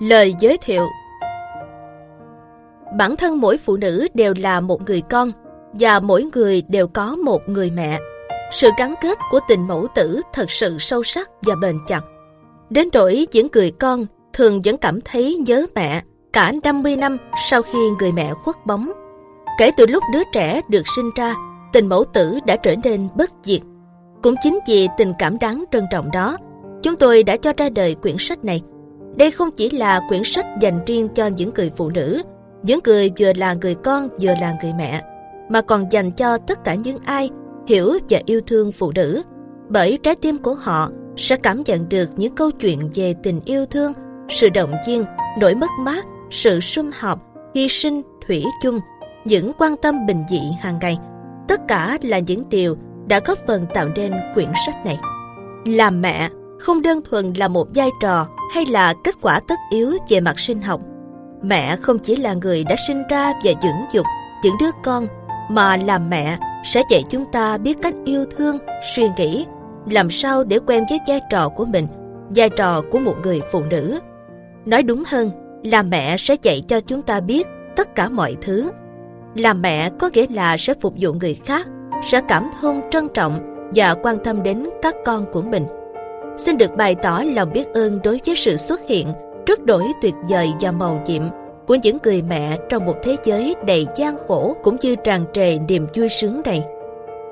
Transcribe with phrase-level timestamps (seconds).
[0.00, 0.86] Lời giới thiệu
[2.98, 5.32] Bản thân mỗi phụ nữ đều là một người con
[5.72, 7.98] và mỗi người đều có một người mẹ.
[8.52, 12.00] Sự gắn kết của tình mẫu tử thật sự sâu sắc và bền chặt.
[12.70, 17.16] Đến đổi những người con thường vẫn cảm thấy nhớ mẹ cả 50 năm
[17.50, 18.92] sau khi người mẹ khuất bóng.
[19.58, 21.34] Kể từ lúc đứa trẻ được sinh ra,
[21.72, 23.60] tình mẫu tử đã trở nên bất diệt.
[24.22, 26.36] Cũng chính vì tình cảm đáng trân trọng đó,
[26.82, 28.62] chúng tôi đã cho ra đời quyển sách này.
[29.16, 32.22] Đây không chỉ là quyển sách dành riêng cho những người phụ nữ,
[32.62, 35.02] những người vừa là người con vừa là người mẹ,
[35.48, 37.30] mà còn dành cho tất cả những ai
[37.66, 39.22] hiểu và yêu thương phụ nữ.
[39.68, 43.66] Bởi trái tim của họ sẽ cảm nhận được những câu chuyện về tình yêu
[43.66, 43.92] thương,
[44.28, 45.04] sự động viên,
[45.38, 47.20] nỗi mất mát, sự sum họp,
[47.54, 48.80] hy sinh, thủy chung,
[49.24, 50.98] những quan tâm bình dị hàng ngày.
[51.48, 54.98] Tất cả là những điều đã góp phần tạo nên quyển sách này.
[55.66, 59.92] Làm mẹ không đơn thuần là một vai trò hay là kết quả tất yếu
[60.08, 60.80] về mặt sinh học.
[61.42, 64.06] Mẹ không chỉ là người đã sinh ra và dưỡng dục
[64.42, 65.06] những đứa con,
[65.50, 68.58] mà làm mẹ sẽ dạy chúng ta biết cách yêu thương,
[68.94, 69.46] suy nghĩ,
[69.90, 71.86] làm sao để quen với vai trò của mình,
[72.36, 74.00] vai trò của một người phụ nữ.
[74.66, 75.30] Nói đúng hơn,
[75.64, 78.70] là mẹ sẽ dạy cho chúng ta biết tất cả mọi thứ.
[79.34, 81.66] Là mẹ có nghĩa là sẽ phục vụ người khác,
[82.04, 85.64] sẽ cảm thông trân trọng và quan tâm đến các con của mình.
[86.40, 89.06] Xin được bày tỏ lòng biết ơn đối với sự xuất hiện
[89.46, 91.22] rất đổi tuyệt vời và màu nhiệm
[91.66, 95.58] của những người mẹ trong một thế giới đầy gian khổ cũng như tràn trề
[95.68, 96.64] niềm vui sướng này.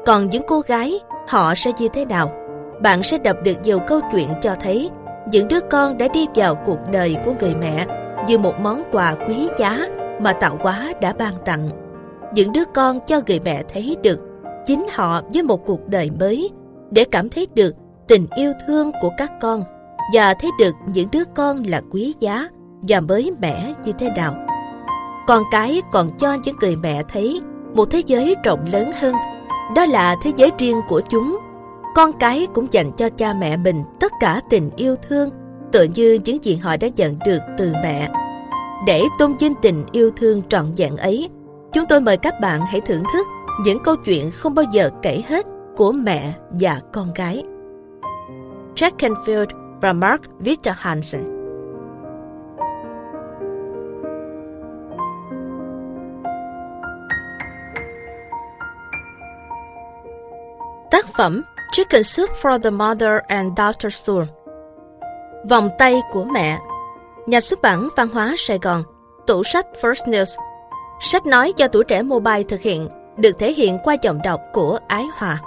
[0.07, 2.33] Còn những cô gái, họ sẽ như thế nào?
[2.81, 4.91] Bạn sẽ đọc được nhiều câu chuyện cho thấy
[5.31, 7.87] những đứa con đã đi vào cuộc đời của người mẹ
[8.29, 9.89] như một món quà quý giá
[10.21, 11.71] mà tạo hóa đã ban tặng.
[12.35, 14.21] Những đứa con cho người mẹ thấy được
[14.67, 16.51] chính họ với một cuộc đời mới
[16.91, 17.75] để cảm thấy được
[18.09, 19.65] tình yêu thương của các con
[20.15, 22.49] và thấy được những đứa con là quý giá
[22.89, 24.35] và mới mẻ như thế nào.
[25.27, 27.41] Con cái còn cho những người mẹ thấy
[27.75, 29.15] một thế giới rộng lớn hơn,
[29.77, 31.39] đó là thế giới riêng của chúng.
[31.95, 35.31] Con cái cũng dành cho cha mẹ mình tất cả tình yêu thương,
[35.73, 38.11] tựa như những gì họ đã nhận được từ mẹ.
[38.87, 41.29] Để tôn vinh tình yêu thương trọn vẹn ấy,
[41.73, 43.27] chúng tôi mời các bạn hãy thưởng thức
[43.65, 45.47] những câu chuyện không bao giờ kể hết
[45.77, 47.43] của mẹ và con gái.
[48.79, 49.47] Jack Canfield
[49.81, 51.23] và Mark Victor Hansen.
[60.91, 64.25] Tác phẩm Chicken Soup for the Mother and Daughter Soul
[65.51, 66.59] Vòng tay của mẹ.
[67.27, 68.83] Nhà xuất bản Văn hóa Sài Gòn.
[69.27, 70.37] Tủ sách First News.
[71.01, 74.79] Sách nói do tuổi trẻ mobile thực hiện, được thể hiện qua giọng đọc của
[74.89, 75.41] Ái Hòa.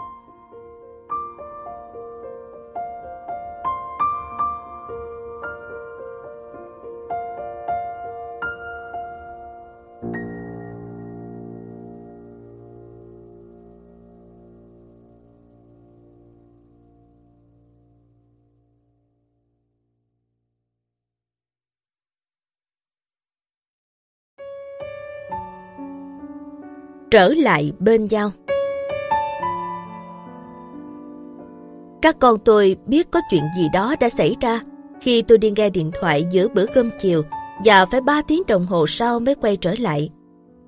[27.11, 28.31] Trở lại bên nhau.
[32.01, 34.59] Các con tôi biết có chuyện gì đó đã xảy ra
[35.01, 37.23] khi tôi đi nghe điện thoại giữa bữa cơm chiều
[37.65, 40.09] và phải 3 tiếng đồng hồ sau mới quay trở lại.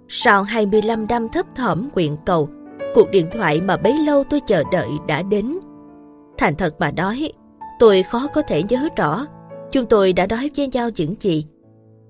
[0.08, 2.50] Sau 25 năm thấp thỏm nguyện cầu,
[2.96, 5.58] cuộc điện thoại mà bấy lâu tôi chờ đợi đã đến.
[6.38, 7.32] Thành thật mà nói,
[7.80, 9.26] tôi khó có thể nhớ rõ
[9.72, 11.46] chúng tôi đã nói với nhau những gì.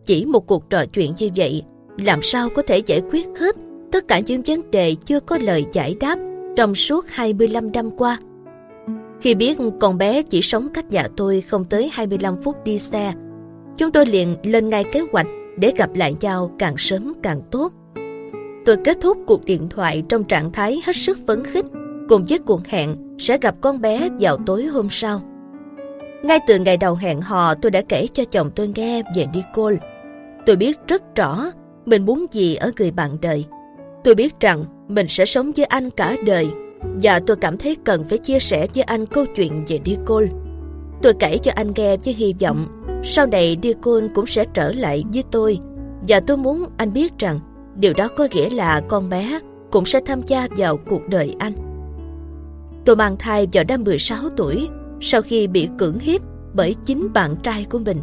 [0.05, 1.63] Chỉ một cuộc trò chuyện như vậy,
[1.97, 3.55] làm sao có thể giải quyết hết
[3.94, 6.20] tất cả những vấn đề chưa có lời giải đáp
[6.56, 8.18] trong suốt 25 năm qua.
[9.22, 13.14] Khi biết con bé chỉ sống cách nhà tôi không tới 25 phút đi xe,
[13.78, 15.28] chúng tôi liền lên ngay kế hoạch
[15.58, 17.74] để gặp lại nhau càng sớm càng tốt.
[18.66, 21.66] Tôi kết thúc cuộc điện thoại trong trạng thái hết sức phấn khích
[22.10, 25.22] cùng với cuộc hẹn sẽ gặp con bé vào tối hôm sau.
[26.24, 29.78] Ngay từ ngày đầu hẹn hò tôi đã kể cho chồng tôi nghe về Nicole.
[30.46, 31.46] Tôi biết rất rõ
[31.86, 33.46] mình muốn gì ở người bạn đời
[34.03, 36.47] Tôi biết rằng mình sẽ sống với anh cả đời,
[37.03, 40.27] và tôi cảm thấy cần phải chia sẻ với anh câu chuyện về Nicole.
[41.01, 42.67] Tôi kể cho anh nghe với hy vọng
[43.03, 45.59] sau này Nicole cũng sẽ trở lại với tôi,
[46.07, 47.39] và tôi muốn anh biết rằng
[47.75, 49.39] điều đó có nghĩa là con bé
[49.71, 51.53] cũng sẽ tham gia vào cuộc đời anh.
[52.85, 54.67] Tôi mang thai vào năm 16 tuổi
[55.01, 56.21] sau khi bị cưỡng hiếp
[56.53, 58.01] bởi chính bạn trai của mình.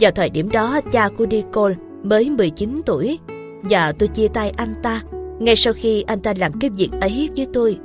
[0.00, 3.18] Vào thời điểm đó, cha của Nicole mới 19 tuổi
[3.62, 5.02] và tôi chia tay anh ta
[5.38, 7.78] ngay sau khi anh ta làm cái việc ấy với tôi.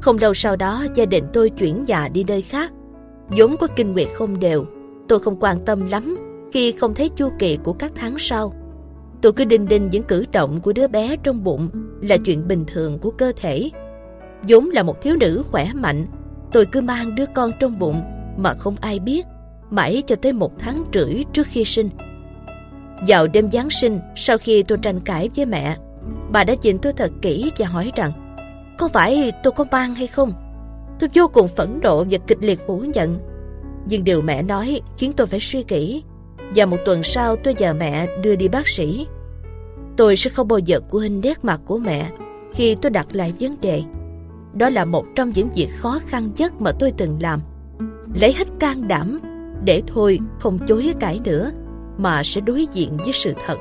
[0.00, 2.72] Không lâu sau đó gia đình tôi chuyển nhà đi nơi khác.
[3.28, 4.64] vốn có kinh nguyệt không đều,
[5.08, 6.16] tôi không quan tâm lắm
[6.52, 8.52] khi không thấy chu kỳ của các tháng sau.
[9.22, 11.68] Tôi cứ đinh đinh những cử động của đứa bé trong bụng
[12.00, 13.70] là chuyện bình thường của cơ thể.
[14.48, 16.06] vốn là một thiếu nữ khỏe mạnh,
[16.52, 18.02] tôi cứ mang đứa con trong bụng
[18.36, 19.26] mà không ai biết,
[19.70, 21.88] mãi cho tới một tháng rưỡi trước khi sinh.
[23.06, 25.76] Vào đêm Giáng sinh, sau khi tôi tranh cãi với mẹ,
[26.32, 28.12] bà đã nhìn tôi thật kỹ và hỏi rằng
[28.78, 30.32] có phải tôi có mang hay không?
[30.98, 33.18] Tôi vô cùng phẫn nộ và kịch liệt phủ nhận.
[33.88, 36.02] Nhưng điều mẹ nói khiến tôi phải suy nghĩ.
[36.54, 39.06] Và một tuần sau tôi nhờ mẹ đưa đi bác sĩ.
[39.96, 42.10] Tôi sẽ không bao giờ quên nét mặt của mẹ
[42.54, 43.82] khi tôi đặt lại vấn đề.
[44.54, 47.40] Đó là một trong những việc khó khăn nhất mà tôi từng làm.
[48.20, 49.20] Lấy hết can đảm
[49.64, 51.50] để thôi không chối cãi nữa
[51.98, 53.56] mà sẽ đối diện với sự thật.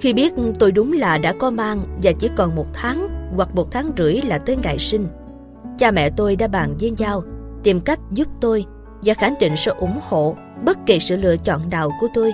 [0.00, 3.70] Khi biết tôi đúng là đã có mang và chỉ còn một tháng hoặc một
[3.70, 5.06] tháng rưỡi là tới ngày sinh,
[5.78, 7.22] cha mẹ tôi đã bàn với nhau
[7.62, 8.64] tìm cách giúp tôi
[9.02, 12.32] và khẳng định sẽ ủng hộ bất kỳ sự lựa chọn nào của tôi.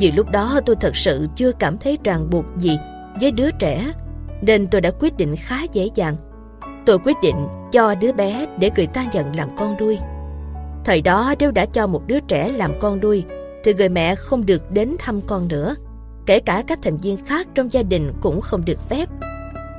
[0.00, 2.78] Vì lúc đó tôi thật sự chưa cảm thấy ràng buộc gì
[3.20, 3.92] với đứa trẻ
[4.42, 6.16] nên tôi đã quyết định khá dễ dàng.
[6.86, 9.98] Tôi quyết định cho đứa bé để người ta nhận làm con nuôi.
[10.84, 13.24] Thời đó nếu đã cho một đứa trẻ làm con nuôi
[13.64, 15.74] thì người mẹ không được đến thăm con nữa.
[16.26, 19.08] Kể cả các thành viên khác trong gia đình cũng không được phép.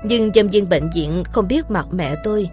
[0.03, 2.49] Nhưng nhân viên bệnh viện không biết mặt mẹ tôi.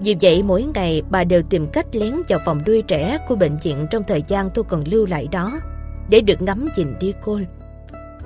[0.00, 3.58] Vì vậy mỗi ngày bà đều tìm cách lén vào phòng nuôi trẻ của bệnh
[3.62, 5.58] viện trong thời gian tôi còn lưu lại đó
[6.10, 7.44] để được ngắm nhìn đi côn.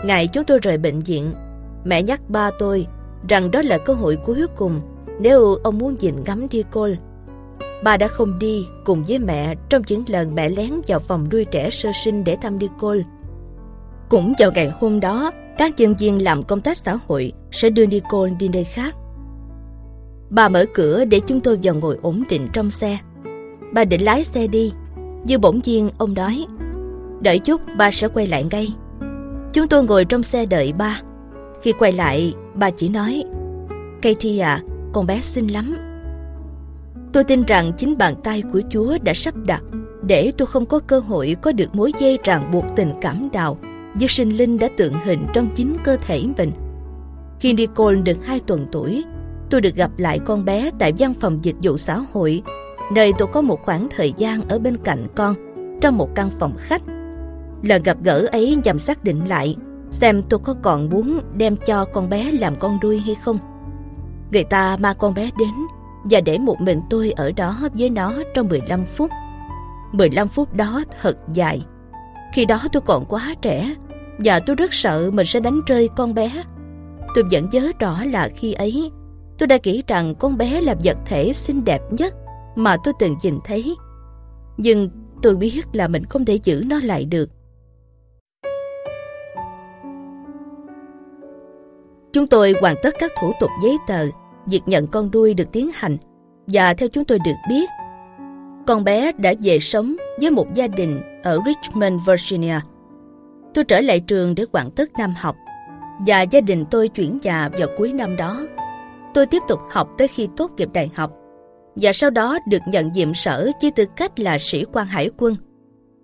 [0.05, 1.35] Ngày chúng tôi rời bệnh viện,
[1.85, 2.87] mẹ nhắc ba tôi
[3.29, 4.81] rằng đó là cơ hội cuối cùng
[5.21, 6.97] nếu ông muốn nhìn ngắm đi côn.
[7.85, 11.45] Bà đã không đi cùng với mẹ trong những lần mẹ lén vào phòng nuôi
[11.45, 12.69] trẻ sơ sinh để thăm đi.
[14.09, 17.87] Cũng vào ngày hôm đó, các nhân viên làm công tác xã hội sẽ đưa
[17.87, 18.95] Nicole đi nơi khác.
[20.31, 22.99] Bà mở cửa để chúng tôi vào ngồi ổn định trong xe.
[23.73, 24.73] Bà định lái xe đi,
[25.25, 26.47] như bỗng nhiên ông nói,
[27.21, 28.75] đợi chút ba sẽ quay lại ngay.
[29.53, 31.01] Chúng tôi ngồi trong xe đợi ba.
[31.63, 33.25] Khi quay lại, bà chỉ nói,
[34.03, 34.61] Katie à,
[34.93, 35.92] con bé xinh lắm.
[37.13, 39.63] Tôi tin rằng chính bàn tay của Chúa đã sắp đặt
[40.03, 43.59] để tôi không có cơ hội có được mối dây ràng buộc tình cảm nào
[43.95, 46.51] với sinh linh đã tượng hình trong chính cơ thể mình.
[47.41, 49.05] Khi Nicole được 2 tuần tuổi,
[49.51, 52.43] tôi được gặp lại con bé tại văn phòng dịch vụ xã hội,
[52.93, 55.35] nơi tôi có một khoảng thời gian ở bên cạnh con,
[55.81, 56.83] trong một căn phòng khách.
[57.63, 59.57] Lần gặp gỡ ấy nhằm xác định lại
[59.91, 63.39] xem tôi có còn muốn đem cho con bé làm con đuôi hay không.
[64.33, 65.51] Người ta mang con bé đến
[66.05, 69.11] và để một mình tôi ở đó với nó trong 15 phút.
[69.93, 71.63] 15 phút đó thật dài.
[72.33, 73.75] Khi đó tôi còn quá trẻ
[74.19, 76.43] và tôi rất sợ mình sẽ đánh rơi con bé.
[77.15, 78.91] Tôi vẫn nhớ rõ là khi ấy
[79.39, 82.15] tôi đã nghĩ rằng con bé là vật thể xinh đẹp nhất
[82.57, 83.77] mà tôi từng nhìn thấy.
[84.57, 84.91] Nhưng
[85.23, 87.31] tôi biết là mình không thể giữ nó lại được.
[92.13, 94.07] Chúng tôi hoàn tất các thủ tục giấy tờ,
[94.47, 95.97] việc nhận con đuôi được tiến hành
[96.47, 97.69] và theo chúng tôi được biết,
[98.67, 102.61] con bé đã về sống với một gia đình ở Richmond, Virginia.
[103.55, 105.37] Tôi trở lại trường để hoàn tất năm học
[106.07, 108.47] và gia đình tôi chuyển nhà vào cuối năm đó.
[109.15, 111.13] Tôi tiếp tục học tới khi tốt nghiệp đại học
[111.77, 115.37] và sau đó được nhận nhiệm sở với tư cách là sĩ quan hải quân.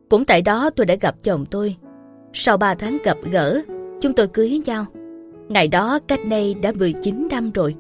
[0.09, 1.77] Cũng tại đó tôi đã gặp chồng tôi.
[2.33, 3.63] Sau 3 tháng gặp gỡ,
[4.01, 4.85] chúng tôi cưới nhau.
[5.49, 7.75] Ngày đó cách đây đã 19 năm rồi.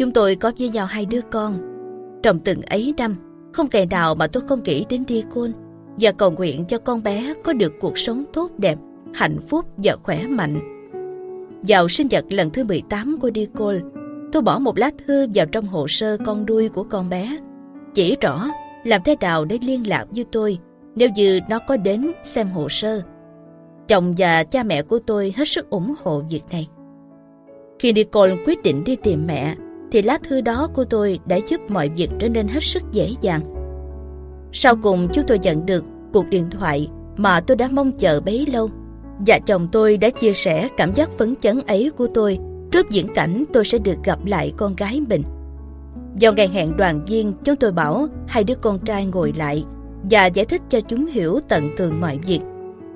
[0.00, 1.58] Chúng tôi có với nhau hai đứa con.
[2.22, 3.16] Trong từng ấy năm,
[3.52, 5.52] không ngày nào mà tôi không nghĩ đến đi côn
[6.00, 8.78] và cầu nguyện cho con bé có được cuộc sống tốt đẹp,
[9.14, 10.60] hạnh phúc và khỏe mạnh.
[11.62, 13.80] Vào sinh nhật lần thứ 18 của đi côn,
[14.32, 17.38] tôi bỏ một lá thư vào trong hồ sơ con đuôi của con bé.
[17.94, 18.48] Chỉ rõ
[18.84, 20.58] làm thế nào để liên lạc với tôi
[20.94, 23.02] nếu như nó có đến xem hồ sơ.
[23.88, 26.68] Chồng và cha mẹ của tôi hết sức ủng hộ việc này.
[27.78, 29.56] Khi Nicole quyết định đi tìm mẹ,
[29.92, 33.14] thì lá thư đó của tôi đã giúp mọi việc trở nên hết sức dễ
[33.20, 33.40] dàng.
[34.52, 38.46] Sau cùng chúng tôi nhận được cuộc điện thoại mà tôi đã mong chờ bấy
[38.52, 38.70] lâu.
[39.26, 42.38] Và chồng tôi đã chia sẻ cảm giác phấn chấn ấy của tôi
[42.72, 45.22] trước diễn cảnh tôi sẽ được gặp lại con gái mình.
[46.20, 49.64] Vào ngày hẹn đoàn viên, chúng tôi bảo hai đứa con trai ngồi lại
[50.10, 52.40] và giải thích cho chúng hiểu tận tường mọi việc.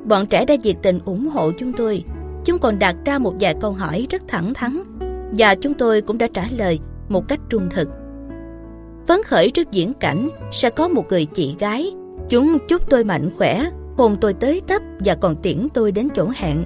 [0.05, 2.05] Bọn trẻ đã nhiệt tình ủng hộ chúng tôi.
[2.45, 4.83] Chúng còn đặt ra một vài câu hỏi rất thẳng thắn
[5.39, 7.89] và chúng tôi cũng đã trả lời một cách trung thực.
[9.09, 11.91] Phấn khởi trước diễn cảnh sẽ có một người chị gái.
[12.29, 13.65] Chúng chúc tôi mạnh khỏe,
[13.97, 16.65] hôn tôi tới tấp và còn tiễn tôi đến chỗ hẹn.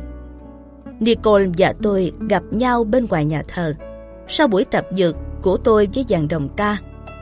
[1.00, 3.74] Nicole và tôi gặp nhau bên ngoài nhà thờ.
[4.28, 6.76] Sau buổi tập dược của tôi với dàn đồng ca,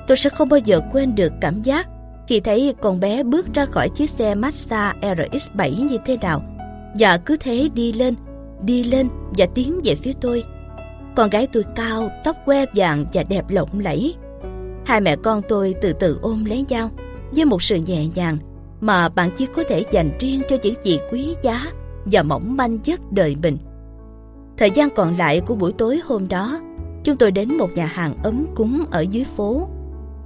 [0.06, 1.88] tôi sẽ không bao giờ quên được cảm giác
[2.28, 6.42] khi thấy con bé bước ra khỏi chiếc xe Mazda RX-7 như thế nào
[6.98, 8.14] và cứ thế đi lên,
[8.62, 10.44] đi lên và tiến về phía tôi.
[11.16, 14.14] Con gái tôi cao, tóc que vàng và đẹp lộng lẫy.
[14.84, 16.90] Hai mẹ con tôi từ từ ôm lấy nhau
[17.32, 18.38] với một sự nhẹ nhàng
[18.80, 21.66] mà bạn chỉ có thể dành riêng cho những gì quý giá
[22.04, 23.58] và mỏng manh nhất đời mình.
[24.56, 26.60] Thời gian còn lại của buổi tối hôm đó,
[27.04, 29.68] chúng tôi đến một nhà hàng ấm cúng ở dưới phố.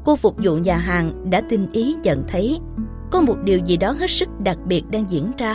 [0.04, 2.59] Cô phục vụ nhà hàng đã tinh ý nhận thấy
[3.11, 5.54] có một điều gì đó hết sức đặc biệt đang diễn ra.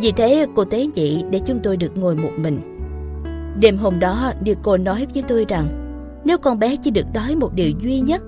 [0.00, 2.79] Vì thế cô tế nhị để chúng tôi được ngồi một mình.
[3.58, 5.66] Đêm hôm đó, cô nói với tôi rằng
[6.24, 8.22] nếu con bé chỉ được đói một điều duy nhất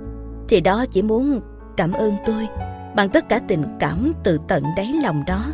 [0.48, 1.40] thì đó chỉ muốn
[1.76, 2.48] cảm ơn tôi
[2.96, 5.44] bằng tất cả tình cảm từ tận đáy lòng đó.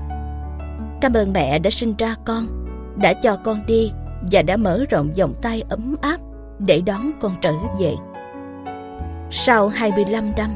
[1.00, 2.46] Cảm ơn mẹ đã sinh ra con,
[2.96, 3.92] đã cho con đi
[4.32, 6.20] và đã mở rộng vòng tay ấm áp
[6.58, 7.94] để đón con trở về.
[9.30, 10.50] Sau 25 năm,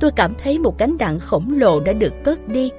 [0.00, 2.70] tôi cảm thấy một cánh nặng khổng lồ đã được cất đi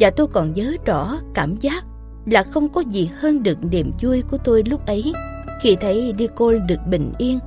[0.00, 1.84] và tôi còn nhớ rõ cảm giác
[2.30, 5.12] là không có gì hơn được niềm vui của tôi lúc ấy
[5.60, 7.38] khi thấy Nicole được bình yên,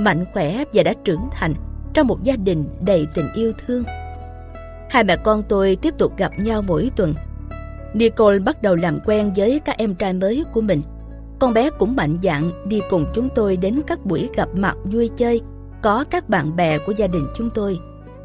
[0.00, 1.54] mạnh khỏe và đã trưởng thành
[1.94, 3.84] trong một gia đình đầy tình yêu thương.
[4.90, 7.14] Hai mẹ con tôi tiếp tục gặp nhau mỗi tuần.
[7.94, 10.82] Nicole bắt đầu làm quen với các em trai mới của mình.
[11.38, 15.10] Con bé cũng mạnh dạn đi cùng chúng tôi đến các buổi gặp mặt vui
[15.16, 15.40] chơi,
[15.82, 17.78] có các bạn bè của gia đình chúng tôi,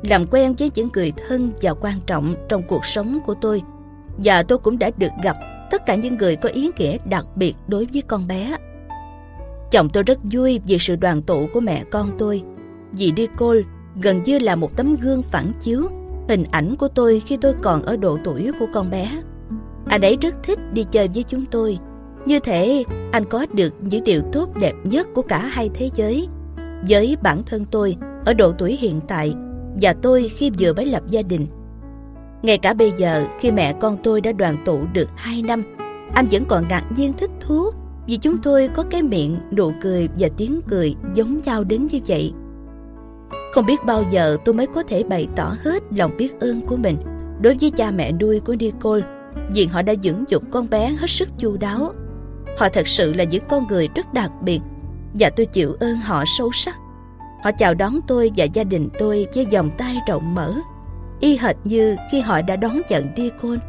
[0.03, 3.61] làm quen với những người thân và quan trọng trong cuộc sống của tôi.
[4.17, 5.37] Và tôi cũng đã được gặp
[5.73, 8.57] tất cả những người có ý nghĩa đặc biệt đối với con bé.
[9.71, 12.43] Chồng tôi rất vui vì sự đoàn tụ của mẹ con tôi.
[12.93, 13.61] Dì Nicole
[14.01, 15.81] gần như là một tấm gương phản chiếu
[16.29, 19.21] hình ảnh của tôi khi tôi còn ở độ tuổi của con bé.
[19.85, 21.77] Anh ấy rất thích đi chơi với chúng tôi.
[22.25, 26.27] Như thế anh có được những điều tốt đẹp nhất của cả hai thế giới.
[26.89, 29.33] Với bản thân tôi, ở độ tuổi hiện tại,
[29.81, 31.47] và tôi khi vừa mới lập gia đình.
[32.43, 35.63] Ngay cả bây giờ, khi mẹ con tôi đã đoàn tụ được 2 năm,
[36.13, 37.71] anh vẫn còn ngạc nhiên thích thú
[38.07, 41.99] vì chúng tôi có cái miệng, nụ cười và tiếng cười giống nhau đến như
[42.07, 42.33] vậy.
[43.53, 46.75] Không biết bao giờ tôi mới có thể bày tỏ hết lòng biết ơn của
[46.75, 46.97] mình
[47.41, 49.03] đối với cha mẹ nuôi của Nicole
[49.53, 51.93] vì họ đã dưỡng dục con bé hết sức chu đáo.
[52.57, 54.59] Họ thật sự là những con người rất đặc biệt
[55.19, 56.75] và tôi chịu ơn họ sâu sắc.
[57.43, 60.53] Họ chào đón tôi và gia đình tôi với vòng tay rộng mở,
[61.23, 63.59] y hệt như khi họ đã đón nhận Nicole.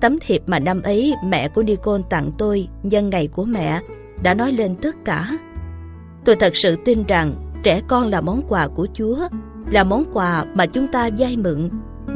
[0.00, 3.80] Tấm thiệp mà năm ấy mẹ của Nicole tặng tôi nhân ngày của mẹ
[4.22, 5.38] đã nói lên tất cả.
[6.24, 9.18] Tôi thật sự tin rằng trẻ con là món quà của Chúa,
[9.70, 11.70] là món quà mà chúng ta vay mượn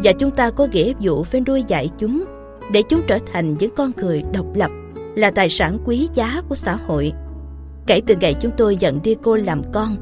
[0.04, 2.24] và chúng ta có nghĩa vụ phải nuôi dạy chúng
[2.72, 4.70] để chúng trở thành những con người độc lập,
[5.16, 7.12] là tài sản quý giá của xã hội.
[7.86, 9.96] Kể từ ngày chúng tôi nhận đi cô làm con,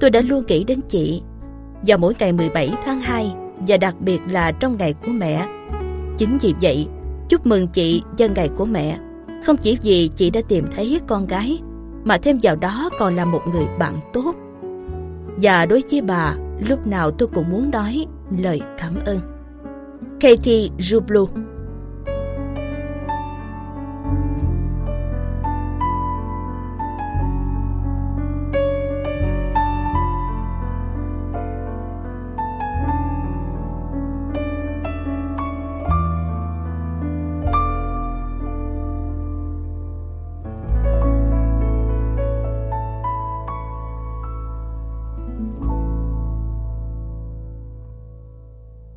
[0.00, 1.22] tôi đã luôn nghĩ đến chị.
[1.86, 3.34] Vào mỗi ngày 17 tháng 2
[3.68, 5.48] và đặc biệt là trong ngày của mẹ.
[6.18, 6.86] Chính vì vậy,
[7.28, 8.98] chúc mừng chị nhân ngày của mẹ.
[9.44, 11.58] Không chỉ vì chị đã tìm thấy con gái,
[12.04, 14.34] mà thêm vào đó còn là một người bạn tốt
[15.42, 16.34] và đối với bà,
[16.68, 18.06] lúc nào tôi cũng muốn nói
[18.42, 19.18] lời cảm ơn.
[20.20, 21.26] Katie Jublu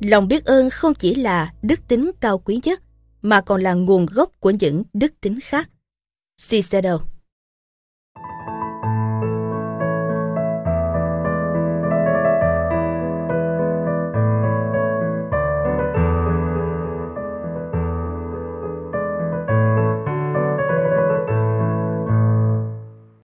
[0.08, 2.82] Lòng biết ơn không chỉ là đức tính cao quý nhất,
[3.22, 5.70] mà còn là nguồn gốc của những đức tính khác.
[6.48, 6.98] Cicero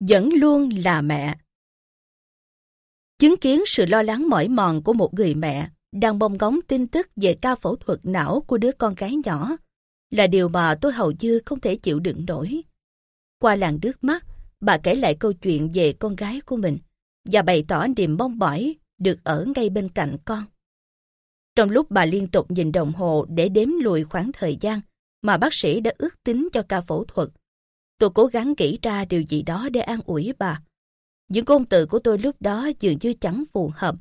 [0.00, 1.34] vẫn luôn là mẹ.
[3.18, 6.86] Chứng kiến sự lo lắng mỏi mòn của một người mẹ đang bong góng tin
[6.86, 9.56] tức về ca phẫu thuật não của đứa con gái nhỏ
[10.10, 12.62] là điều mà tôi hầu như không thể chịu đựng nổi.
[13.38, 14.26] Qua làng nước mắt,
[14.60, 16.78] bà kể lại câu chuyện về con gái của mình
[17.24, 20.44] và bày tỏ niềm mong mỏi được ở ngay bên cạnh con.
[21.56, 24.80] Trong lúc bà liên tục nhìn đồng hồ để đếm lùi khoảng thời gian
[25.22, 27.28] mà bác sĩ đã ước tính cho ca phẫu thuật,
[27.98, 30.62] tôi cố gắng nghĩ ra điều gì đó để an ủi bà.
[31.28, 33.96] Những ngôn từ của tôi lúc đó dường như chẳng phù hợp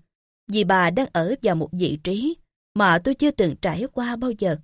[0.51, 2.37] vì bà đang ở vào một vị trí
[2.73, 4.57] mà tôi chưa từng trải qua bao giờ.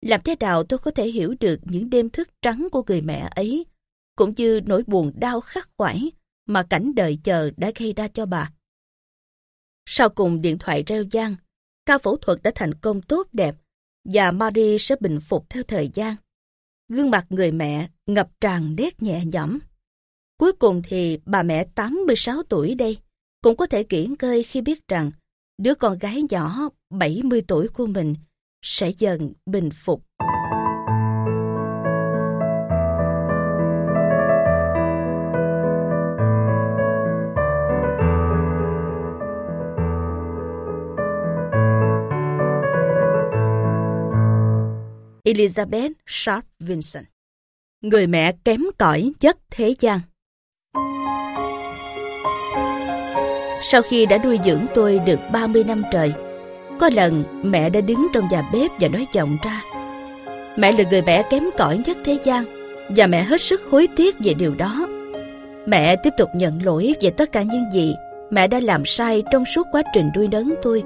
[0.00, 3.28] Làm thế nào tôi có thể hiểu được những đêm thức trắng của người mẹ
[3.34, 3.66] ấy,
[4.16, 6.10] cũng như nỗi buồn đau khắc khoải
[6.46, 8.52] mà cảnh đời chờ đã gây ra cho bà.
[9.86, 11.36] Sau cùng điện thoại reo gian,
[11.86, 13.54] ca phẫu thuật đã thành công tốt đẹp
[14.04, 16.16] và Marie sẽ bình phục theo thời gian.
[16.88, 19.58] Gương mặt người mẹ ngập tràn nét nhẹ nhõm.
[20.38, 22.98] Cuối cùng thì bà mẹ 86 tuổi đây
[23.44, 25.10] cũng có thể kiển cơi khi biết rằng
[25.58, 28.14] đứa con gái nhỏ 70 tuổi của mình
[28.62, 30.02] sẽ dần bình phục.
[45.24, 47.06] Elizabeth Sharp Vincent
[47.82, 50.00] Người mẹ kém cỏi nhất thế gian
[53.66, 56.12] Sau khi đã nuôi dưỡng tôi được 30 năm trời,
[56.80, 59.62] có lần mẹ đã đứng trong nhà bếp và nói giọng ra.
[60.56, 62.44] Mẹ là người mẹ kém cỏi nhất thế gian
[62.96, 64.86] và mẹ hết sức hối tiếc về điều đó.
[65.66, 67.94] Mẹ tiếp tục nhận lỗi về tất cả những gì
[68.30, 70.82] mẹ đã làm sai trong suốt quá trình nuôi nấng tôi.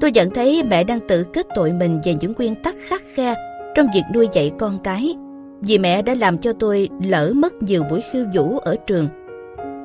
[0.00, 3.34] Tôi nhận thấy mẹ đang tự kết tội mình về những nguyên tắc khắc khe
[3.74, 5.14] trong việc nuôi dạy con cái
[5.60, 9.08] vì mẹ đã làm cho tôi lỡ mất nhiều buổi khiêu vũ ở trường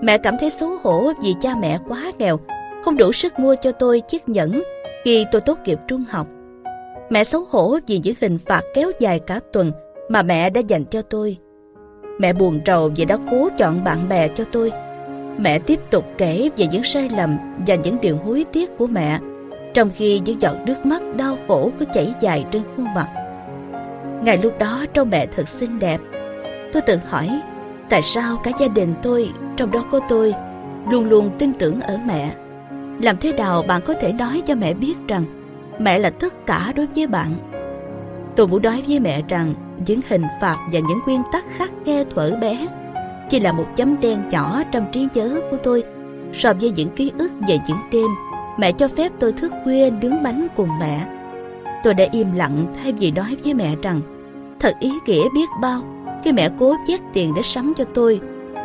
[0.01, 2.39] Mẹ cảm thấy xấu hổ vì cha mẹ quá nghèo,
[2.85, 4.63] không đủ sức mua cho tôi chiếc nhẫn
[5.05, 6.27] khi tôi tốt nghiệp trung học.
[7.09, 9.71] Mẹ xấu hổ vì những hình phạt kéo dài cả tuần
[10.09, 11.37] mà mẹ đã dành cho tôi.
[12.19, 14.71] Mẹ buồn rầu vì đã cố chọn bạn bè cho tôi.
[15.37, 17.37] Mẹ tiếp tục kể về những sai lầm
[17.67, 19.19] và những điều hối tiếc của mẹ,
[19.73, 23.07] trong khi những giọt nước mắt đau khổ cứ chảy dài trên khuôn mặt.
[24.23, 26.01] Ngày lúc đó trông mẹ thật xinh đẹp.
[26.73, 27.41] Tôi tự hỏi,
[27.89, 30.33] tại sao cả gia đình tôi trong đó có tôi,
[30.89, 32.35] luôn luôn tin tưởng ở mẹ.
[33.01, 35.23] Làm thế nào bạn có thể nói cho mẹ biết rằng
[35.79, 37.31] mẹ là tất cả đối với bạn?
[38.35, 39.53] Tôi muốn nói với mẹ rằng
[39.85, 42.67] những hình phạt và những nguyên tắc khắc khe thuở bé
[43.29, 45.83] chỉ là một chấm đen nhỏ trong trí nhớ của tôi
[46.33, 48.07] so với những ký ức về những đêm
[48.57, 51.05] mẹ cho phép tôi thức khuya nướng bánh cùng mẹ.
[51.83, 54.01] Tôi đã im lặng thay vì nói với mẹ rằng
[54.59, 55.82] thật ý nghĩa biết bao
[56.23, 58.19] khi mẹ cố vét tiền để sắm cho tôi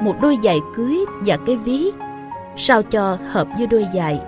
[0.04, 1.90] một đôi giày cưới và cái ví,
[2.56, 4.20] sao cho hợp với đôi giày.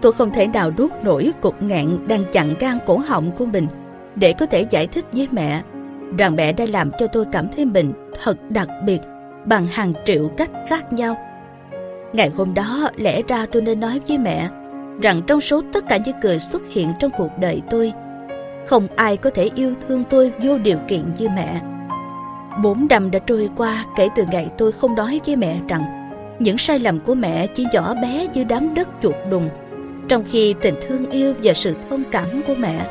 [0.00, 3.66] Tôi không thể nào rút nổi cục ngạn đang chặn gan cổ họng của mình
[4.14, 5.62] để có thể giải thích với mẹ
[6.18, 9.00] rằng mẹ đã làm cho tôi cảm thấy mình thật đặc biệt
[9.44, 11.16] bằng hàng triệu cách khác nhau.
[12.12, 14.48] Ngày hôm đó lẽ ra tôi nên nói với mẹ
[15.02, 17.92] rằng trong số tất cả những người xuất hiện trong cuộc đời tôi,
[18.66, 21.60] không ai có thể yêu thương tôi vô điều kiện như mẹ.
[22.62, 25.82] Bốn năm đã trôi qua kể từ ngày tôi không nói với mẹ rằng
[26.38, 29.48] những sai lầm của mẹ chỉ nhỏ bé như đám đất chuột đùng,
[30.08, 32.86] trong khi tình thương yêu và sự thông cảm của mẹ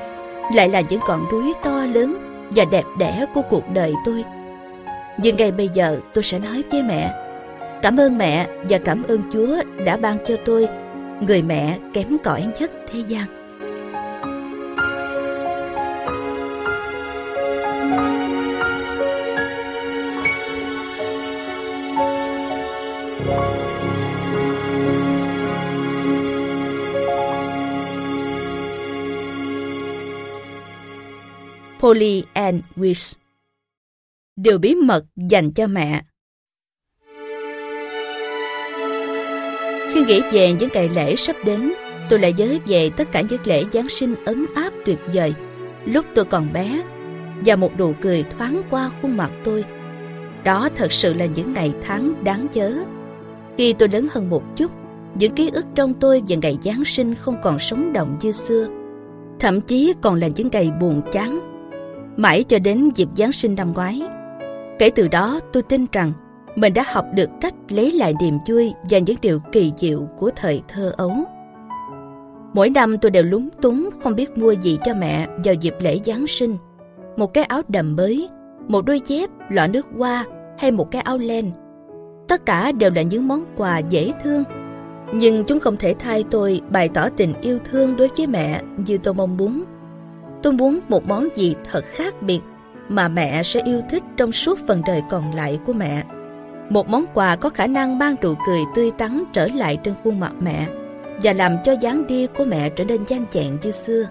[0.55, 2.17] lại là những ngọn núi to lớn
[2.55, 4.23] và đẹp đẽ của cuộc đời tôi.
[5.17, 7.13] Nhưng ngay bây giờ tôi sẽ nói với mẹ,
[7.81, 10.67] cảm ơn mẹ và cảm ơn Chúa đã ban cho tôi
[11.27, 13.42] người mẹ kém cỏi nhất thế gian.
[31.83, 33.15] Polly and Wish
[34.35, 36.01] Điều bí mật dành cho mẹ
[39.93, 41.73] Khi nghĩ về những ngày lễ sắp đến,
[42.09, 45.33] tôi lại nhớ về tất cả những lễ Giáng sinh ấm áp tuyệt vời
[45.85, 46.83] lúc tôi còn bé
[47.45, 49.65] và một nụ cười thoáng qua khuôn mặt tôi.
[50.43, 52.83] Đó thật sự là những ngày tháng đáng nhớ.
[53.57, 54.71] Khi tôi lớn hơn một chút,
[55.15, 58.67] những ký ức trong tôi về ngày Giáng sinh không còn sống động như xưa.
[59.39, 61.52] Thậm chí còn là những ngày buồn chán
[62.17, 64.01] mãi cho đến dịp Giáng sinh năm ngoái.
[64.79, 66.11] Kể từ đó tôi tin rằng
[66.55, 70.31] mình đã học được cách lấy lại niềm vui và những điều kỳ diệu của
[70.35, 71.13] thời thơ ấu.
[72.53, 75.99] Mỗi năm tôi đều lúng túng không biết mua gì cho mẹ vào dịp lễ
[76.05, 76.57] Giáng sinh.
[77.17, 78.29] Một cái áo đầm mới,
[78.67, 80.25] một đôi dép, lọ nước hoa
[80.57, 81.51] hay một cái áo len.
[82.27, 84.43] Tất cả đều là những món quà dễ thương.
[85.13, 88.97] Nhưng chúng không thể thay tôi bày tỏ tình yêu thương đối với mẹ như
[88.97, 89.63] tôi mong muốn.
[90.43, 92.39] Tôi muốn một món gì thật khác biệt
[92.89, 96.03] mà mẹ sẽ yêu thích trong suốt phần đời còn lại của mẹ.
[96.69, 100.19] Một món quà có khả năng mang nụ cười tươi tắn trở lại trên khuôn
[100.19, 100.67] mặt mẹ
[101.23, 104.07] và làm cho dáng đi của mẹ trở nên nhanh chẹn như xưa.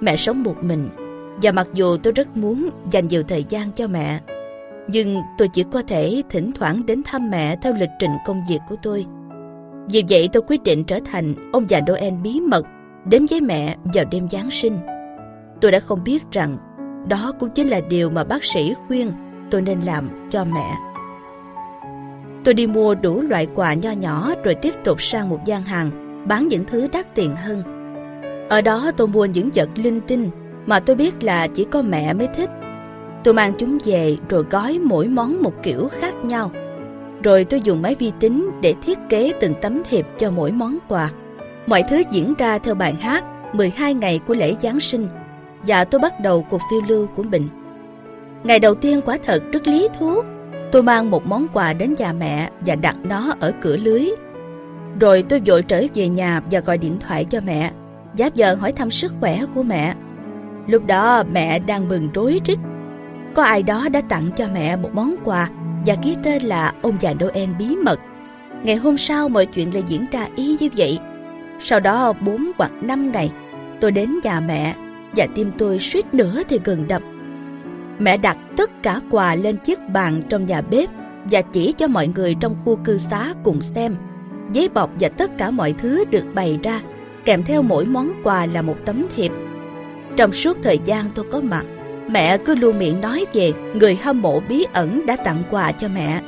[0.00, 0.88] Mẹ sống một mình
[1.42, 4.20] và mặc dù tôi rất muốn dành nhiều thời gian cho mẹ,
[4.88, 8.60] nhưng tôi chỉ có thể thỉnh thoảng đến thăm mẹ theo lịch trình công việc
[8.68, 9.06] của tôi.
[9.88, 12.66] Vì vậy tôi quyết định trở thành ông già Noel bí mật
[13.04, 14.78] đến với mẹ vào đêm Giáng sinh.
[15.60, 16.56] Tôi đã không biết rằng
[17.08, 19.12] đó cũng chính là điều mà bác sĩ khuyên
[19.50, 20.76] tôi nên làm cho mẹ.
[22.44, 25.90] Tôi đi mua đủ loại quà nho nhỏ rồi tiếp tục sang một gian hàng,
[26.28, 27.62] bán những thứ đắt tiền hơn.
[28.48, 30.30] Ở đó tôi mua những vật linh tinh
[30.66, 32.50] mà tôi biết là chỉ có mẹ mới thích.
[33.24, 36.50] Tôi mang chúng về rồi gói mỗi món một kiểu khác nhau.
[37.22, 40.78] Rồi tôi dùng máy vi tính để thiết kế từng tấm thiệp cho mỗi món
[40.88, 41.10] quà.
[41.66, 45.06] Mọi thứ diễn ra theo bài hát 12 ngày của lễ Giáng sinh
[45.62, 47.48] và tôi bắt đầu cuộc phiêu lưu của mình.
[48.44, 50.22] Ngày đầu tiên quả thật rất lý thú.
[50.72, 54.10] Tôi mang một món quà đến nhà mẹ và đặt nó ở cửa lưới.
[55.00, 57.72] Rồi tôi vội trở về nhà và gọi điện thoại cho mẹ,
[58.18, 59.94] giáp giờ hỏi thăm sức khỏe của mẹ.
[60.66, 62.58] Lúc đó mẹ đang bừng rối rít.
[63.34, 65.48] Có ai đó đã tặng cho mẹ một món quà
[65.86, 68.00] và ký tên là ông già Noel bí mật.
[68.62, 70.98] Ngày hôm sau mọi chuyện lại diễn ra y như vậy.
[71.60, 73.32] Sau đó 4 hoặc 5 ngày,
[73.80, 74.74] tôi đến nhà mẹ
[75.16, 77.02] và tim tôi suýt nữa thì gần đập.
[77.98, 80.88] Mẹ đặt tất cả quà lên chiếc bàn trong nhà bếp
[81.24, 83.94] và chỉ cho mọi người trong khu cư xá cùng xem.
[84.52, 86.80] Giấy bọc và tất cả mọi thứ được bày ra,
[87.24, 89.32] kèm theo mỗi món quà là một tấm thiệp.
[90.16, 91.64] Trong suốt thời gian tôi có mặt,
[92.08, 95.88] mẹ cứ luôn miệng nói về người hâm mộ bí ẩn đã tặng quà cho
[95.94, 96.22] mẹ.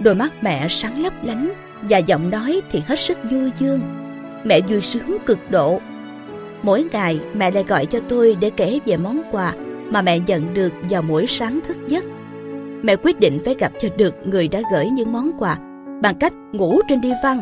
[0.00, 1.52] Đôi mắt mẹ sáng lấp lánh
[1.82, 3.80] và giọng nói thì hết sức vui dương.
[4.44, 5.80] Mẹ vui sướng cực độ.
[6.64, 9.52] Mỗi ngày mẹ lại gọi cho tôi để kể về món quà
[9.90, 12.04] mà mẹ nhận được vào mỗi sáng thức giấc.
[12.82, 15.56] Mẹ quyết định phải gặp cho được người đã gửi những món quà
[16.02, 17.38] bằng cách ngủ trên đi văn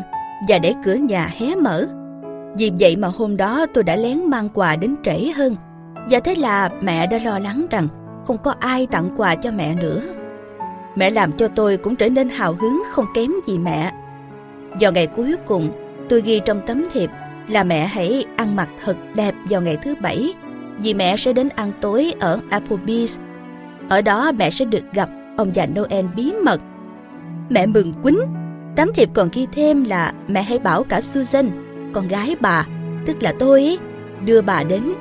[0.47, 1.87] và để cửa nhà hé mở.
[2.57, 5.55] Vì vậy mà hôm đó tôi đã lén mang quà đến trễ hơn
[6.09, 7.87] và thế là mẹ đã lo lắng rằng
[8.27, 10.01] không có ai tặng quà cho mẹ nữa.
[10.95, 13.91] Mẹ làm cho tôi cũng trở nên hào hứng không kém gì mẹ.
[14.79, 15.69] Vào ngày cuối cùng,
[16.09, 17.09] tôi ghi trong tấm thiệp
[17.47, 20.33] là mẹ hãy ăn mặc thật đẹp vào ngày thứ bảy
[20.77, 23.17] vì mẹ sẽ đến ăn tối ở Applebee's.
[23.89, 26.61] Ở đó mẹ sẽ được gặp ông già Noel bí mật.
[27.49, 28.19] Mẹ mừng quýnh.
[28.75, 31.49] Tấm thiệp còn ghi thêm là mẹ hãy bảo cả Susan,
[31.93, 32.65] con gái bà,
[33.05, 33.79] tức là tôi ấy,
[34.25, 34.93] đưa bà đến.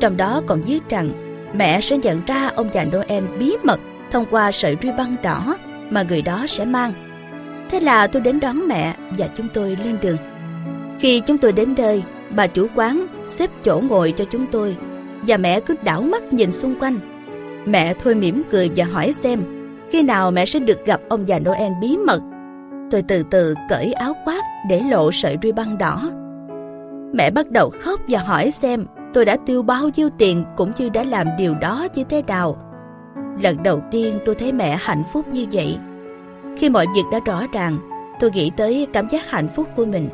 [0.00, 1.12] Trong đó còn viết rằng
[1.54, 5.56] mẹ sẽ nhận ra ông già Noel bí mật thông qua sợi ruy băng đỏ
[5.90, 6.92] mà người đó sẽ mang.
[7.70, 10.16] Thế là tôi đến đón mẹ và chúng tôi lên đường.
[11.02, 12.02] Khi chúng tôi đến đây,
[12.36, 14.76] bà chủ quán xếp chỗ ngồi cho chúng tôi
[15.26, 16.98] và mẹ cứ đảo mắt nhìn xung quanh.
[17.66, 19.40] Mẹ thôi mỉm cười và hỏi xem
[19.90, 22.20] khi nào mẹ sẽ được gặp ông già Noel bí mật.
[22.90, 26.10] Tôi từ từ cởi áo khoác để lộ sợi ruy băng đỏ.
[27.14, 30.88] Mẹ bắt đầu khóc và hỏi xem tôi đã tiêu bao nhiêu tiền cũng như
[30.88, 32.56] đã làm điều đó như thế nào.
[33.42, 35.78] Lần đầu tiên tôi thấy mẹ hạnh phúc như vậy.
[36.56, 37.78] Khi mọi việc đã rõ ràng,
[38.20, 40.08] tôi nghĩ tới cảm giác hạnh phúc của mình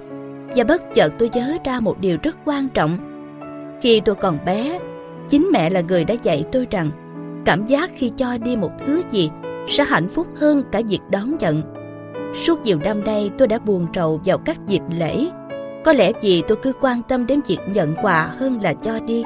[0.57, 2.99] và bất chợt tôi nhớ ra một điều rất quan trọng.
[3.83, 4.79] Khi tôi còn bé,
[5.29, 6.91] chính mẹ là người đã dạy tôi rằng
[7.45, 9.31] cảm giác khi cho đi một thứ gì
[9.67, 11.63] sẽ hạnh phúc hơn cả việc đón nhận.
[12.35, 15.29] Suốt nhiều năm nay tôi đã buồn rầu vào các dịp lễ.
[15.85, 19.23] Có lẽ vì tôi cứ quan tâm đến việc nhận quà hơn là cho đi.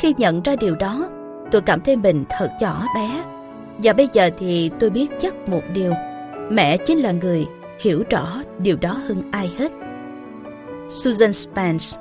[0.00, 1.08] Khi nhận ra điều đó,
[1.50, 3.24] tôi cảm thấy mình thật nhỏ bé.
[3.78, 5.92] Và bây giờ thì tôi biết chắc một điều,
[6.50, 7.46] mẹ chính là người
[7.80, 9.72] hiểu rõ điều đó hơn ai hết.
[10.92, 11.96] Susan Spence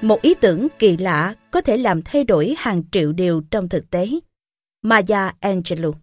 [0.00, 3.90] Một ý tưởng kỳ lạ có thể làm thay đổi hàng triệu điều trong thực
[3.90, 4.08] tế.
[4.82, 5.94] Maya Angelou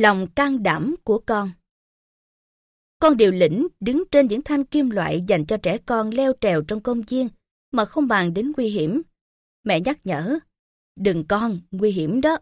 [0.00, 1.50] Lòng can đảm của con
[2.98, 6.62] Con điều lĩnh đứng trên những thanh kim loại dành cho trẻ con leo trèo
[6.62, 7.28] trong công viên
[7.72, 9.02] mà không bàn đến nguy hiểm.
[9.64, 10.38] Mẹ nhắc nhở,
[10.96, 12.38] đừng con, nguy hiểm đó.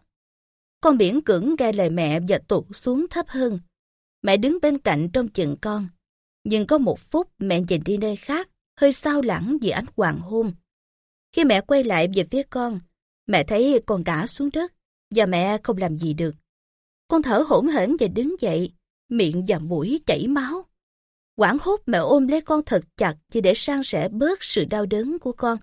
[0.81, 3.59] Con miễn cưỡng nghe lời mẹ và tụt xuống thấp hơn.
[4.21, 5.87] Mẹ đứng bên cạnh trong chừng con.
[6.43, 10.19] Nhưng có một phút mẹ nhìn đi nơi khác, hơi sao lãng vì ánh hoàng
[10.19, 10.53] hôn.
[11.35, 12.79] Khi mẹ quay lại về phía con,
[13.27, 14.73] mẹ thấy con ngã xuống đất
[15.15, 16.35] và mẹ không làm gì được.
[17.07, 18.71] Con thở hổn hển và đứng dậy,
[19.09, 20.63] miệng và mũi chảy máu.
[21.35, 24.85] Quảng hốt mẹ ôm lấy con thật chặt chỉ để san sẻ bớt sự đau
[24.85, 25.57] đớn của con.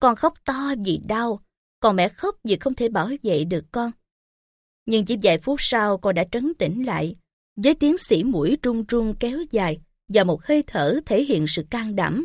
[0.00, 1.40] Con khóc to vì đau,
[1.80, 3.90] còn mẹ khóc vì không thể bảo vệ được con.
[4.86, 7.16] Nhưng chỉ vài phút sau con đã trấn tĩnh lại,
[7.56, 11.64] với tiếng xỉ mũi run run kéo dài và một hơi thở thể hiện sự
[11.70, 12.24] can đảm.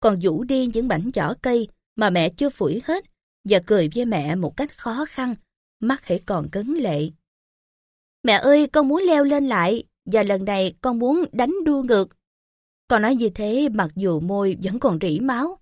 [0.00, 3.04] Còn vũ đi những mảnh vỏ cây mà mẹ chưa phủi hết
[3.48, 5.34] và cười với mẹ một cách khó khăn,
[5.80, 7.10] mắt hãy còn cấn lệ.
[8.22, 12.08] Mẹ ơi, con muốn leo lên lại, và lần này con muốn đánh đua ngược.
[12.88, 15.58] Con nói như thế mặc dù môi vẫn còn rỉ máu.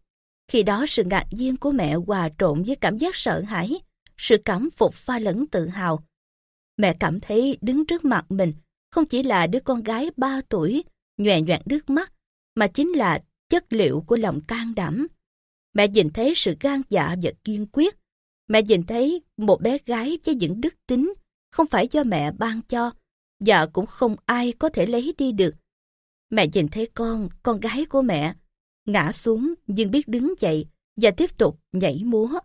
[0.49, 3.81] Khi đó sự ngạc nhiên của mẹ hòa trộn với cảm giác sợ hãi,
[4.17, 6.05] sự cảm phục pha lẫn tự hào.
[6.77, 8.53] Mẹ cảm thấy đứng trước mặt mình
[8.91, 10.85] không chỉ là đứa con gái ba tuổi,
[11.17, 12.13] nhòe nhoẹn nước mắt,
[12.55, 15.07] mà chính là chất liệu của lòng can đảm.
[15.75, 17.97] Mẹ nhìn thấy sự gan dạ và kiên quyết.
[18.49, 21.15] Mẹ nhìn thấy một bé gái với những đức tính
[21.51, 22.93] không phải do mẹ ban cho,
[23.41, 25.55] và cũng không ai có thể lấy đi được.
[26.31, 28.35] Mẹ nhìn thấy con, con gái của mẹ,
[28.87, 32.39] ngã xuống nhưng biết đứng dậy và tiếp tục nhảy múa.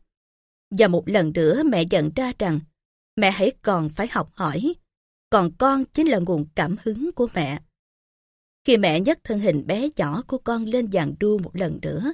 [0.77, 2.59] Và một lần nữa mẹ nhận ra rằng
[3.15, 4.75] mẹ hãy còn phải học hỏi,
[5.29, 7.59] còn con chính là nguồn cảm hứng của mẹ.
[8.65, 12.13] Khi mẹ nhấc thân hình bé nhỏ của con lên dàn đua một lần nữa,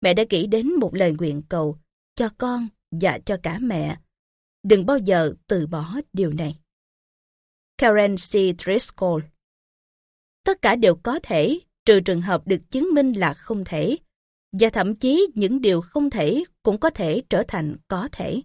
[0.00, 1.78] mẹ đã nghĩ đến một lời nguyện cầu
[2.16, 3.96] cho con và cho cả mẹ.
[4.68, 6.58] Đừng bao giờ từ bỏ điều này.
[7.78, 8.30] Karen C.
[8.58, 9.22] Driscoll
[10.44, 13.96] Tất cả đều có thể, trừ trường hợp được chứng minh là không thể,
[14.52, 18.42] và thậm chí những điều không thể cũng có thể trở thành có thể.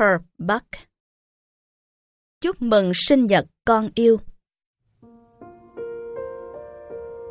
[0.00, 0.66] Per Buck
[2.40, 4.18] Chúc mừng sinh nhật con yêu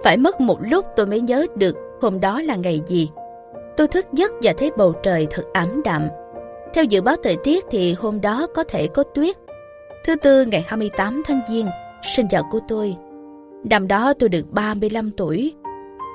[0.03, 3.10] Phải mất một lúc tôi mới nhớ được hôm đó là ngày gì.
[3.77, 6.08] Tôi thức giấc và thấy bầu trời thật ảm đạm.
[6.73, 9.36] Theo dự báo thời tiết thì hôm đó có thể có tuyết.
[10.05, 11.67] Thứ tư ngày 28 tháng Giêng,
[12.15, 12.95] sinh nhật của tôi.
[13.63, 15.55] Năm đó tôi được 35 tuổi.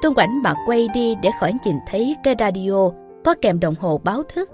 [0.03, 2.91] Tôi ngoảnh mặt quay đi để khỏi nhìn thấy cái radio
[3.25, 4.51] có kèm đồng hồ báo thức.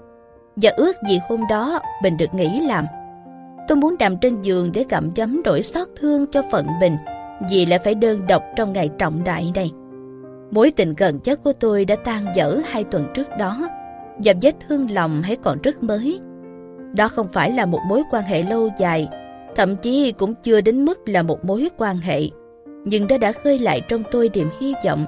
[0.55, 2.85] Và ước gì hôm đó mình được nghỉ làm.
[3.67, 6.95] Tôi muốn nằm trên giường để gặm chấm nỗi xót thương cho phận mình
[7.49, 9.71] vì lại phải đơn độc trong ngày trọng đại này.
[10.51, 13.69] Mối tình gần chất của tôi đã tan dở hai tuần trước đó
[14.23, 16.19] và vết thương lòng hãy còn rất mới.
[16.93, 19.07] Đó không phải là một mối quan hệ lâu dài,
[19.55, 22.21] thậm chí cũng chưa đến mức là một mối quan hệ.
[22.85, 25.05] Nhưng nó đã khơi lại trong tôi niềm hy vọng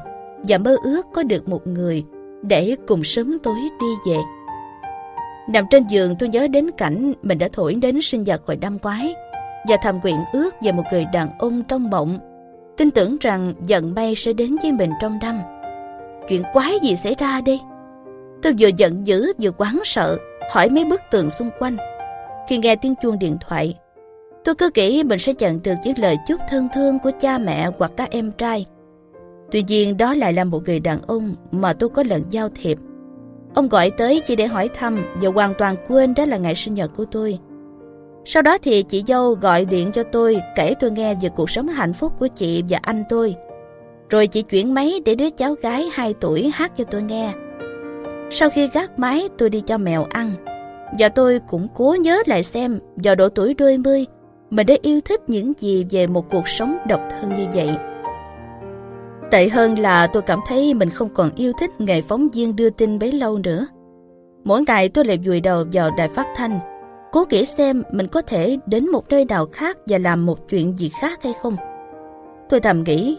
[0.47, 2.03] và mơ ước có được một người
[2.41, 4.17] để cùng sớm tối đi về.
[5.47, 8.79] Nằm trên giường tôi nhớ đến cảnh mình đã thổi đến sinh nhật hồi năm
[8.79, 9.15] quái
[9.69, 12.19] và thầm nguyện ước về một người đàn ông trong mộng
[12.77, 15.39] tin tưởng rằng giận bay sẽ đến với mình trong năm.
[16.29, 17.59] Chuyện quái gì xảy ra đây?
[18.41, 20.17] Tôi vừa giận dữ vừa quán sợ,
[20.51, 21.77] hỏi mấy bức tường xung quanh.
[22.49, 23.77] Khi nghe tiếng chuông điện thoại,
[24.43, 27.69] tôi cứ nghĩ mình sẽ nhận được những lời chúc thân thương của cha mẹ
[27.77, 28.65] hoặc các em trai.
[29.51, 32.77] Tuy nhiên đó lại là một người đàn ông mà tôi có lần giao thiệp.
[33.53, 36.73] Ông gọi tới chỉ để hỏi thăm và hoàn toàn quên đó là ngày sinh
[36.73, 37.39] nhật của tôi.
[38.25, 41.67] Sau đó thì chị dâu gọi điện cho tôi, kể tôi nghe về cuộc sống
[41.67, 43.35] hạnh phúc của chị và anh tôi.
[44.09, 47.33] Rồi chị chuyển máy để đứa cháu gái 2 tuổi hát cho tôi nghe.
[48.29, 50.31] Sau khi gác máy, tôi đi cho mèo ăn.
[50.99, 54.05] Và tôi cũng cố nhớ lại xem, vào độ tuổi đôi mươi,
[54.49, 57.69] mình đã yêu thích những gì về một cuộc sống độc thân như vậy.
[59.33, 62.69] Tệ hơn là tôi cảm thấy mình không còn yêu thích nghề phóng viên đưa
[62.69, 63.67] tin bấy lâu nữa.
[64.43, 66.59] Mỗi ngày tôi lại vùi đầu vào đài phát thanh
[67.11, 70.77] cố nghĩ xem mình có thể đến một nơi nào khác và làm một chuyện
[70.77, 71.55] gì khác hay không.
[72.49, 73.17] Tôi thầm nghĩ,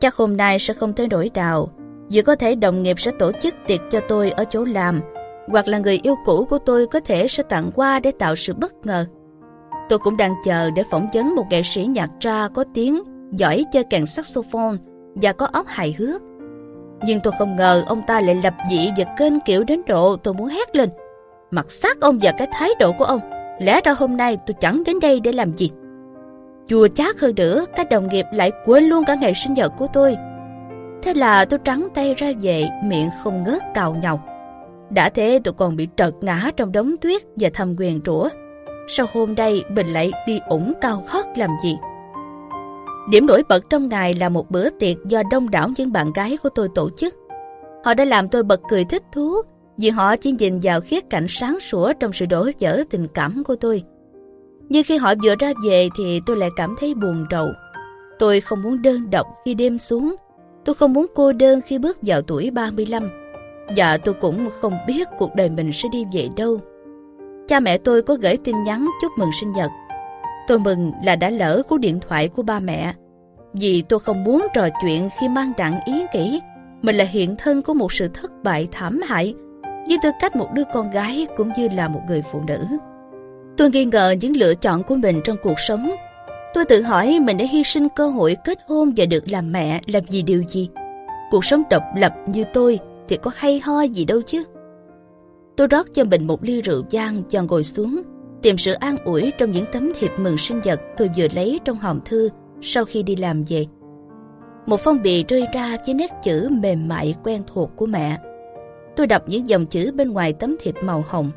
[0.00, 1.68] chắc hôm nay sẽ không tới đổi đào,
[2.08, 5.00] vì có thể đồng nghiệp sẽ tổ chức tiệc cho tôi ở chỗ làm,
[5.48, 8.54] hoặc là người yêu cũ của tôi có thể sẽ tặng qua để tạo sự
[8.54, 9.06] bất ngờ.
[9.88, 13.64] Tôi cũng đang chờ để phỏng vấn một nghệ sĩ nhạc tra có tiếng, giỏi
[13.72, 14.76] chơi kèn saxophone
[15.22, 16.22] và có óc hài hước.
[17.06, 20.34] Nhưng tôi không ngờ ông ta lại lập dị và kênh kiểu đến độ tôi
[20.34, 20.90] muốn hét lên.
[21.50, 23.20] Mặt sát ông và cái thái độ của ông,
[23.58, 25.70] Lẽ ra hôm nay tôi chẳng đến đây để làm gì
[26.68, 29.86] Chùa chát hơn nữa, Các đồng nghiệp lại quên luôn cả ngày sinh nhật của
[29.92, 30.16] tôi
[31.02, 34.20] Thế là tôi trắng tay ra về, Miệng không ngớt cào nhọc.
[34.90, 38.28] Đã thế tôi còn bị trật ngã trong đống tuyết Và thầm quyền rủa
[38.88, 41.76] Sau hôm nay mình lại đi ủng cao khót làm gì
[43.10, 46.36] Điểm nổi bật trong ngày là một bữa tiệc do đông đảo những bạn gái
[46.42, 47.14] của tôi tổ chức.
[47.84, 49.42] Họ đã làm tôi bật cười thích thú,
[49.76, 53.44] vì họ chỉ nhìn vào khía cạnh sáng sủa trong sự đổ vỡ tình cảm
[53.44, 53.82] của tôi.
[54.68, 57.46] Nhưng khi họ vừa ra về thì tôi lại cảm thấy buồn rầu.
[58.18, 60.14] Tôi không muốn đơn độc khi đêm xuống.
[60.64, 63.10] Tôi không muốn cô đơn khi bước vào tuổi 35.
[63.76, 66.60] Và tôi cũng không biết cuộc đời mình sẽ đi về đâu.
[67.48, 69.70] Cha mẹ tôi có gửi tin nhắn chúc mừng sinh nhật.
[70.46, 72.94] Tôi mừng là đã lỡ cú điện thoại của ba mẹ.
[73.52, 76.40] Vì tôi không muốn trò chuyện khi mang đặng ý nghĩ
[76.82, 79.34] mình là hiện thân của một sự thất bại thảm hại
[79.88, 82.66] với tư cách một đứa con gái cũng như là một người phụ nữ.
[83.56, 85.90] Tôi nghi ngờ những lựa chọn của mình trong cuộc sống.
[86.54, 89.80] Tôi tự hỏi mình đã hy sinh cơ hội kết hôn và được làm mẹ
[89.86, 90.68] làm gì điều gì.
[91.30, 92.78] Cuộc sống độc lập như tôi
[93.08, 94.44] thì có hay ho gì đâu chứ.
[95.56, 98.02] Tôi rót cho mình một ly rượu vang và ngồi xuống,
[98.46, 101.78] tìm sự an ủi trong những tấm thiệp mừng sinh nhật tôi vừa lấy trong
[101.78, 102.28] hòm thư
[102.60, 103.66] sau khi đi làm về.
[104.66, 108.18] Một phong bì rơi ra với nét chữ mềm mại quen thuộc của mẹ.
[108.96, 111.30] Tôi đọc những dòng chữ bên ngoài tấm thiệp màu hồng.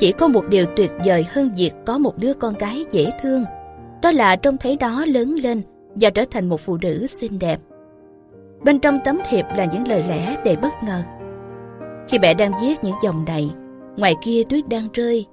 [0.00, 3.44] Chỉ có một điều tuyệt vời hơn việc có một đứa con gái dễ thương.
[4.02, 5.62] Đó là trông thấy đó lớn lên
[5.94, 7.60] và trở thành một phụ nữ xinh đẹp.
[8.64, 11.02] Bên trong tấm thiệp là những lời lẽ đầy bất ngờ.
[12.08, 13.50] Khi mẹ đang viết những dòng này,
[13.96, 15.26] ngoài kia tuyết đang rơi,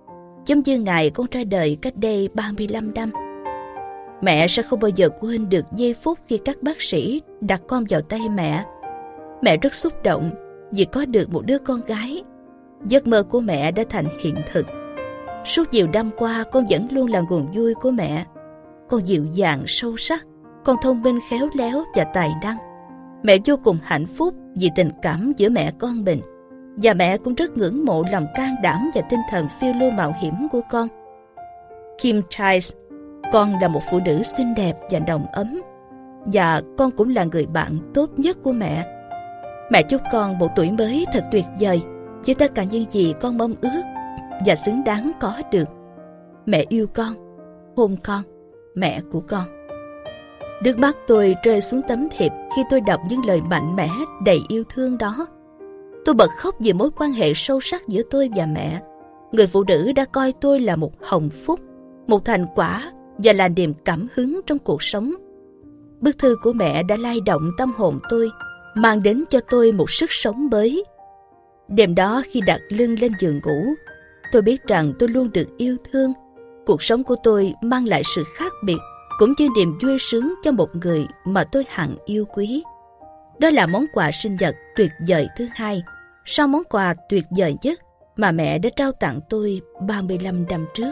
[0.46, 3.12] giống như ngày con ra đời cách đây 35 năm.
[4.22, 7.86] Mẹ sẽ không bao giờ quên được giây phút khi các bác sĩ đặt con
[7.90, 8.66] vào tay mẹ.
[9.42, 10.32] Mẹ rất xúc động
[10.72, 12.24] vì có được một đứa con gái.
[12.88, 14.66] Giấc mơ của mẹ đã thành hiện thực.
[15.46, 18.26] Suốt nhiều năm qua con vẫn luôn là nguồn vui của mẹ.
[18.90, 20.26] Con dịu dàng, sâu sắc,
[20.64, 22.58] con thông minh khéo léo và tài năng.
[23.24, 26.20] Mẹ vô cùng hạnh phúc vì tình cảm giữa mẹ con mình.
[26.76, 30.14] Và mẹ cũng rất ngưỡng mộ lòng can đảm và tinh thần phiêu lưu mạo
[30.22, 30.88] hiểm của con.
[31.98, 32.74] Kim Chiles,
[33.34, 35.62] con là một phụ nữ xinh đẹp và đồng ấm.
[36.26, 38.86] Và con cũng là người bạn tốt nhất của mẹ.
[39.72, 41.82] Mẹ chúc con một tuổi mới thật tuyệt vời
[42.26, 43.82] với tất cả những gì con mong ước
[44.46, 45.68] và xứng đáng có được.
[46.46, 47.14] Mẹ yêu con,
[47.78, 48.22] hôn con,
[48.76, 49.44] mẹ của con.
[50.64, 53.90] Nước mắt tôi rơi xuống tấm thiệp khi tôi đọc những lời mạnh mẽ
[54.26, 55.28] đầy yêu thương đó.
[56.06, 58.82] Tôi bật khóc vì mối quan hệ sâu sắc giữa tôi và mẹ.
[59.32, 61.60] Người phụ nữ đã coi tôi là một hồng phúc,
[62.08, 65.14] một thành quả và là niềm cảm hứng trong cuộc sống.
[66.02, 68.30] Bức thư của mẹ đã lay động tâm hồn tôi,
[68.76, 70.84] mang đến cho tôi một sức sống mới.
[71.68, 73.74] Đêm đó khi đặt lưng lên giường ngủ,
[74.32, 76.14] tôi biết rằng tôi luôn được yêu thương.
[76.66, 78.78] Cuộc sống của tôi mang lại sự khác biệt
[79.20, 82.64] cũng như niềm vui sướng cho một người mà tôi hằng yêu quý.
[83.40, 85.84] Đó là món quà sinh nhật tuyệt vời thứ hai,
[86.26, 87.80] sau món quà tuyệt vời nhất
[88.16, 90.92] mà mẹ đã trao tặng tôi 35 năm trước.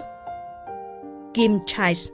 [1.33, 2.09] Kim Chiles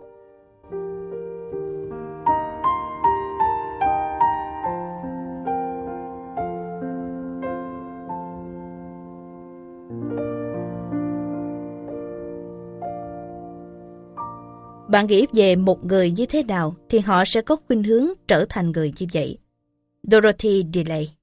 [14.90, 18.46] Bạn nghĩ về một người như thế nào thì họ sẽ có khuynh hướng trở
[18.50, 19.38] thành người như vậy.
[20.04, 21.19] Dorothy Delay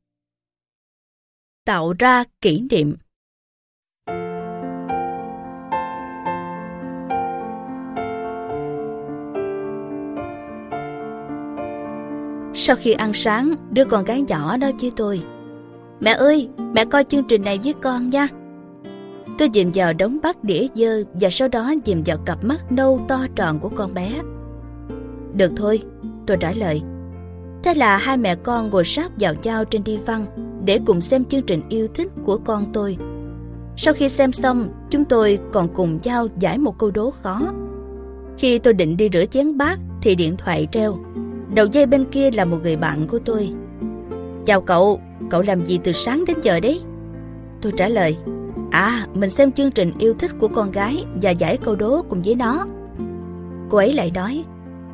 [1.67, 2.97] Tạo ra kỷ niệm
[12.55, 15.23] Sau khi ăn sáng, đứa con gái nhỏ nói với tôi.
[16.01, 18.29] Mẹ ơi, mẹ coi chương trình này với con nha.
[19.39, 23.01] Tôi dìm vào đống bát đĩa dơ và sau đó dìm vào cặp mắt nâu
[23.09, 24.13] to tròn của con bé.
[25.35, 25.83] Được thôi,
[26.27, 26.83] tôi trả lời.
[27.65, 31.25] Thế là hai mẹ con ngồi sát vào nhau trên đi văn để cùng xem
[31.25, 32.97] chương trình yêu thích của con tôi.
[33.77, 37.41] Sau khi xem xong, chúng tôi còn cùng nhau giải một câu đố khó.
[38.39, 40.99] Khi tôi định đi rửa chén bát thì điện thoại treo.
[41.55, 43.51] Đầu dây bên kia là một người bạn của tôi.
[44.47, 45.01] Chào cậu,
[45.31, 46.81] cậu làm gì từ sáng đến giờ đấy?
[47.63, 48.17] Tôi trả lời,
[48.71, 52.23] À, mình xem chương trình yêu thích của con gái và giải câu đố cùng
[52.23, 52.67] với nó.
[53.69, 54.45] Cô ấy lại nói,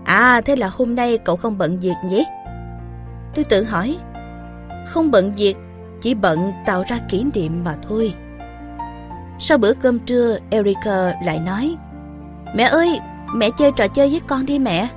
[0.04, 2.24] À, thế là hôm nay cậu không bận việc nhỉ?
[3.34, 3.96] Tôi tự hỏi,
[4.86, 5.54] không bận việc,
[6.00, 8.14] chỉ bận tạo ra kỷ niệm mà thôi.
[9.38, 11.76] Sau bữa cơm trưa, Erica lại nói,
[12.54, 13.00] Mẹ ơi,
[13.34, 14.88] mẹ chơi trò chơi với con đi mẹ.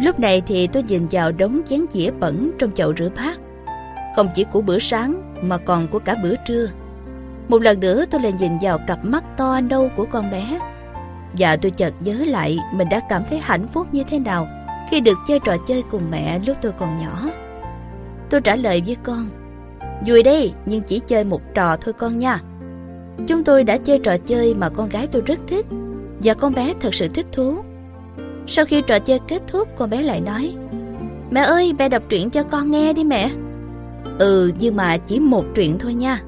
[0.00, 3.38] Lúc này thì tôi nhìn vào đống chén dĩa bẩn trong chậu rửa bát.
[4.16, 6.68] Không chỉ của bữa sáng mà còn của cả bữa trưa.
[7.48, 10.60] Một lần nữa tôi lại nhìn vào cặp mắt to nâu của con bé.
[11.38, 14.48] Và tôi chợt nhớ lại mình đã cảm thấy hạnh phúc như thế nào
[14.90, 17.30] khi được chơi trò chơi cùng mẹ lúc tôi còn nhỏ.
[18.30, 19.28] Tôi trả lời với con,
[20.06, 22.40] vui đây nhưng chỉ chơi một trò thôi con nha.
[23.26, 25.66] Chúng tôi đã chơi trò chơi mà con gái tôi rất thích
[26.22, 27.54] và con bé thật sự thích thú.
[28.46, 30.54] Sau khi trò chơi kết thúc con bé lại nói
[31.30, 33.30] Mẹ ơi mẹ đọc truyện cho con nghe đi mẹ
[34.18, 36.22] Ừ nhưng mà chỉ một truyện thôi nha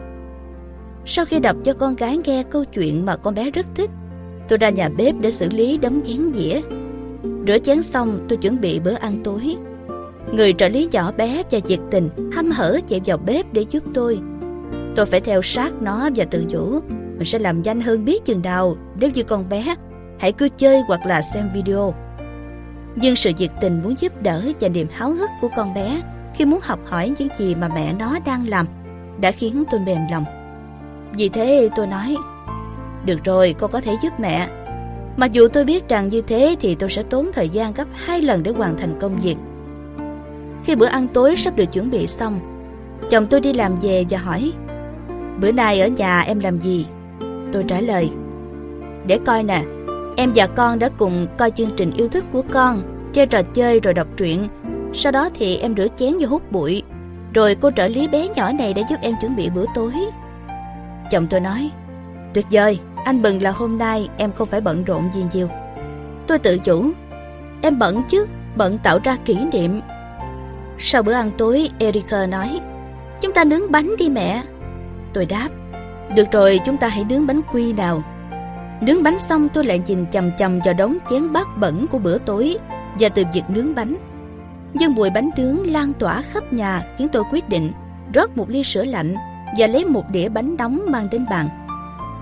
[1.11, 3.91] sau khi đọc cho con gái nghe câu chuyện mà con bé rất thích,
[4.49, 6.61] tôi ra nhà bếp để xử lý đống chén dĩa.
[7.47, 9.57] Rửa chén xong, tôi chuẩn bị bữa ăn tối.
[10.33, 13.85] Người trợ lý nhỏ bé và nhiệt tình hăm hở chạy vào bếp để giúp
[13.95, 14.19] tôi.
[14.97, 16.81] Tôi phải theo sát nó và tự nhủ
[17.19, 19.75] mình sẽ làm nhanh hơn biết chừng nào nếu như con bé
[20.19, 21.95] hãy cứ chơi hoặc là xem video.
[22.97, 26.01] Nhưng sự nhiệt tình muốn giúp đỡ và niềm háo hức của con bé
[26.35, 28.67] khi muốn học hỏi những gì mà mẹ nó đang làm
[29.21, 30.25] đã khiến tôi mềm lòng.
[31.13, 32.17] Vì thế tôi nói,
[33.05, 34.49] được rồi con có thể giúp mẹ.
[35.17, 38.23] Mặc dù tôi biết rằng như thế thì tôi sẽ tốn thời gian gấp hai
[38.23, 39.37] lần để hoàn thành công việc.
[40.69, 42.41] Khi bữa ăn tối sắp được chuẩn bị xong,
[43.11, 44.53] chồng tôi đi làm về và hỏi
[45.41, 46.87] Bữa nay ở nhà em làm gì?
[47.53, 48.11] Tôi trả lời
[49.07, 49.63] Để coi nè,
[50.17, 53.81] em và con đã cùng coi chương trình yêu thích của con, chơi trò chơi
[53.81, 54.49] rồi đọc truyện.
[54.93, 56.83] Sau đó thì em rửa chén và hút bụi.
[57.35, 59.93] Rồi cô trợ lý bé nhỏ này đã giúp em chuẩn bị bữa tối.
[61.11, 61.71] Chồng tôi nói
[62.35, 65.49] Tuyệt vời, anh mừng là hôm nay em không phải bận rộn gì nhiều.
[66.27, 66.91] Tôi tự chủ
[67.63, 69.81] Em bận chứ, bận tạo ra kỷ niệm.
[70.79, 72.61] Sau bữa ăn tối, Erica nói
[73.21, 74.43] Chúng ta nướng bánh đi mẹ.
[75.13, 75.49] Tôi đáp
[76.15, 78.03] Được rồi, chúng ta hãy nướng bánh quy nào.
[78.81, 82.19] Nướng bánh xong tôi lại nhìn chầm chầm vào đống chén bát bẩn của bữa
[82.19, 82.57] tối
[83.01, 83.97] và từ việc nướng bánh.
[84.75, 87.73] Dân mùi bánh nướng lan tỏa khắp nhà khiến tôi quyết định
[88.15, 89.15] rót một ly sữa lạnh
[89.59, 91.49] và lấy một đĩa bánh nóng mang đến bàn.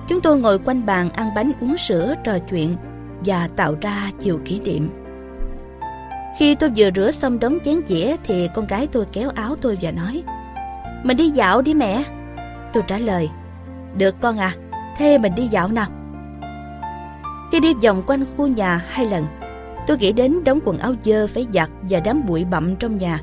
[0.09, 2.77] Chúng tôi ngồi quanh bàn ăn bánh uống sữa trò chuyện
[3.25, 5.06] và tạo ra nhiều kỷ niệm.
[6.39, 9.79] Khi tôi vừa rửa xong đống chén dĩa thì con gái tôi kéo áo tôi
[9.83, 10.23] và nói
[11.05, 12.03] Mình đi dạo đi mẹ.
[12.73, 13.29] Tôi trả lời
[13.97, 14.55] Được con à,
[14.99, 15.87] thế mình đi dạo nào.
[17.53, 19.27] Khi đi vòng quanh khu nhà hai lần,
[19.87, 23.21] tôi nghĩ đến đống quần áo dơ phải giặt và đám bụi bặm trong nhà.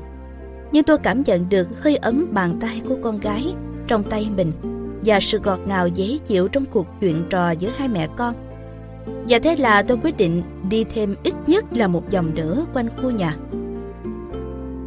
[0.72, 3.54] Nhưng tôi cảm nhận được hơi ấm bàn tay của con gái
[3.86, 4.52] trong tay mình
[5.04, 8.34] và sự ngọt ngào dễ chịu trong cuộc chuyện trò giữa hai mẹ con.
[9.28, 12.86] Và thế là tôi quyết định đi thêm ít nhất là một vòng nữa quanh
[13.02, 13.36] khu nhà.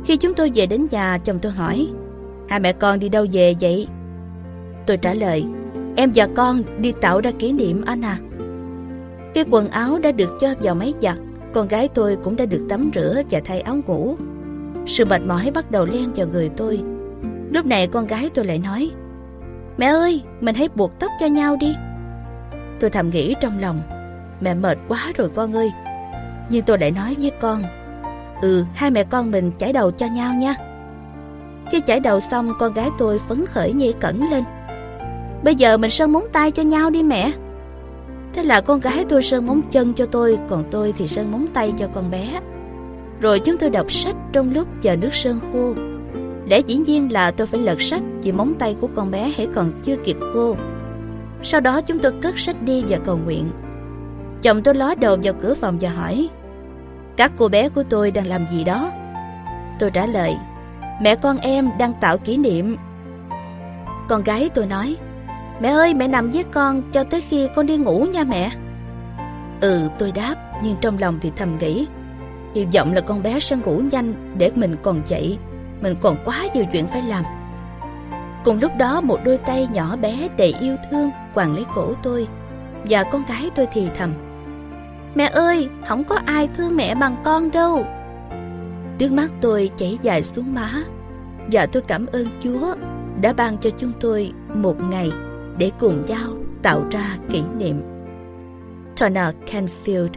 [0.05, 1.87] Khi chúng tôi về đến nhà, chồng tôi hỏi,
[2.49, 3.87] hai mẹ con đi đâu về vậy?
[4.87, 5.45] Tôi trả lời,
[5.95, 8.17] em và con đi tạo ra kỷ niệm anh à.
[9.35, 11.17] Khi quần áo đã được cho vào máy giặt,
[11.53, 14.15] con gái tôi cũng đã được tắm rửa và thay áo ngủ.
[14.85, 16.81] Sự mệt mỏi bắt đầu len vào người tôi.
[17.51, 18.91] Lúc này con gái tôi lại nói,
[19.77, 21.75] Mẹ ơi, mình hãy buộc tóc cho nhau đi.
[22.79, 23.81] Tôi thầm nghĩ trong lòng,
[24.41, 25.71] mẹ mệt quá rồi con ơi.
[26.49, 27.63] Nhưng tôi lại nói với con,
[28.41, 30.55] ừ, hai mẹ con mình chải đầu cho nhau nha.
[31.71, 34.43] Khi chải đầu xong, con gái tôi phấn khởi nhây cẩn lên.
[35.43, 37.31] Bây giờ mình sơn móng tay cho nhau đi mẹ.
[38.33, 41.47] Thế là con gái tôi sơn móng chân cho tôi, còn tôi thì sơn móng
[41.53, 42.39] tay cho con bé.
[43.21, 45.73] Rồi chúng tôi đọc sách trong lúc chờ nước sơn khô.
[46.49, 49.47] Lẽ dĩ nhiên là tôi phải lật sách vì móng tay của con bé hãy
[49.55, 50.55] còn chưa kịp khô.
[51.43, 53.49] Sau đó chúng tôi cất sách đi và cầu nguyện.
[54.41, 56.29] Chồng tôi ló đầu vào cửa phòng và hỏi,
[57.17, 58.91] Các cô bé của tôi đang làm gì đó?
[59.79, 60.35] Tôi trả lời,
[61.01, 62.77] Mẹ con em đang tạo kỷ niệm.
[64.09, 64.95] Con gái tôi nói,
[65.59, 68.51] Mẹ ơi, mẹ nằm với con cho tới khi con đi ngủ nha mẹ.
[69.61, 71.87] Ừ tôi đáp, Nhưng trong lòng thì thầm nghĩ,
[72.55, 75.37] Hy vọng là con bé sẽ ngủ nhanh Để mình còn dậy,
[75.81, 77.23] Mình còn quá nhiều chuyện phải làm.
[78.45, 82.27] Cùng lúc đó, một đôi tay nhỏ bé đầy yêu thương quàng lấy cổ tôi
[82.89, 84.13] Và con gái tôi thì thầm
[85.15, 87.85] Mẹ ơi, không có ai thương mẹ bằng con đâu
[88.99, 90.71] Nước mắt tôi chảy dài xuống má
[91.51, 92.75] Và tôi cảm ơn Chúa
[93.21, 95.11] đã ban cho chúng tôi một ngày
[95.57, 96.29] để cùng nhau
[96.63, 97.81] tạo ra kỷ niệm.
[98.99, 100.09] Tona Canfield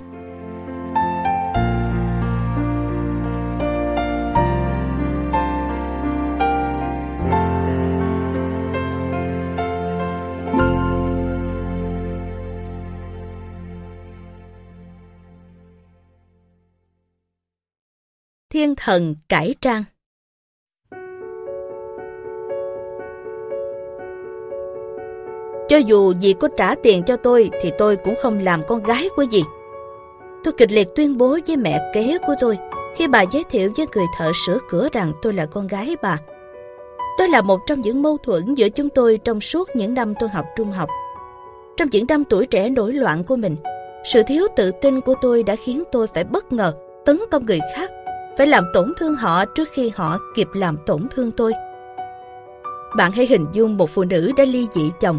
[18.85, 19.85] thần cải trang
[25.69, 29.09] Cho dù dì có trả tiền cho tôi thì tôi cũng không làm con gái
[29.17, 29.43] của dì.
[30.45, 32.59] Tôi kịch liệt tuyên bố với mẹ kế của tôi
[32.97, 36.19] khi bà giới thiệu với người thợ sửa cửa rằng tôi là con gái bà.
[37.19, 40.29] Đó là một trong những mâu thuẫn giữa chúng tôi trong suốt những năm tôi
[40.29, 40.89] học trung học.
[41.77, 43.57] Trong những năm tuổi trẻ nổi loạn của mình,
[44.13, 46.73] sự thiếu tự tin của tôi đã khiến tôi phải bất ngờ
[47.05, 47.91] tấn công người khác,
[48.41, 51.53] phải làm tổn thương họ trước khi họ kịp làm tổn thương tôi.
[52.97, 55.19] Bạn hãy hình dung một phụ nữ đã ly dị chồng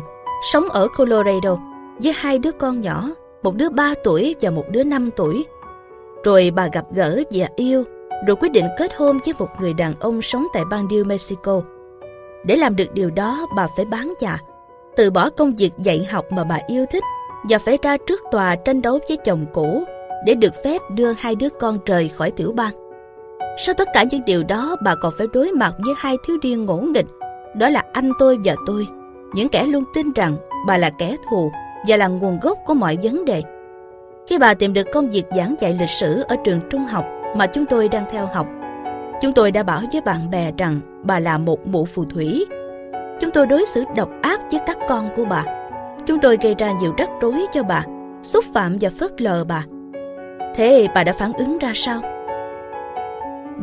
[0.52, 1.58] sống ở Colorado
[2.04, 3.10] với hai đứa con nhỏ,
[3.44, 5.46] một đứa 3 tuổi và một đứa 5 tuổi.
[6.24, 7.84] Rồi bà gặp gỡ và yêu,
[8.28, 11.62] rồi quyết định kết hôn với một người đàn ông sống tại bang New Mexico.
[12.46, 14.38] Để làm được điều đó, bà phải bán nhà,
[14.96, 17.04] từ bỏ công việc dạy học mà bà yêu thích
[17.50, 19.84] và phải ra trước tòa tranh đấu với chồng cũ
[20.26, 22.91] để được phép đưa hai đứa con rời khỏi tiểu bang.
[23.58, 26.66] Sau tất cả những điều đó, bà còn phải đối mặt với hai thiếu niên
[26.66, 27.08] ngỗ nghịch,
[27.56, 28.88] đó là anh tôi và tôi
[29.34, 30.36] những kẻ luôn tin rằng
[30.68, 31.52] bà là kẻ thù
[31.88, 33.42] và là nguồn gốc của mọi vấn đề.
[34.28, 37.06] Khi bà tìm được công việc giảng dạy lịch sử ở trường trung học
[37.38, 38.48] mà chúng tôi đang theo học,
[39.22, 42.46] chúng tôi đã bảo với bạn bè rằng bà là một mụ phù thủy.
[43.22, 45.44] Chúng tôi đối xử độc ác với các con của bà.
[46.06, 47.84] Chúng tôi gây ra nhiều rắc rối cho bà,
[48.22, 49.64] xúc phạm và phớt lờ bà.
[50.56, 52.02] Thế bà đã phản ứng ra sao?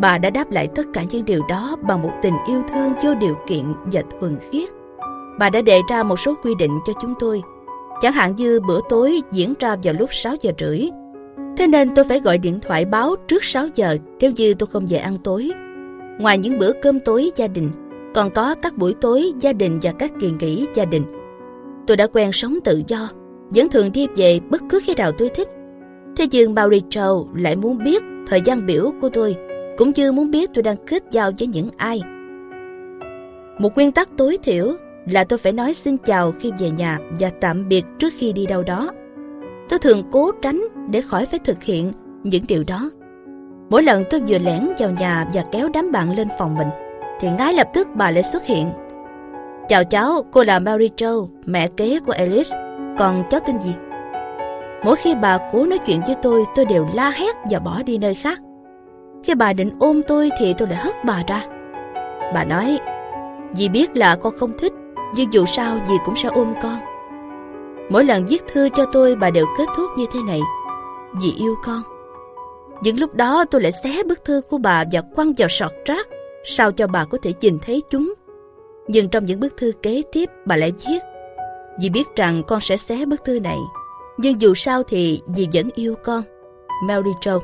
[0.00, 3.14] Bà đã đáp lại tất cả những điều đó bằng một tình yêu thương vô
[3.14, 4.68] điều kiện và thuần khiết.
[5.38, 7.42] Bà đã đề ra một số quy định cho chúng tôi,
[8.00, 10.88] chẳng hạn như bữa tối diễn ra vào lúc 6 giờ rưỡi.
[11.56, 14.86] Thế nên tôi phải gọi điện thoại báo trước 6 giờ nếu như tôi không
[14.88, 15.50] về ăn tối.
[16.18, 17.70] Ngoài những bữa cơm tối gia đình,
[18.14, 21.02] còn có các buổi tối gia đình và các kỳ nghỉ gia đình.
[21.86, 23.08] Tôi đã quen sống tự do,
[23.50, 25.48] vẫn thường đi về bất cứ khi nào tôi thích.
[26.16, 29.36] Thế nhưng Mauricio lại muốn biết thời gian biểu của tôi,
[29.78, 32.00] cũng như muốn biết tôi đang kết giao với những ai.
[33.58, 34.72] Một nguyên tắc tối thiểu
[35.06, 38.46] là tôi phải nói xin chào khi về nhà và tạm biệt trước khi đi
[38.46, 38.90] đâu đó.
[39.68, 42.90] Tôi thường cố tránh để khỏi phải thực hiện những điều đó.
[43.70, 46.68] Mỗi lần tôi vừa lẻn vào nhà và kéo đám bạn lên phòng mình,
[47.20, 48.68] thì ngay lập tức bà lại xuất hiện.
[49.68, 52.50] Chào cháu, cô là Mary Jo, mẹ kế của Alice.
[52.98, 53.74] Còn cháu tên gì?
[54.84, 57.98] Mỗi khi bà cố nói chuyện với tôi, tôi đều la hét và bỏ đi
[57.98, 58.40] nơi khác.
[59.24, 61.42] Khi bà định ôm tôi thì tôi lại hất bà ra.
[62.34, 62.78] Bà nói,
[63.54, 64.72] dì biết là con không thích,
[65.14, 66.78] nhưng dù sao dì cũng sẽ ôm con.
[67.90, 70.40] Mỗi lần viết thư cho tôi bà đều kết thúc như thế này.
[71.20, 71.82] Dì yêu con.
[72.82, 76.08] Những lúc đó tôi lại xé bức thư của bà và quăng vào sọt rác
[76.44, 78.14] sao cho bà có thể nhìn thấy chúng.
[78.88, 80.98] Nhưng trong những bức thư kế tiếp bà lại viết
[81.78, 83.58] Dì biết rằng con sẽ xé bức thư này
[84.18, 86.22] Nhưng dù sao thì dì vẫn yêu con
[86.84, 87.40] Mary Jo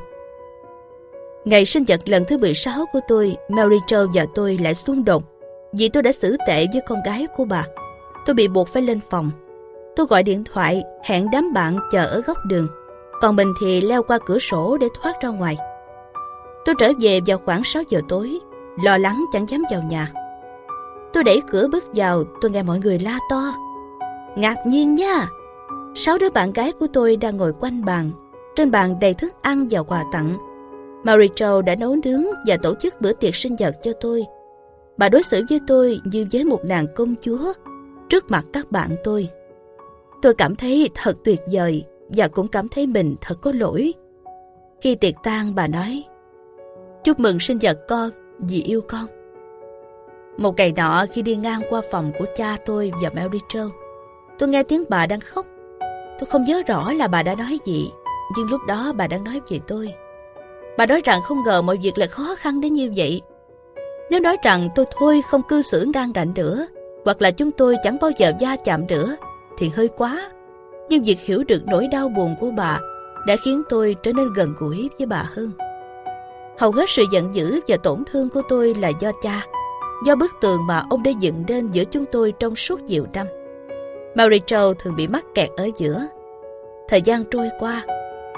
[1.45, 5.23] Ngày sinh nhật lần thứ 16 của tôi Mary Jo và tôi lại xung đột
[5.73, 7.65] Vì tôi đã xử tệ với con gái của bà
[8.25, 9.31] Tôi bị buộc phải lên phòng
[9.95, 12.67] Tôi gọi điện thoại hẹn đám bạn chờ ở góc đường
[13.21, 15.57] Còn mình thì leo qua cửa sổ để thoát ra ngoài
[16.65, 18.39] Tôi trở về vào khoảng 6 giờ tối
[18.83, 20.11] lo lắng chẳng dám vào nhà.
[21.13, 23.53] Tôi đẩy cửa bước vào, tôi nghe mọi người la to.
[24.35, 25.27] Ngạc nhiên nha!
[25.95, 28.11] Sáu đứa bạn gái của tôi đang ngồi quanh bàn,
[28.55, 30.37] trên bàn đầy thức ăn và quà tặng.
[31.05, 34.25] Mary Jo đã nấu nướng và tổ chức bữa tiệc sinh nhật cho tôi.
[34.97, 37.53] Bà đối xử với tôi như với một nàng công chúa
[38.09, 39.29] trước mặt các bạn tôi.
[40.21, 43.93] Tôi cảm thấy thật tuyệt vời và cũng cảm thấy mình thật có lỗi.
[44.81, 46.03] Khi tiệc tan bà nói
[47.03, 49.05] Chúc mừng sinh nhật con vì yêu con.
[50.37, 53.69] Một ngày nọ khi đi ngang qua phòng của cha tôi và Mary Jo,
[54.39, 55.45] tôi nghe tiếng bà đang khóc.
[56.19, 57.91] Tôi không nhớ rõ là bà đã nói gì,
[58.37, 59.93] nhưng lúc đó bà đang nói về tôi.
[60.77, 63.21] Bà nói rằng không ngờ mọi việc lại khó khăn đến như vậy.
[64.09, 66.67] Nếu nói rằng tôi thôi không cư xử ngang ngạnh nữa,
[67.05, 69.15] hoặc là chúng tôi chẳng bao giờ va chạm nữa,
[69.57, 70.31] thì hơi quá.
[70.89, 72.79] Nhưng việc hiểu được nỗi đau buồn của bà
[73.27, 75.51] đã khiến tôi trở nên gần gũi với bà hơn.
[76.57, 79.45] Hầu hết sự giận dữ và tổn thương của tôi là do cha,
[80.05, 83.27] do bức tường mà ông đã dựng nên giữa chúng tôi trong suốt nhiều năm.
[84.15, 86.07] Mary Jo thường bị mắc kẹt ở giữa.
[86.89, 87.85] Thời gian trôi qua,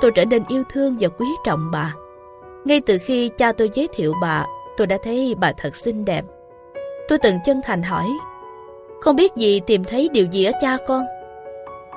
[0.01, 1.95] tôi trở nên yêu thương và quý trọng bà.
[2.67, 4.45] Ngay từ khi cha tôi giới thiệu bà,
[4.77, 6.25] tôi đã thấy bà thật xinh đẹp.
[7.07, 8.05] Tôi từng chân thành hỏi,
[9.01, 11.05] không biết gì tìm thấy điều gì ở cha con?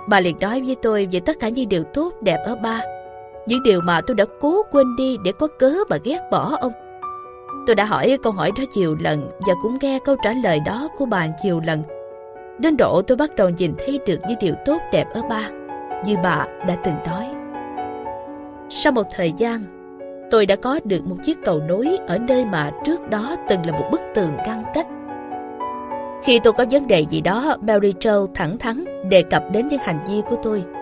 [0.08, 2.82] Bà liền nói với tôi về tất cả những điều tốt đẹp ở ba
[3.46, 6.72] những điều mà tôi đã cố quên đi để có cớ mà ghét bỏ ông.
[7.66, 10.88] Tôi đã hỏi câu hỏi đó nhiều lần và cũng nghe câu trả lời đó
[10.98, 11.82] của bà nhiều lần.
[12.58, 15.50] Đến độ tôi bắt đầu nhìn thấy được những điều tốt đẹp ở ba,
[16.04, 17.28] như bà đã từng nói.
[18.70, 19.79] Sau một thời gian,
[20.30, 23.72] tôi đã có được một chiếc cầu nối ở nơi mà trước đó từng là
[23.72, 24.86] một bức tường ngăn cách.
[26.22, 29.80] Khi tôi có vấn đề gì đó, Mary Jo thẳng thắn đề cập đến những
[29.80, 30.64] hành vi của tôi–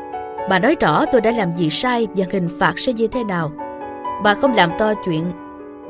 [0.48, 3.52] Bà nói rõ tôi đã làm gì sai và hình phạt sẽ như thế nào.
[4.22, 5.24] Bà không làm to chuyện.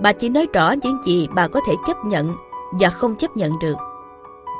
[0.02, 2.32] Bà chỉ nói rõ những gì bà có thể chấp nhận
[2.80, 3.76] và không chấp nhận được.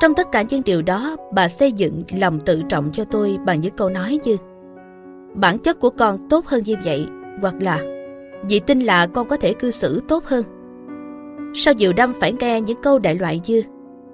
[0.03, 3.61] Trong tất cả những điều đó, bà xây dựng lòng tự trọng cho tôi bằng
[3.61, 4.36] những câu nói như
[5.34, 7.07] Bản chất của con tốt hơn như vậy,
[7.40, 7.78] hoặc là
[8.49, 10.45] Dì tin là con có thể cư xử tốt hơn.
[11.55, 13.62] Sao nhiều năm phải nghe những câu đại loại như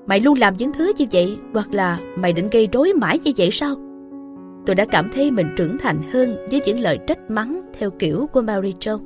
[0.06, 3.32] Mày luôn làm những thứ như vậy, hoặc là Mày định gây rối mãi như
[3.36, 3.76] vậy sao?
[4.66, 8.28] tôi đã cảm thấy mình trưởng thành hơn với những lời trách mắng theo kiểu
[8.32, 8.98] của Mary Jo.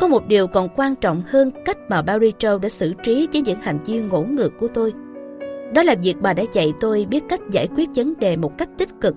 [0.00, 3.42] Có một điều còn quan trọng hơn cách mà Mary Jo đã xử trí với
[3.42, 4.92] những hành vi ngỗ ngược của tôi.
[5.74, 8.68] Đó là việc bà đã dạy tôi biết cách giải quyết vấn đề một cách
[8.78, 9.14] tích cực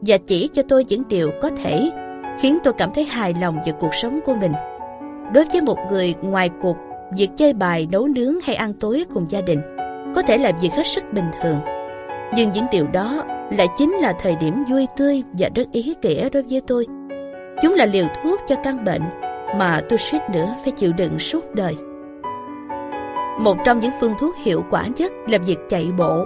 [0.00, 1.90] và chỉ cho tôi những điều có thể
[2.42, 4.52] khiến tôi cảm thấy hài lòng về cuộc sống của mình.
[5.32, 6.76] Đối với một người ngoài cuộc,
[7.16, 9.60] việc chơi bài, nấu nướng hay ăn tối cùng gia đình
[10.14, 11.60] có thể là việc hết sức bình thường.
[12.36, 16.28] Nhưng những điều đó lại chính là thời điểm vui tươi và rất ý nghĩa
[16.28, 16.86] đối với tôi.
[17.62, 19.02] Chúng là liều thuốc cho căn bệnh
[19.58, 21.76] mà tôi suýt nữa phải chịu đựng suốt đời.
[23.40, 26.24] Một trong những phương thuốc hiệu quả nhất là việc chạy bộ.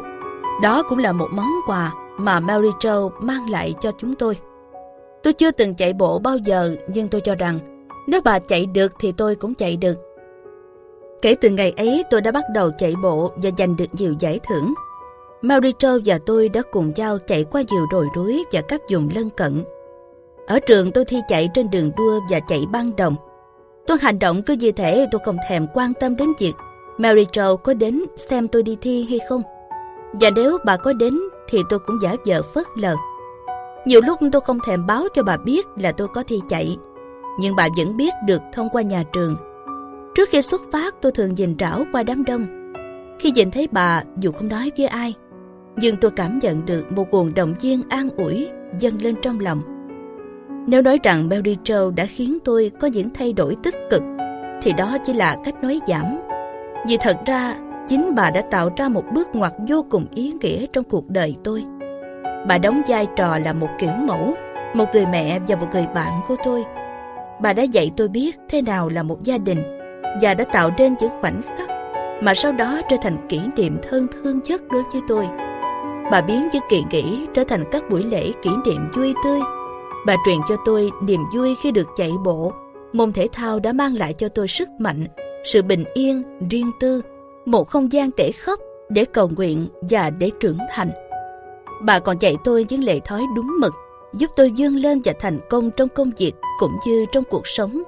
[0.63, 4.37] Đó cũng là một món quà mà Mary Jo mang lại cho chúng tôi.
[5.27, 7.59] Tôi chưa từng chạy bộ bao giờ, nhưng tôi cho rằng
[8.07, 9.95] nếu bà chạy được thì tôi cũng chạy được.
[11.23, 14.41] Kể từ ngày ấy, tôi đã bắt đầu chạy bộ và giành được nhiều giải
[14.49, 14.75] thưởng.
[15.43, 19.31] Mauricio và tôi đã cùng nhau chạy qua nhiều đồi núi và các vùng lân
[19.31, 19.65] cận.
[20.47, 23.17] Ở trường tôi thi chạy trên đường đua và chạy băng đồng.
[23.87, 26.55] Tôi hành động cứ như thể tôi không thèm quan tâm đến việc
[26.99, 29.43] Mauricio có đến xem tôi đi thi hay không.
[30.13, 32.95] Và nếu bà có đến thì tôi cũng giả vờ phớt lờ.
[33.87, 36.77] Nhiều lúc tôi không thèm báo cho bà biết là tôi có thi chạy,
[37.41, 39.37] nhưng bà vẫn biết được thông qua nhà trường.
[40.15, 42.73] Trước khi xuất phát tôi thường nhìn rảo qua đám đông.
[43.19, 45.15] Khi nhìn thấy bà dù không nói với ai,
[45.77, 49.63] nhưng tôi cảm nhận được một nguồn động viên an ủi dâng lên trong lòng.
[50.67, 54.03] Nếu nói rằng Mary Jo đã khiến tôi có những thay đổi tích cực,
[54.63, 56.19] thì đó chỉ là cách nói giảm.
[56.89, 57.57] Vì thật ra,
[57.89, 61.37] chính bà đã tạo ra một bước ngoặt vô cùng ý nghĩa trong cuộc đời
[61.45, 61.65] tôi.
[62.49, 64.35] Bà đóng vai trò là một kiểu mẫu,
[64.75, 66.65] một người mẹ và một người bạn của tôi.
[67.41, 69.63] Bà đã dạy tôi biết thế nào là một gia đình
[70.23, 71.69] và đã tạo nên những khoảnh khắc
[72.23, 75.27] mà sau đó trở thành kỷ niệm thân thương nhất đối với tôi.
[76.11, 79.41] Bà biến những kỳ nghỉ trở thành các buổi lễ kỷ niệm vui tươi.
[80.07, 82.53] Bà truyền cho tôi niềm vui khi được chạy bộ.
[82.93, 85.07] Môn thể thao đã mang lại cho tôi sức mạnh,
[85.45, 87.03] sự bình yên, riêng tư,
[87.47, 90.91] một không gian để khóc, để cầu nguyện và để trưởng thành.
[91.81, 93.75] Bà còn dạy tôi những lệ thói đúng mực,
[94.13, 97.83] giúp tôi vươn lên và thành công trong công việc cũng như trong cuộc sống.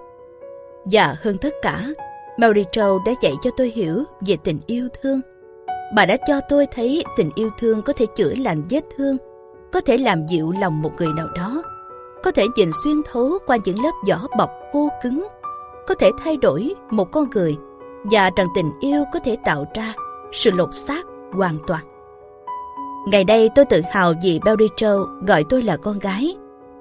[0.84, 1.88] Và hơn tất cả,
[2.38, 5.20] Mary Jo đã dạy cho tôi hiểu về tình yêu thương.
[5.94, 9.16] Bà đã cho tôi thấy tình yêu thương có thể chữa lành vết thương,
[9.72, 11.62] có thể làm dịu lòng một người nào đó,
[12.24, 15.28] có thể nhìn xuyên thấu qua những lớp vỏ bọc khô cứng,
[15.86, 17.56] có thể thay đổi một con người
[18.04, 19.94] và rằng tình yêu có thể tạo ra
[20.32, 21.97] sự lột xác hoàn toàn.
[23.10, 26.34] Ngày đây tôi tự hào vì Belly Joe gọi tôi là con gái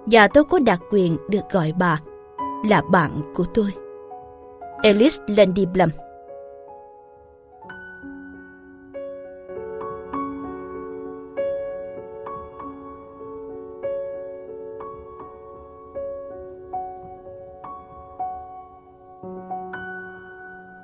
[0.06, 2.00] và tôi có đặc quyền được gọi bà
[2.70, 3.68] là bạn của tôi.
[4.84, 5.90] Alice Landy Blum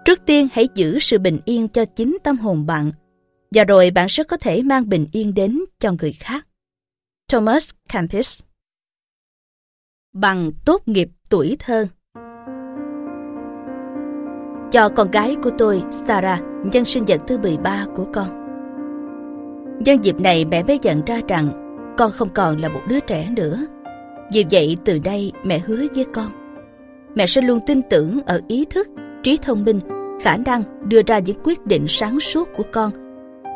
[0.06, 2.91] Trước tiên hãy giữ sự bình yên cho chính tâm hồn bạn,
[3.54, 6.47] và rồi bạn sẽ có thể mang bình yên đến cho người khác.
[7.30, 8.41] Thomas Campus
[10.14, 11.88] Bằng tốt nghiệp tuổi thơ
[14.72, 18.28] Cho con gái của tôi, Sarah, nhân sinh nhật thứ 13 của con.
[19.80, 21.49] Nhân dịp này mẹ mới nhận ra rằng
[21.97, 23.66] con không còn là một đứa trẻ nữa.
[24.34, 26.32] Vì vậy từ đây mẹ hứa với con.
[27.16, 28.88] Mẹ sẽ luôn tin tưởng ở ý thức
[29.24, 29.80] trí thông minh,
[30.22, 32.91] khả năng đưa ra những quyết định sáng suốt của con,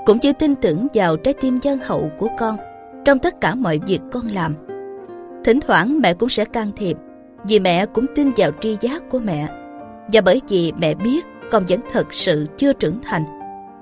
[0.07, 2.57] cũng như tin tưởng vào trái tim nhân hậu của con
[3.05, 4.55] trong tất cả mọi việc con làm.
[5.45, 6.97] Thỉnh thoảng mẹ cũng sẽ can thiệp,
[7.47, 9.47] vì mẹ cũng tin vào tri giác của mẹ,
[10.13, 13.23] và bởi vì mẹ biết con vẫn thật sự chưa trưởng thành.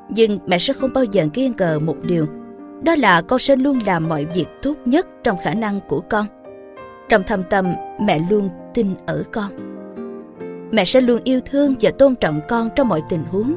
[0.10, 2.28] Nhưng mẹ sẽ không bao giờ nghi ngờ một điều,
[2.84, 6.26] đó là con sẽ luôn làm mọi việc tốt nhất trong khả năng của con.
[7.10, 9.52] Trong thâm tâm, mẹ luôn tin ở con
[10.72, 13.56] mẹ sẽ luôn yêu thương và tôn trọng con trong mọi tình huống.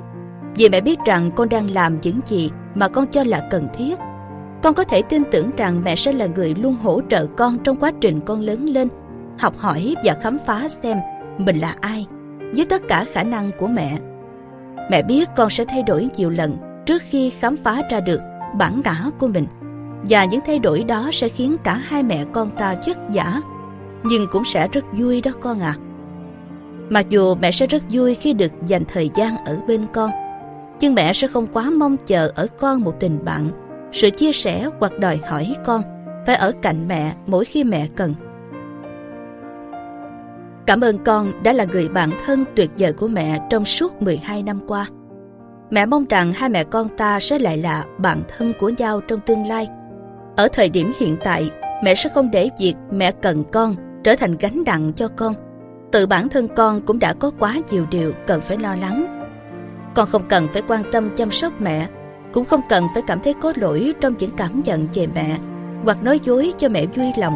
[0.59, 3.99] Vì mẹ biết rằng con đang làm những gì mà con cho là cần thiết.
[4.63, 7.77] Con có thể tin tưởng rằng mẹ sẽ là người luôn hỗ trợ con trong
[7.77, 8.89] quá trình con lớn lên,
[9.39, 10.99] học hỏi và khám phá xem
[11.39, 12.07] mình là ai,
[12.57, 13.99] với tất cả khả năng của mẹ.
[14.91, 16.57] Mẹ biết con sẽ thay đổi nhiều lần
[16.87, 18.21] trước khi khám phá ra được
[18.59, 19.47] bản ngã của mình.
[20.11, 23.41] Và những thay đổi đó sẽ khiến cả hai mẹ con ta chất giả,
[24.03, 25.77] nhưng cũng sẽ rất vui đó con ạ.
[25.79, 25.81] À.
[26.91, 30.11] Mặc dù mẹ sẽ rất vui khi được dành thời gian ở bên con,
[30.81, 33.51] nhưng mẹ sẽ không quá mong chờ ở con một tình bạn,
[33.93, 35.83] sự chia sẻ hoặc đòi hỏi con
[36.27, 38.15] phải ở cạnh mẹ mỗi khi mẹ cần.
[40.67, 44.43] Cảm ơn con đã là người bạn thân tuyệt vời của mẹ trong suốt 12
[44.43, 44.87] năm qua.
[45.71, 49.21] Mẹ mong rằng hai mẹ con ta sẽ lại là bạn thân của nhau trong
[49.21, 49.69] tương lai.
[50.37, 51.51] Ở thời điểm hiện tại,
[51.85, 53.75] mẹ sẽ không để việc mẹ cần con
[54.05, 55.35] trở thành gánh nặng cho con
[55.93, 59.18] tự bản thân con cũng đã có quá nhiều điều cần phải lo lắng.
[59.99, 61.89] Con không cần phải quan tâm chăm sóc mẹ,
[62.33, 65.39] cũng không cần phải cảm thấy có lỗi trong những cảm nhận về mẹ
[65.85, 67.35] hoặc nói dối cho mẹ vui lòng.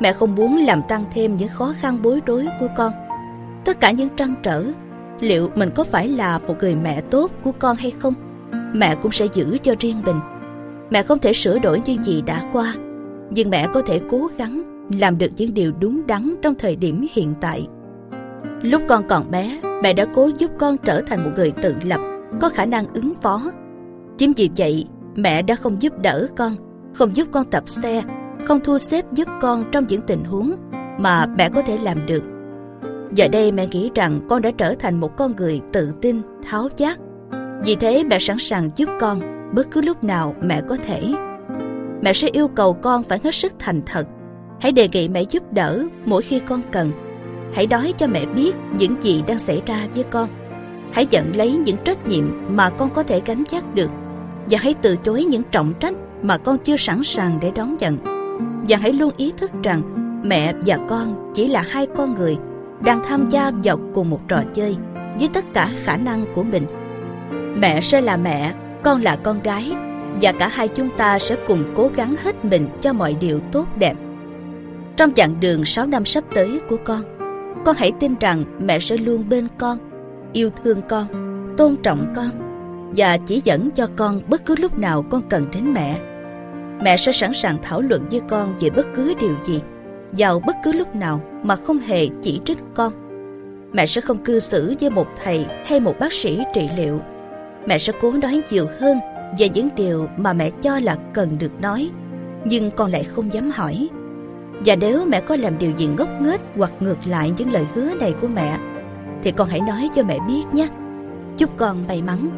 [0.00, 2.92] Mẹ không muốn làm tăng thêm những khó khăn bối rối của con.
[3.64, 4.64] Tất cả những trăn trở,
[5.20, 8.14] liệu mình có phải là một người mẹ tốt của con hay không?
[8.74, 10.20] Mẹ cũng sẽ giữ cho riêng mình.
[10.90, 12.74] Mẹ không thể sửa đổi những gì đã qua,
[13.30, 14.62] nhưng mẹ có thể cố gắng
[14.98, 17.66] làm được những điều đúng đắn trong thời điểm hiện tại.
[18.62, 22.00] Lúc con còn bé, mẹ đã cố giúp con trở thành một người tự lập,
[22.40, 23.50] có khả năng ứng phó.
[24.18, 26.56] Chính vì vậy, mẹ đã không giúp đỡ con,
[26.94, 28.02] không giúp con tập xe,
[28.44, 30.54] không thu xếp giúp con trong những tình huống
[30.98, 32.22] mà mẹ có thể làm được.
[33.14, 36.20] Giờ đây mẹ nghĩ rằng con đã trở thành một con người tự tin,
[36.50, 36.98] tháo giác.
[37.64, 39.20] Vì thế mẹ sẵn sàng giúp con
[39.54, 41.00] bất cứ lúc nào mẹ có thể.
[42.02, 44.06] Mẹ sẽ yêu cầu con phải hết sức thành thật.
[44.60, 46.90] Hãy đề nghị mẹ giúp đỡ mỗi khi con cần.
[47.54, 50.28] Hãy nói cho mẹ biết những gì đang xảy ra với con.
[50.92, 53.90] Hãy nhận lấy những trách nhiệm mà con có thể gánh vác được.
[54.50, 57.98] Và hãy từ chối những trọng trách mà con chưa sẵn sàng để đón nhận.
[58.68, 59.82] Và hãy luôn ý thức rằng
[60.24, 62.36] mẹ và con chỉ là hai con người
[62.84, 64.76] đang tham gia vào cùng một trò chơi
[65.18, 66.66] với tất cả khả năng của mình.
[67.56, 69.72] Mẹ sẽ là mẹ, con là con gái
[70.22, 73.66] và cả hai chúng ta sẽ cùng cố gắng hết mình cho mọi điều tốt
[73.76, 73.94] đẹp.
[74.96, 77.19] Trong chặng đường 6 năm sắp tới của con,
[77.64, 79.78] con hãy tin rằng mẹ sẽ luôn bên con,
[80.32, 81.06] yêu thương con,
[81.56, 82.30] tôn trọng con
[82.96, 86.00] và chỉ dẫn cho con bất cứ lúc nào con cần đến mẹ.
[86.82, 89.60] Mẹ sẽ sẵn sàng thảo luận với con về bất cứ điều gì
[90.12, 92.92] vào bất cứ lúc nào mà không hề chỉ trích con.
[93.72, 97.00] Mẹ sẽ không cư xử với một thầy hay một bác sĩ trị liệu.
[97.66, 98.98] Mẹ sẽ cố nói nhiều hơn
[99.38, 101.90] về những điều mà mẹ cho là cần được nói,
[102.44, 103.88] nhưng con lại không dám hỏi.
[104.64, 107.94] Và nếu mẹ có làm điều gì ngốc nghếch hoặc ngược lại những lời hứa
[107.94, 108.58] này của mẹ,
[109.22, 110.68] thì con hãy nói cho mẹ biết nhé.
[111.38, 112.30] Chúc con may mắn.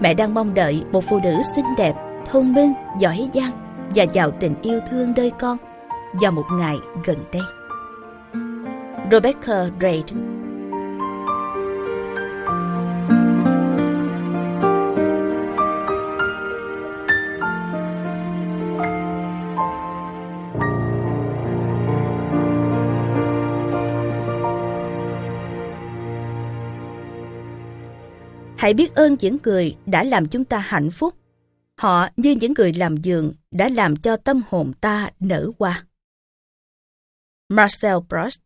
[0.00, 1.94] Mẹ đang mong đợi một phụ nữ xinh đẹp,
[2.30, 3.52] thông minh, giỏi giang
[3.94, 5.56] và giàu tình yêu thương đôi con
[6.20, 7.42] vào một ngày gần đây.
[9.10, 10.04] Rebecca Reid
[28.66, 31.14] Hãy biết ơn những người đã làm chúng ta hạnh phúc.
[31.78, 35.84] Họ như những người làm giường đã làm cho tâm hồn ta nở hoa.
[37.48, 38.40] Marcel Proust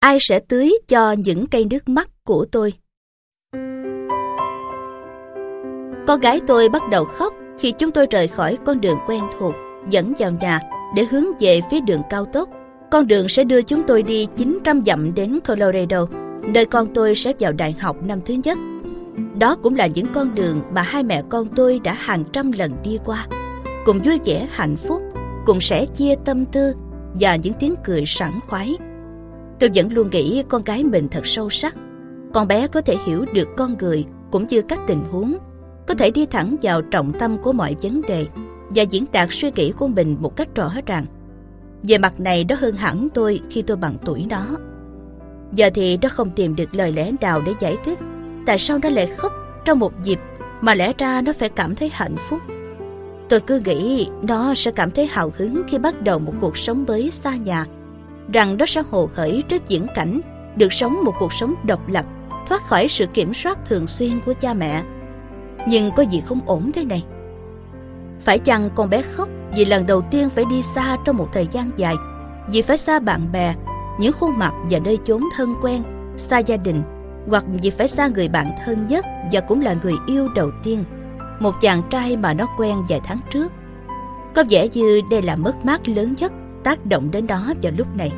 [0.00, 2.72] Ai sẽ tưới cho những cây nước mắt của tôi?
[6.06, 9.54] Con gái tôi bắt đầu khóc khi chúng tôi rời khỏi con đường quen thuộc
[9.90, 10.60] dẫn vào nhà
[10.96, 12.48] để hướng về phía đường cao tốc.
[12.90, 17.32] Con đường sẽ đưa chúng tôi đi 900 dặm đến Colorado, nơi con tôi sẽ
[17.40, 18.58] vào đại học năm thứ nhất.
[19.38, 22.72] Đó cũng là những con đường mà hai mẹ con tôi đã hàng trăm lần
[22.84, 23.26] đi qua,
[23.86, 25.02] cùng vui vẻ hạnh phúc,
[25.46, 26.74] cùng sẻ chia tâm tư
[27.20, 28.76] và những tiếng cười sảng khoái.
[29.60, 31.76] Tôi vẫn luôn nghĩ con gái mình thật sâu sắc.
[32.32, 35.38] Con bé có thể hiểu được con người cũng như các tình huống,
[35.86, 38.26] có thể đi thẳng vào trọng tâm của mọi vấn đề
[38.68, 41.06] và diễn đạt suy nghĩ của mình một cách rõ ràng.
[41.82, 44.46] Về mặt này nó hơn hẳn tôi khi tôi bằng tuổi đó.
[45.52, 47.98] Giờ thì nó không tìm được lời lẽ nào để giải thích
[48.46, 49.32] tại sao nó lại khóc
[49.64, 50.18] trong một dịp
[50.60, 52.40] mà lẽ ra nó phải cảm thấy hạnh phúc.
[53.28, 56.84] Tôi cứ nghĩ nó sẽ cảm thấy hào hứng khi bắt đầu một cuộc sống
[56.88, 57.66] mới xa nhà,
[58.32, 60.20] rằng nó sẽ hồ hởi trước diễn cảnh
[60.56, 62.04] được sống một cuộc sống độc lập,
[62.48, 64.82] thoát khỏi sự kiểm soát thường xuyên của cha mẹ.
[65.68, 67.04] Nhưng có gì không ổn thế này?
[68.20, 71.46] Phải chăng con bé khóc vì lần đầu tiên phải đi xa trong một thời
[71.52, 71.94] gian dài,
[72.48, 73.54] vì phải xa bạn bè,
[73.98, 75.82] những khuôn mặt và nơi chốn thân quen,
[76.16, 76.82] xa gia đình,
[77.28, 80.84] hoặc vì phải xa người bạn thân nhất và cũng là người yêu đầu tiên
[81.40, 83.52] một chàng trai mà nó quen vài tháng trước.
[84.34, 86.32] Có vẻ như đây là mất mát lớn nhất
[86.64, 88.12] tác động đến đó vào lúc này.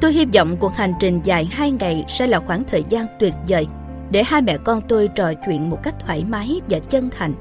[0.00, 3.34] Tôi hy vọng cuộc hành trình dài hai ngày sẽ là khoảng thời gian tuyệt
[3.48, 3.66] vời
[4.10, 7.32] để hai mẹ con tôi trò chuyện một cách thoải mái và chân thành.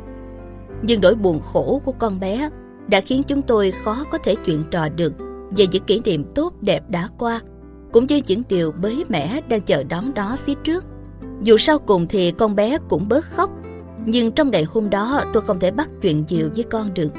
[0.81, 2.49] Nhưng nỗi buồn khổ của con bé
[2.87, 5.13] đã khiến chúng tôi khó có thể chuyện trò được
[5.57, 7.41] về những kỷ niệm tốt đẹp đã qua,
[7.91, 10.85] cũng như những điều mới mẻ đang chờ đón đó phía trước.
[11.41, 13.49] Dù sau cùng thì con bé cũng bớt khóc
[14.05, 17.09] nhưng trong ngày hôm đó tôi không thể bắt chuyện nhiều với con được.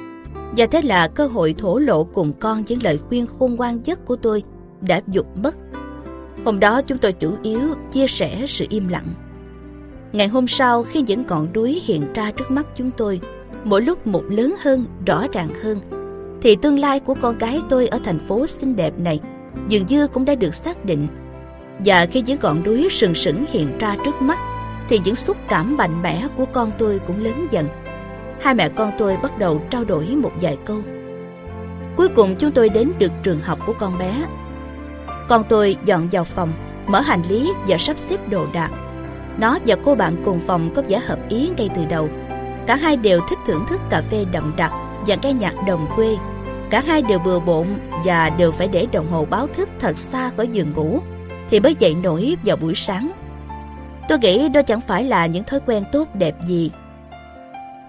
[0.57, 4.05] Và thế là cơ hội thổ lộ cùng con những lời khuyên khôn ngoan nhất
[4.05, 4.43] của tôi
[4.81, 5.55] đã dục mất.
[6.45, 7.61] Hôm đó chúng tôi chủ yếu
[7.93, 9.07] chia sẻ sự im lặng.
[10.13, 13.21] Ngày hôm sau khi những ngọn núi hiện ra trước mắt chúng tôi,
[13.65, 15.79] mỗi lúc một lớn hơn, rõ ràng hơn,
[16.45, 19.21] thì tương lai của con gái tôi ở thành phố xinh đẹp này
[19.69, 21.07] dường như cũng đã được xác định.
[21.85, 24.39] Và khi những ngọn núi sừng sững hiện ra trước mắt,
[24.89, 27.67] thì những xúc cảm mạnh mẽ của con tôi cũng lớn dần.
[28.41, 30.77] Hai mẹ con tôi bắt đầu trao đổi một vài câu.
[31.97, 34.25] Cuối cùng chúng tôi đến được trường học của con bé.
[35.29, 36.53] Con tôi dọn vào phòng,
[36.87, 38.71] mở hành lý và sắp xếp đồ đạc.
[39.39, 42.09] Nó và cô bạn cùng phòng có vẻ hợp ý ngay từ đầu.
[42.67, 44.73] Cả hai đều thích thưởng thức cà phê đậm đặc
[45.07, 46.17] và nghe nhạc đồng quê.
[46.75, 47.67] Cả hai đều bừa bộn
[48.05, 50.99] và đều phải để đồng hồ báo thức thật xa khỏi giường ngủ
[51.51, 53.11] thì mới dậy nổi vào buổi sáng
[54.09, 56.71] Tôi nghĩ đó chẳng phải là những thói quen tốt đẹp gì.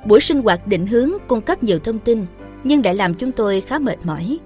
[0.05, 2.25] Buổi sinh hoạt định hướng cung cấp nhiều thông tin,
[2.63, 4.39] nhưng đã làm chúng tôi khá mệt mỏi.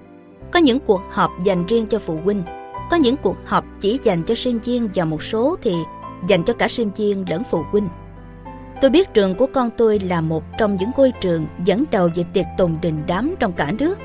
[0.50, 2.42] Có những cuộc họp dành riêng cho phụ huynh.
[2.90, 5.74] Có những cuộc họp chỉ dành cho sinh viên và một số thì
[6.28, 7.88] dành cho cả sinh viên lẫn phụ huynh.
[8.80, 12.24] Tôi biết trường của con tôi là một trong những ngôi trường dẫn đầu về
[12.32, 13.98] tiệc tùng đình đám trong cả nước,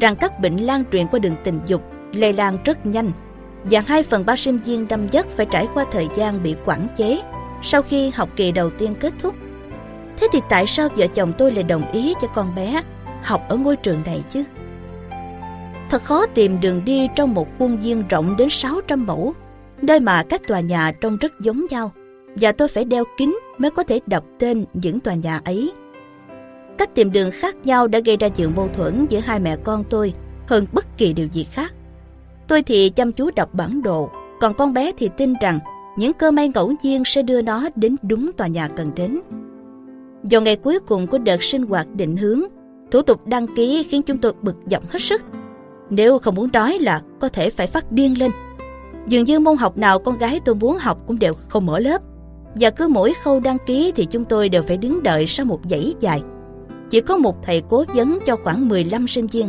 [0.00, 1.82] rằng các bệnh lan truyền qua đường tình dục
[2.12, 3.10] lây lan rất nhanh
[3.64, 6.86] và hai phần 3 sinh viên đâm nhất phải trải qua thời gian bị quản
[6.96, 7.20] chế
[7.62, 9.34] sau khi học kỳ đầu tiên kết thúc.
[10.16, 12.82] Thế thì tại sao vợ chồng tôi lại đồng ý cho con bé
[13.22, 14.44] học ở ngôi trường này chứ?
[15.90, 19.34] Thật khó tìm đường đi trong một khuôn viên rộng đến 600 mẫu,
[19.82, 21.92] nơi mà các tòa nhà trông rất giống nhau,
[22.36, 25.72] và tôi phải đeo kính mới có thể đọc tên những tòa nhà ấy.
[26.78, 29.84] Cách tìm đường khác nhau đã gây ra chuyện mâu thuẫn giữa hai mẹ con
[29.90, 30.12] tôi
[30.46, 31.74] hơn bất kỳ điều gì khác.
[32.48, 34.10] Tôi thì chăm chú đọc bản đồ,
[34.40, 35.58] còn con bé thì tin rằng
[35.98, 39.20] những cơ may ngẫu nhiên sẽ đưa nó đến đúng tòa nhà cần đến.
[40.22, 42.42] Vào ngày cuối cùng của đợt sinh hoạt định hướng,
[42.90, 45.22] thủ tục đăng ký khiến chúng tôi bực dọc hết sức.
[45.90, 48.30] Nếu không muốn nói là có thể phải phát điên lên.
[49.08, 52.02] Dường như môn học nào con gái tôi muốn học cũng đều không mở lớp.
[52.54, 55.60] Và cứ mỗi khâu đăng ký thì chúng tôi đều phải đứng đợi sau một
[55.70, 56.22] dãy dài.
[56.90, 59.48] Chỉ có một thầy cố vấn cho khoảng 15 sinh viên.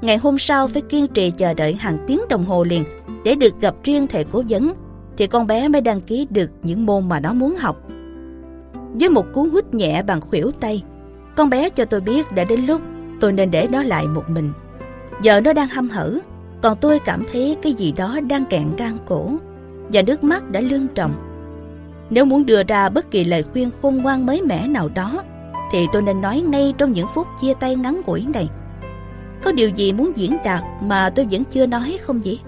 [0.00, 2.84] Ngày hôm sau phải kiên trì chờ đợi hàng tiếng đồng hồ liền
[3.24, 4.72] để được gặp riêng thầy cố vấn
[5.16, 7.76] thì con bé mới đăng ký được những môn mà nó muốn học.
[8.94, 10.82] Với một cú hút nhẹ bằng khuỷu tay,
[11.36, 12.80] con bé cho tôi biết đã đến lúc
[13.20, 14.50] tôi nên để nó lại một mình.
[15.22, 16.18] Giờ nó đang hâm hở,
[16.62, 19.30] còn tôi cảm thấy cái gì đó đang kẹn gan cổ
[19.92, 21.12] và nước mắt đã lưng trọng
[22.10, 25.22] Nếu muốn đưa ra bất kỳ lời khuyên khôn ngoan mới mẻ nào đó,
[25.74, 28.48] thì tôi nên nói ngay trong những phút chia tay ngắn ngủi này.
[29.42, 32.40] Có điều gì muốn diễn đạt mà tôi vẫn chưa nói không vậy?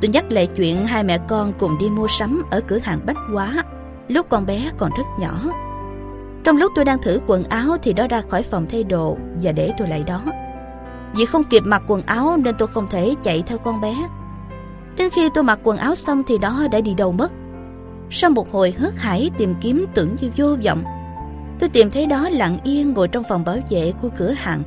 [0.00, 3.16] Tôi nhắc lại chuyện hai mẹ con cùng đi mua sắm ở cửa hàng bách
[3.32, 3.64] hóa
[4.08, 5.52] lúc con bé còn rất nhỏ.
[6.44, 9.52] Trong lúc tôi đang thử quần áo thì đó ra khỏi phòng thay đồ và
[9.52, 10.22] để tôi lại đó.
[11.16, 13.94] Vì không kịp mặc quần áo nên tôi không thể chạy theo con bé.
[14.96, 17.32] Đến khi tôi mặc quần áo xong thì nó đã đi đâu mất.
[18.10, 20.84] Sau một hồi hớt hải tìm kiếm tưởng như vô vọng,
[21.58, 24.62] tôi tìm thấy đó lặng yên ngồi trong phòng bảo vệ của cửa hàng.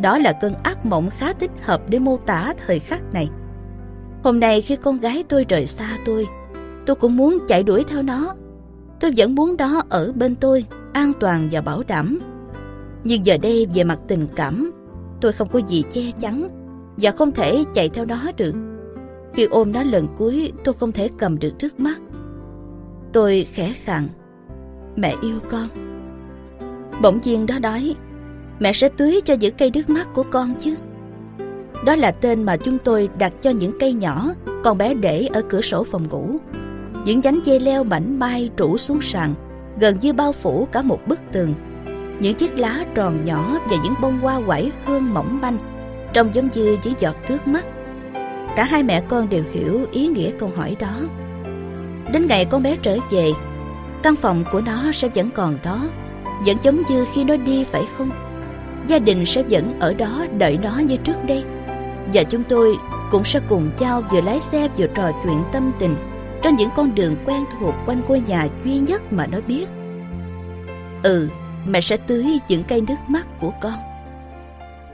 [0.00, 3.28] Đó là cơn ác mộng khá thích hợp để mô tả thời khắc này.
[4.24, 6.26] Hôm nay khi con gái tôi rời xa tôi,
[6.86, 8.34] tôi cũng muốn chạy đuổi theo nó.
[9.00, 12.18] Tôi vẫn muốn đó ở bên tôi, an toàn và bảo đảm.
[13.04, 14.72] Nhưng giờ đây về mặt tình cảm,
[15.20, 16.48] tôi không có gì che chắn
[16.96, 18.54] và không thể chạy theo nó được.
[19.34, 22.00] Khi ôm nó lần cuối, tôi không thể cầm được nước mắt.
[23.12, 24.08] Tôi khẽ khàng,
[24.96, 25.89] mẹ yêu con.
[27.00, 27.94] Bỗng nhiên đó đói,
[28.60, 30.74] mẹ sẽ tưới cho những cây nước mắt của con chứ.
[31.84, 34.34] Đó là tên mà chúng tôi đặt cho những cây nhỏ
[34.64, 36.30] con bé để ở cửa sổ phòng ngủ.
[37.04, 39.34] Những nhánh dây leo mảnh mai trụ xuống sàn,
[39.80, 41.54] gần như bao phủ cả một bức tường.
[42.20, 45.58] Những chiếc lá tròn nhỏ và những bông hoa quẩy hương mỏng manh,
[46.12, 47.64] trông giống như những giọt nước mắt.
[48.56, 50.94] Cả hai mẹ con đều hiểu ý nghĩa câu hỏi đó.
[52.12, 53.30] Đến ngày con bé trở về,
[54.02, 55.80] căn phòng của nó sẽ vẫn còn đó,
[56.46, 58.10] vẫn giống như khi nó đi phải không?
[58.86, 61.44] Gia đình sẽ vẫn ở đó đợi nó như trước đây
[62.14, 62.76] và chúng tôi
[63.10, 65.94] cũng sẽ cùng nhau vừa lái xe vừa trò chuyện tâm tình
[66.42, 69.66] trên những con đường quen thuộc quanh ngôi nhà duy nhất mà nó biết.
[71.02, 71.28] Ừ,
[71.66, 73.74] mẹ sẽ tưới những cây nước mắt của con.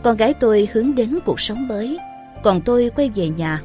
[0.03, 1.99] Con gái tôi hướng đến cuộc sống mới,
[2.43, 3.61] còn tôi quay về nhà.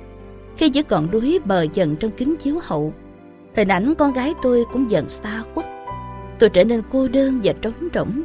[0.58, 2.94] Khi vẫn còn đuối bờ dần trong kính chiếu hậu,
[3.56, 5.66] hình ảnh con gái tôi cũng dần xa khuất.
[6.42, 8.22] Tôi trở nên cô đơn và trống rỗng,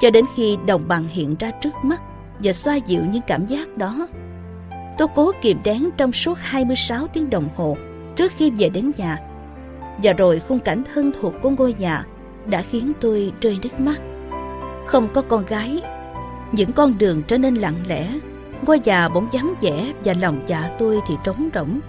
[0.00, 2.00] cho đến khi đồng bằng hiện ra trước mắt
[2.38, 4.08] và xoa dịu những cảm giác đó.
[4.98, 7.76] Tôi cố kìm đén trong suốt 26 tiếng đồng hồ
[8.16, 9.18] trước khi về đến nhà.
[10.02, 12.04] Và rồi khung cảnh thân thuộc của ngôi nhà
[12.46, 14.00] đã khiến tôi rơi nước mắt.
[14.86, 15.82] Không có con gái,
[16.52, 18.08] những con đường trở nên lặng lẽ,
[18.62, 21.80] ngôi nhà bỗng vắng vẻ và lòng dạ tôi thì trống rỗng.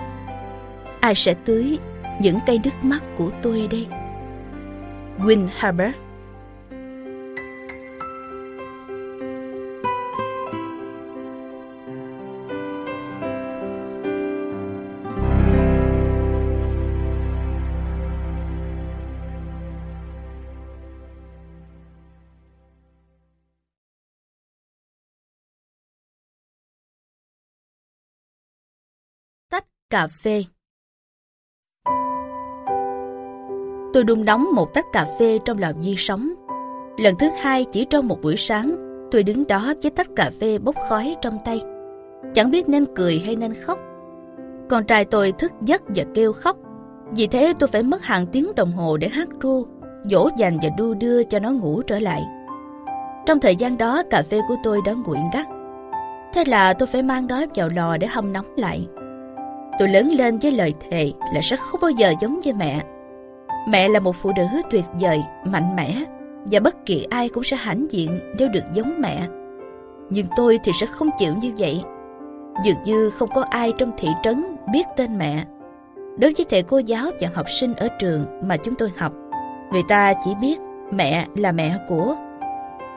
[0.99, 1.77] Ai sẽ tưới
[2.21, 3.87] những cây nước mắt của tôi đây?
[5.19, 5.93] Win Harbor
[29.89, 30.56] cà phê.
[33.97, 36.29] Tôi đun nóng một tách cà phê trong lò vi sóng.
[36.97, 38.75] Lần thứ hai chỉ trong một buổi sáng,
[39.11, 41.61] tôi đứng đó với tách cà phê bốc khói trong tay.
[42.33, 43.79] Chẳng biết nên cười hay nên khóc.
[44.69, 46.57] Con trai tôi thức giấc và kêu khóc.
[47.11, 49.65] Vì thế tôi phải mất hàng tiếng đồng hồ để hát ru,
[50.05, 52.23] dỗ dành và đu đưa cho nó ngủ trở lại.
[53.25, 55.47] Trong thời gian đó cà phê của tôi đã nguội ngắt.
[56.33, 58.87] Thế là tôi phải mang nó vào lò để hâm nóng lại.
[59.79, 62.83] Tôi lớn lên với lời thề là sẽ không bao giờ giống như mẹ.
[63.67, 66.03] Mẹ là một phụ nữ tuyệt vời, mạnh mẽ
[66.51, 69.27] và bất kỳ ai cũng sẽ hãnh diện nếu được giống mẹ.
[70.09, 71.83] Nhưng tôi thì sẽ không chịu như vậy.
[72.65, 75.45] Dường như không có ai trong thị trấn biết tên mẹ.
[76.17, 79.13] Đối với thầy cô giáo và học sinh ở trường mà chúng tôi học,
[79.71, 80.59] người ta chỉ biết
[80.91, 82.15] mẹ là mẹ của.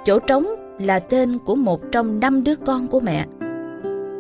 [0.05, 0.47] Chỗ trống
[0.79, 3.27] là tên của một trong năm đứa con của mẹ.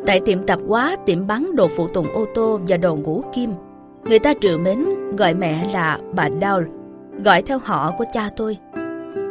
[0.06, 3.50] Tại tiệm tạp hóa, tiệm bán đồ phụ tùng ô tô và đồ ngũ kim,
[4.04, 4.86] người ta trừ mến
[5.16, 6.62] gọi mẹ là bà Dow
[7.24, 8.58] gọi theo họ của cha tôi.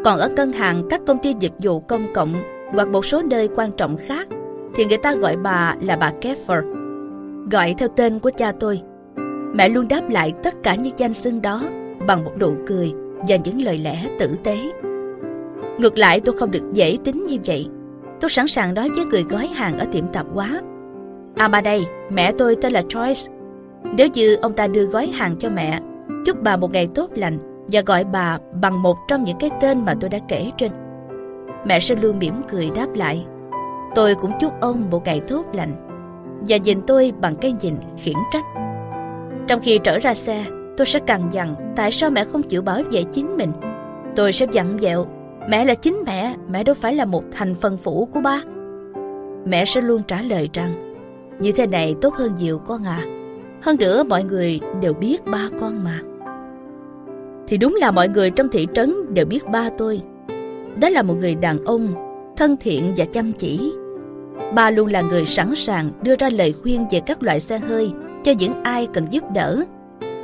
[0.06, 2.34] Còn ở ngân hàng, các công ty dịch vụ công cộng
[2.72, 4.28] hoặc một số nơi quan trọng khác,
[4.76, 6.62] thì người ta gọi bà là bà Keffer,
[7.52, 8.82] gọi theo tên của cha tôi.
[9.54, 11.64] Mẹ luôn đáp lại tất cả những danh xưng đó
[12.08, 12.94] bằng một nụ cười
[13.30, 14.58] và những lời lẽ tử tế.
[15.78, 17.68] Ngược lại tôi không được dễ tính như vậy.
[18.20, 20.62] Tôi sẵn sàng nói với người gói hàng ở tiệm tạp hóa.
[21.36, 23.39] À mà đây, mẹ tôi tên là Joyce.
[23.84, 25.80] Nếu như ông ta đưa gói hàng cho mẹ,
[26.26, 27.38] chúc bà một ngày tốt lành
[27.72, 30.72] và gọi bà bằng một trong những cái tên mà tôi đã kể trên.
[31.66, 33.26] Mẹ sẽ luôn mỉm cười đáp lại.
[33.96, 35.72] Tôi cũng chúc ông một ngày tốt lành
[36.48, 38.46] và nhìn tôi bằng cái nhìn khiển trách.
[39.48, 40.46] Trong khi trở ra xe,
[40.78, 43.52] tôi sẽ cằn dằn tại sao mẹ không chịu bảo vệ chính mình.
[44.16, 45.06] Tôi sẽ dặn dẹo,
[45.50, 48.42] mẹ là chính mẹ, mẹ đâu phải là một thành phần phụ của ba.
[49.46, 50.96] Mẹ sẽ luôn trả lời rằng,
[51.40, 53.02] như thế này tốt hơn nhiều con à.
[53.62, 56.02] Hơn nữa mọi người đều biết ba con mà.
[57.48, 60.02] Thì đúng là mọi người trong thị trấn đều biết ba tôi.
[60.76, 61.88] Đó là một người đàn ông,
[62.38, 63.74] thân thiện và chăm chỉ.
[64.54, 67.92] Ba luôn là người sẵn sàng đưa ra lời khuyên về các loại xe hơi
[68.24, 69.66] cho những ai cần giúp đỡ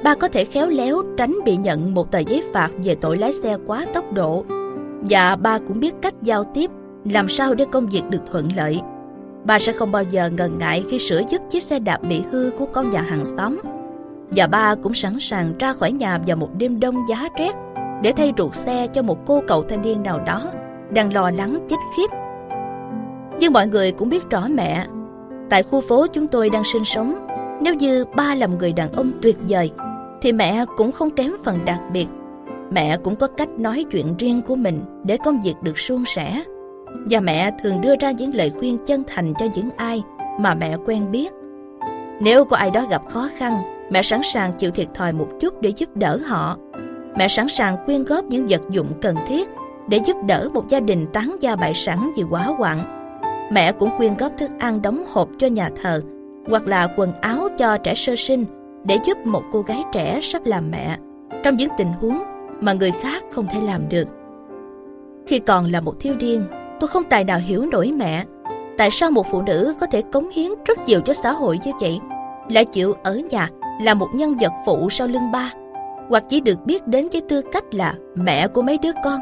[0.06, 3.34] ba có thể khéo léo tránh bị nhận một tờ giấy phạt về tội lái
[3.34, 4.46] xe quá tốc độ.
[5.10, 6.72] Và ba cũng biết cách giao tiếp,
[7.06, 8.80] làm sao để công việc được thuận lợi.
[9.46, 12.52] Ba sẽ không bao giờ ngần ngại khi sửa giúp chiếc xe đạp bị hư
[12.58, 13.62] của con nhà hàng xóm.
[14.30, 17.52] Và ba cũng sẵn sàng ra khỏi nhà vào một đêm đông giá rét
[18.02, 20.52] để thay ruột xe cho một cô cậu thanh niên nào đó
[20.94, 22.08] đang lo lắng chết khiếp.
[23.40, 24.88] Nhưng mọi người cũng biết rõ mẹ.
[25.50, 27.28] Tại khu phố chúng tôi đang sinh sống,
[27.62, 29.72] nếu như ba là một người đàn ông tuyệt vời
[30.22, 32.08] thì mẹ cũng không kém phần đặc biệt.
[32.72, 36.44] Mẹ cũng có cách nói chuyện riêng của mình để công việc được suôn sẻ.
[37.10, 40.02] Và mẹ thường đưa ra những lời khuyên chân thành cho những ai
[40.40, 41.34] mà mẹ quen biết.
[42.20, 43.54] Nếu có ai đó gặp khó khăn,
[43.92, 46.58] mẹ sẵn sàng chịu thiệt thòi một chút để giúp đỡ họ.
[47.18, 49.50] Mẹ sẵn sàng quyên góp những vật dụng cần thiết
[49.88, 52.80] để giúp đỡ một gia đình tán gia bại sản vì quá hoạn.
[53.52, 56.02] Mẹ cũng quyên góp thức ăn đóng hộp cho nhà thờ
[56.48, 58.46] hoặc là quần áo cho trẻ sơ sinh
[58.84, 60.98] để giúp một cô gái trẻ sắp làm mẹ
[61.44, 62.24] trong những tình huống
[62.62, 64.08] mà người khác không thể làm được.
[65.28, 66.44] Khi còn là một thiếu niên,
[66.86, 68.26] tôi không tài nào hiểu nổi mẹ.
[68.78, 71.72] Tại sao một phụ nữ có thể cống hiến rất nhiều cho xã hội như
[71.82, 72.00] vậy,
[72.50, 73.50] lại chịu ở nhà
[73.82, 75.52] là một nhân vật phụ sau lưng ba,
[76.10, 79.20] hoặc chỉ được biết đến với tư cách là mẹ của mấy đứa con.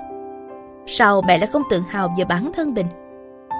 [0.87, 2.85] Sao mẹ lại không tự hào về bản thân mình?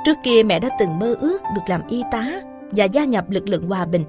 [0.06, 2.26] Trước kia mẹ đã từng mơ ước được làm y tá
[2.72, 4.04] và gia nhập lực lượng hòa bình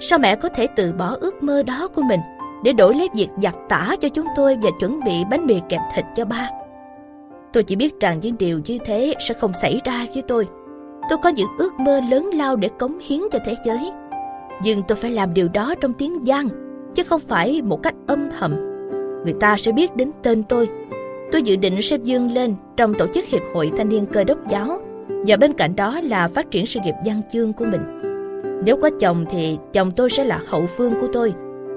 [0.00, 2.20] Sao mẹ có thể từ bỏ ước mơ đó của mình
[2.64, 5.80] để đổi lấy việc giặt tả cho chúng tôi và chuẩn bị bánh mì kẹp
[5.94, 6.48] thịt cho ba?
[7.52, 10.48] Tôi chỉ biết rằng những điều như thế sẽ không xảy ra với tôi.
[11.10, 13.90] Tôi có những ước mơ lớn lao để cống hiến cho thế giới.
[14.64, 16.48] Nhưng tôi phải làm điều đó trong tiếng gian,
[16.94, 18.54] chứ không phải một cách âm thầm.
[19.24, 20.68] Người ta sẽ biết đến tên tôi.
[21.32, 24.38] Tôi dự định sẽ dương lên trong tổ chức Hiệp hội Thanh niên Cơ đốc
[24.48, 24.80] giáo
[25.26, 27.80] và bên cạnh đó là phát triển sự nghiệp văn chương của mình.
[28.64, 31.34] Nếu có chồng thì chồng tôi sẽ là hậu phương của tôi.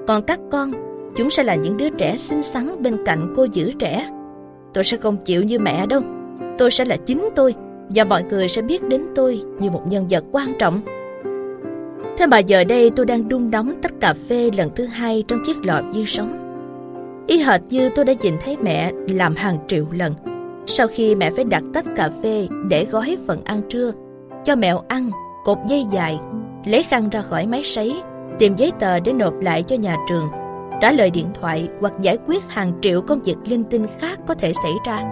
[0.08, 0.72] Còn các con,
[1.16, 4.10] chúng sẽ là những đứa trẻ xinh xắn bên cạnh cô giữ trẻ.
[4.76, 6.02] Tôi sẽ không chịu như mẹ đâu.
[6.58, 7.56] Tôi sẽ là chính tôi
[7.90, 10.82] và mọi người sẽ biết đến tôi như một nhân vật quan trọng.
[12.18, 15.40] Thế mà giờ đây tôi đang đun nóng tách cà phê lần thứ hai trong
[15.46, 16.42] chiếc lọ dư sống.
[17.28, 20.14] Y hệt như tôi đã nhìn thấy mẹ làm hàng triệu lần.
[20.68, 23.92] Sau khi mẹ phải đặt tách cà phê để gói phần ăn trưa,
[24.46, 25.12] cho mèo ăn,
[25.44, 26.20] cột dây dài
[26.66, 28.02] lấy khăn ra khỏi máy sấy,
[28.40, 30.26] tìm giấy tờ để nộp lại cho nhà trường,
[30.82, 34.34] trả lời điện thoại hoặc giải quyết hàng triệu công việc linh tinh khác có
[34.34, 35.04] thể xảy ra.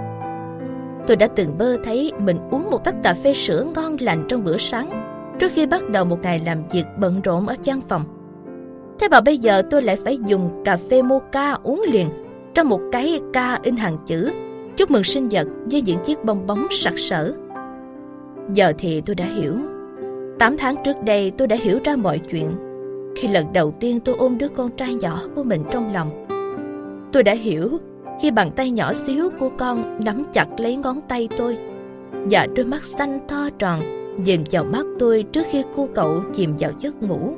[1.08, 4.44] Tôi đã từng mơ thấy mình uống một tách cà phê sữa ngon lành trong
[4.44, 4.90] bữa sáng,
[5.40, 8.04] trước khi bắt đầu một ngày làm việc bận rộn ở văn phòng.
[9.00, 12.10] Thế mà bây giờ tôi lại phải dùng cà phê mocha uống liền,
[12.54, 14.32] trong một cái ca in hàng chữ,
[14.78, 17.34] chúc mừng sinh nhật với những chiếc bong bóng sặc sỡ.
[18.54, 19.58] Giờ thì tôi đã hiểu
[20.40, 22.52] 8 tháng trước đây tôi đã hiểu ra mọi chuyện
[23.16, 26.26] khi lần đầu tiên tôi ôm đứa con trai nhỏ của mình trong lòng.
[27.12, 27.80] Tôi đã hiểu
[28.22, 31.58] khi bàn tay nhỏ xíu của con nắm chặt lấy ngón tay tôi
[32.32, 33.80] và đôi mắt xanh to tròn
[34.24, 37.34] nhìn vào mắt tôi trước khi cô cậu chìm vào giấc ngủ.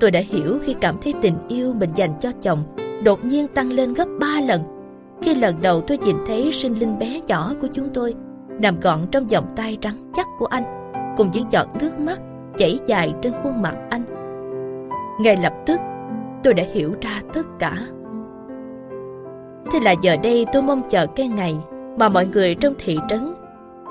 [0.00, 2.58] Tôi đã hiểu khi cảm thấy tình yêu mình dành cho chồng
[3.04, 4.60] đột nhiên tăng lên gấp ba lần.
[5.22, 8.14] Khi lần đầu tôi nhìn thấy sinh linh bé nhỏ của chúng tôi
[8.60, 10.64] nằm gọn trong vòng tay trắng chắc của anh
[11.16, 12.20] cùng những giọt nước mắt
[12.56, 14.17] chảy dài trên khuôn mặt anh.
[15.18, 15.80] Ngay lập tức,
[16.42, 17.76] tôi đã hiểu ra tất cả.
[19.72, 21.56] Thế là giờ đây tôi mong chờ cái ngày
[21.98, 23.34] mà mọi người trong thị trấn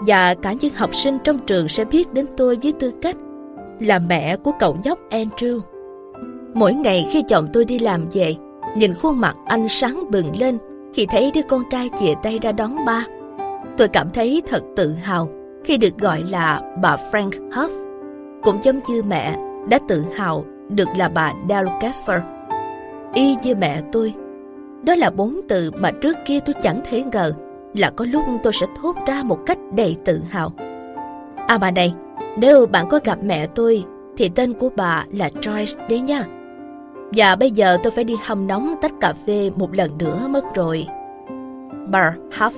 [0.08, 3.16] và cả những học sinh trong trường sẽ biết đến tôi với tư cách
[3.80, 5.60] là mẹ của cậu nhóc Andrew.
[6.54, 8.36] Mỗi ngày khi chồng tôi đi làm về,
[8.78, 10.58] nhìn khuôn mặt anh sáng bừng lên
[10.94, 13.06] khi thấy đứa con trai chìa tay ra đón ba.
[13.78, 15.30] Tôi cảm thấy thật tự hào
[15.64, 17.70] khi được gọi là bà Frank Huff,
[18.44, 19.38] cũng giống như mẹ
[19.70, 22.22] đã tự hào được là bà Dal Gaffer.
[23.14, 24.14] Y như mẹ tôi,
[24.84, 27.34] đó là bốn từ mà trước kia tôi chẳng thể ngờ
[27.74, 30.54] là có lúc tôi sẽ thốt ra một cách đầy tự hào.
[31.48, 31.94] À bà này,
[32.38, 33.84] nếu bạn có gặp mẹ tôi
[34.18, 36.26] thì tên của bà là Joyce đấy nha.
[37.12, 40.44] Và bây giờ tôi phải đi hâm nóng tách cà phê một lần nữa mất
[40.56, 40.88] rồi.
[41.88, 42.52] Bar Huff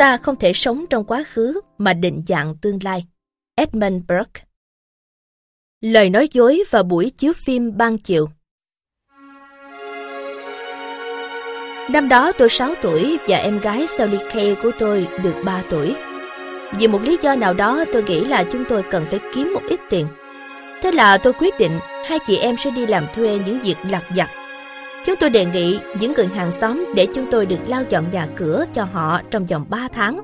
[0.00, 3.06] ta không thể sống trong quá khứ mà định dạng tương lai.
[3.56, 4.42] Edmund Burke
[5.80, 8.28] Lời nói dối và buổi chiếu phim ban chiều
[11.90, 15.94] Năm đó tôi 6 tuổi và em gái Sally Kay của tôi được 3 tuổi.
[16.78, 19.62] Vì một lý do nào đó tôi nghĩ là chúng tôi cần phải kiếm một
[19.68, 20.06] ít tiền.
[20.82, 24.04] Thế là tôi quyết định hai chị em sẽ đi làm thuê những việc lặt
[24.16, 24.39] vặt
[25.06, 28.26] Chúng tôi đề nghị những người hàng xóm để chúng tôi được lau dọn nhà
[28.36, 30.20] cửa cho họ trong vòng 3 tháng.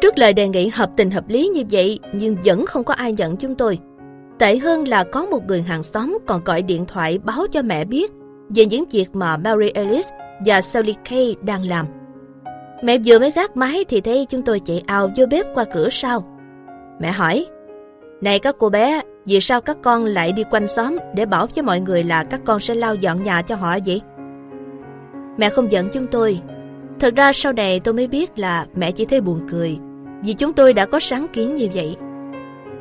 [0.00, 3.12] Trước lời đề nghị hợp tình hợp lý như vậy nhưng vẫn không có ai
[3.12, 3.78] nhận chúng tôi.
[4.38, 7.84] Tệ hơn là có một người hàng xóm còn gọi điện thoại báo cho mẹ
[7.84, 8.12] biết
[8.48, 10.08] về những việc mà Mary Ellis
[10.46, 11.86] và Sally Kay đang làm.
[12.82, 15.88] Mẹ vừa mới gác máy thì thấy chúng tôi chạy ào vô bếp qua cửa
[15.90, 16.24] sau.
[17.00, 17.46] Mẹ hỏi,
[18.20, 21.62] Này các cô bé, vì sao các con lại đi quanh xóm để bảo với
[21.62, 24.00] mọi người là các con sẽ lau dọn nhà cho họ vậy?
[25.38, 26.40] Mẹ không giận chúng tôi.
[27.00, 29.78] Thật ra sau này tôi mới biết là mẹ chỉ thấy buồn cười,
[30.22, 31.96] vì chúng tôi đã có sáng kiến như vậy.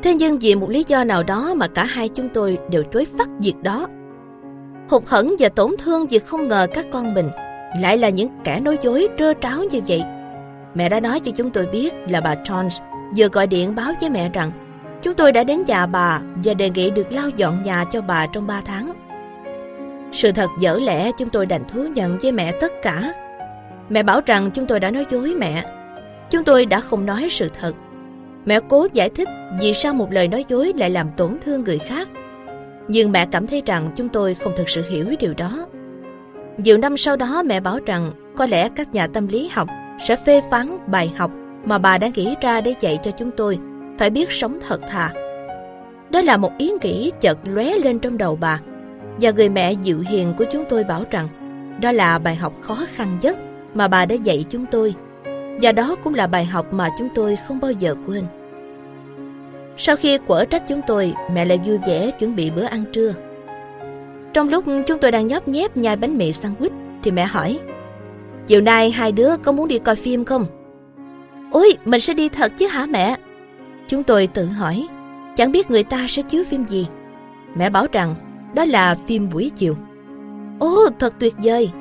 [0.04, 3.06] Thế nhưng vì một lý do nào đó mà cả hai chúng tôi đều chối
[3.18, 3.88] phát việc đó.
[4.90, 7.30] Hụt hẫng và tổn thương vì không ngờ các con mình
[7.82, 10.04] lại là những kẻ nói dối, trơ tráo như vậy.
[10.76, 12.80] Mẹ đã nói cho chúng tôi biết là bà Jones
[13.18, 14.52] vừa gọi điện báo với mẹ rằng
[15.06, 18.26] Chúng tôi đã đến nhà bà và đề nghị được lau dọn nhà cho bà
[18.26, 18.92] trong 3 tháng.
[20.12, 23.14] Sự thật dở lẽ, chúng tôi đành thú nhận với mẹ tất cả.
[23.90, 25.64] Mẹ bảo rằng chúng tôi đã nói dối mẹ.
[26.32, 27.74] Chúng tôi đã không nói sự thật.
[28.46, 29.28] Mẹ cố giải thích
[29.62, 32.08] vì sao một lời nói dối lại làm tổn thương người khác.
[32.88, 35.66] Nhưng mẹ cảm thấy rằng chúng tôi không thực sự hiểu điều đó.
[36.58, 39.68] Nhiều năm sau đó, mẹ bảo rằng có lẽ các nhà tâm lý học
[40.00, 41.32] sẽ phê phán bài học
[41.66, 43.60] mà bà đã nghĩ ra để dạy cho chúng tôi
[43.98, 45.14] phải biết sống thật thà.
[46.10, 48.60] Đó là một ý nghĩ chợt lóe lên trong đầu bà,
[49.22, 51.28] và người mẹ dịu hiền của chúng tôi bảo rằng
[51.82, 53.38] đó là bài học khó khăn nhất
[53.74, 54.94] mà bà đã dạy chúng tôi,
[55.62, 58.24] và đó cũng là bài học mà chúng tôi không bao giờ quên.
[59.78, 63.14] Sau khi quở trách chúng tôi, mẹ lại vui vẻ chuẩn bị bữa ăn trưa.
[64.34, 66.70] Trong lúc chúng tôi đang nhóp nhép nhai bánh mì sandwich,
[67.04, 67.60] thì mẹ hỏi,
[68.48, 70.46] Chiều nay hai đứa có muốn đi coi phim không?
[71.52, 73.16] Ôi, mình sẽ đi thật chứ hả mẹ?
[73.88, 74.88] Chúng tôi tự hỏi,
[75.36, 76.88] chẳng biết người ta sẽ chiếu phim gì.
[77.56, 78.16] Mẹ bảo rằng
[78.56, 79.76] đó là phim buổi chiều.
[80.60, 81.72] Ồ, thật tuyệt vời!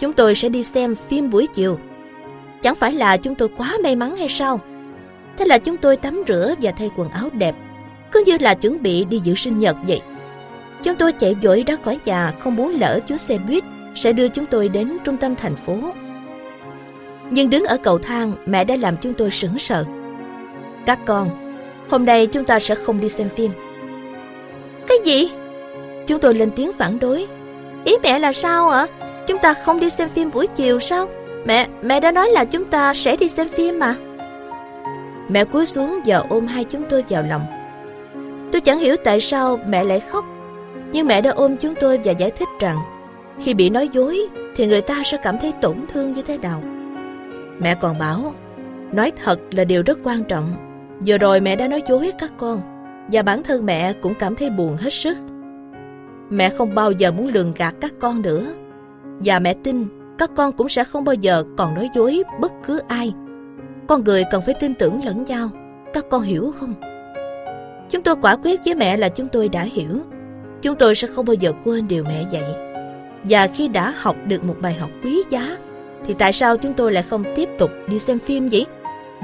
[0.00, 1.78] Chúng tôi sẽ đi xem phim buổi chiều.
[2.62, 4.60] Chẳng phải là chúng tôi quá may mắn hay sao?
[5.36, 7.56] Thế là chúng tôi tắm rửa và thay quần áo đẹp,
[8.12, 10.00] cứ như là chuẩn bị đi dự sinh nhật vậy.
[10.82, 13.64] Chúng tôi chạy vội ra khỏi nhà không muốn lỡ chuyến xe buýt
[13.94, 15.78] sẽ đưa chúng tôi đến trung tâm thành phố.
[17.30, 19.84] Nhưng đứng ở cầu thang, mẹ đã làm chúng tôi sững sờ.
[20.88, 21.28] Các con,
[21.90, 23.50] hôm nay chúng ta sẽ không đi xem phim.
[24.86, 25.30] Cái gì?
[26.06, 27.26] Chúng tôi lên tiếng phản đối.
[27.84, 28.86] Ý mẹ là sao ạ?
[29.26, 31.08] Chúng ta không đi xem phim buổi chiều sao?
[31.46, 33.94] Mẹ, mẹ đã nói là chúng ta sẽ đi xem phim mà.
[35.28, 37.42] Mẹ cúi xuống và ôm hai chúng tôi vào lòng.
[38.52, 40.24] Tôi chẳng hiểu tại sao mẹ lại khóc.
[40.92, 42.76] Nhưng mẹ đã ôm chúng tôi và giải thích rằng
[43.40, 44.18] khi bị nói dối
[44.56, 46.62] thì người ta sẽ cảm thấy tổn thương như thế nào.
[47.58, 48.34] Mẹ còn bảo,
[48.92, 50.67] nói thật là điều rất quan trọng
[51.06, 52.60] Vừa rồi mẹ đã nói dối các con
[53.12, 55.16] và bản thân mẹ cũng cảm thấy buồn hết sức.
[56.30, 58.46] Mẹ không bao giờ muốn lường gạt các con nữa
[59.24, 59.86] và mẹ tin
[60.18, 63.12] các con cũng sẽ không bao giờ còn nói dối bất cứ ai.
[63.86, 65.48] Con người cần phải tin tưởng lẫn nhau.
[65.94, 66.74] Các con hiểu không?
[67.90, 70.00] Chúng tôi quả quyết với mẹ là chúng tôi đã hiểu.
[70.62, 72.54] chúng tôi sẽ không bao giờ quên điều mẹ dạy.
[73.24, 75.56] Và khi đã học được một bài học quý giá,
[76.06, 78.66] thì tại sao chúng tôi lại không tiếp tục đi xem phim vậy?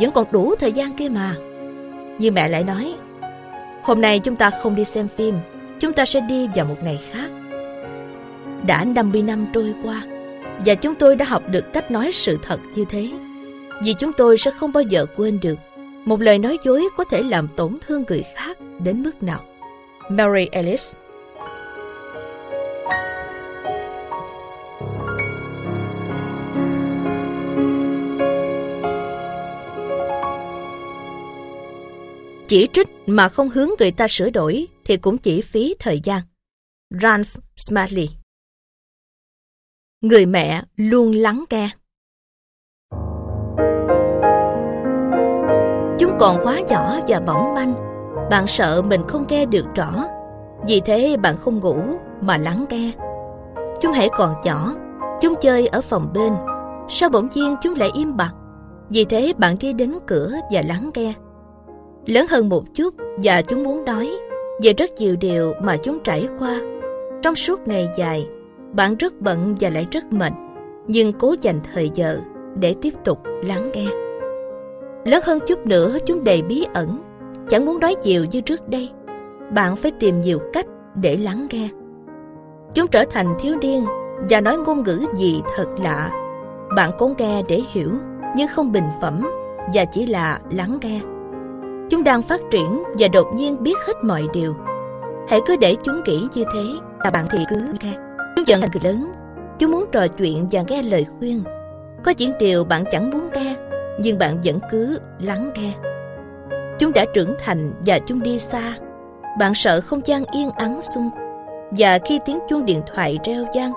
[0.00, 1.34] Vẫn còn đủ thời gian kia mà.
[2.18, 2.94] Nhưng mẹ lại nói,
[3.82, 5.34] hôm nay chúng ta không đi xem phim,
[5.80, 7.28] chúng ta sẽ đi vào một ngày khác.
[8.66, 10.02] Đã 50 năm trôi qua,
[10.66, 13.10] và chúng tôi đã học được cách nói sự thật như thế.
[13.82, 15.58] Vì chúng tôi sẽ không bao giờ quên được
[16.04, 19.40] một lời nói dối có thể làm tổn thương người khác đến mức nào.
[20.08, 20.92] Mary Ellis
[32.48, 36.20] Chỉ trích mà không hướng người ta sửa đổi thì cũng chỉ phí thời gian.
[37.02, 38.08] Ralph Smiley
[40.00, 41.70] Người mẹ luôn lắng nghe.
[45.98, 47.74] Chúng còn quá nhỏ và mỏng manh.
[48.30, 50.04] Bạn sợ mình không nghe được rõ.
[50.66, 51.76] Vì thế bạn không ngủ
[52.20, 52.92] mà lắng nghe.
[53.80, 54.74] Chúng hãy còn nhỏ.
[55.20, 56.32] Chúng chơi ở phòng bên.
[56.88, 58.32] Sao bỗng nhiên chúng lại im bặt?
[58.88, 61.14] Vì thế bạn đi đến cửa và lắng nghe.
[62.06, 64.10] Lớn hơn một chút, và chúng muốn nói
[64.62, 66.60] Về rất nhiều điều mà chúng trải qua.
[67.22, 68.28] Trong suốt ngày dài,
[68.72, 70.32] Bạn rất bận và lại rất mệt,
[70.86, 72.18] Nhưng cố dành thời giờ
[72.58, 73.18] để tiếp tục
[73.48, 73.86] lắng nghe.
[75.04, 77.02] Lớn hơn chút nữa, chúng đầy bí ẩn.
[77.48, 78.90] Chẳng muốn nói nhiều như trước đây.
[79.54, 81.68] Bạn phải tìm nhiều cách để lắng nghe.
[82.74, 83.84] Chúng trở thành thiếu niên
[84.30, 86.10] Và nói ngôn ngữ gì thật lạ.
[86.76, 87.90] Bạn cố nghe để hiểu,
[88.36, 89.28] Nhưng không bình phẩm
[89.74, 91.00] Và chỉ là lắng nghe.
[91.90, 94.54] Chúng đang phát triển và đột nhiên biết hết mọi điều
[95.28, 96.62] Hãy cứ để chúng nghĩ như thế
[97.04, 97.92] là bạn thì cứ nghe
[98.36, 99.12] Chúng giận thành người lớn
[99.58, 101.42] Chúng muốn trò chuyện và nghe lời khuyên
[102.04, 103.56] Có những điều bạn chẳng muốn nghe
[103.98, 105.72] nhưng bạn vẫn cứ lắng nghe.
[106.78, 108.76] Chúng đã trưởng thành và chúng đi xa.
[109.38, 111.10] Bạn sợ không gian yên ắng xung
[111.70, 113.72] và khi tiếng chuông điện thoại reo vang,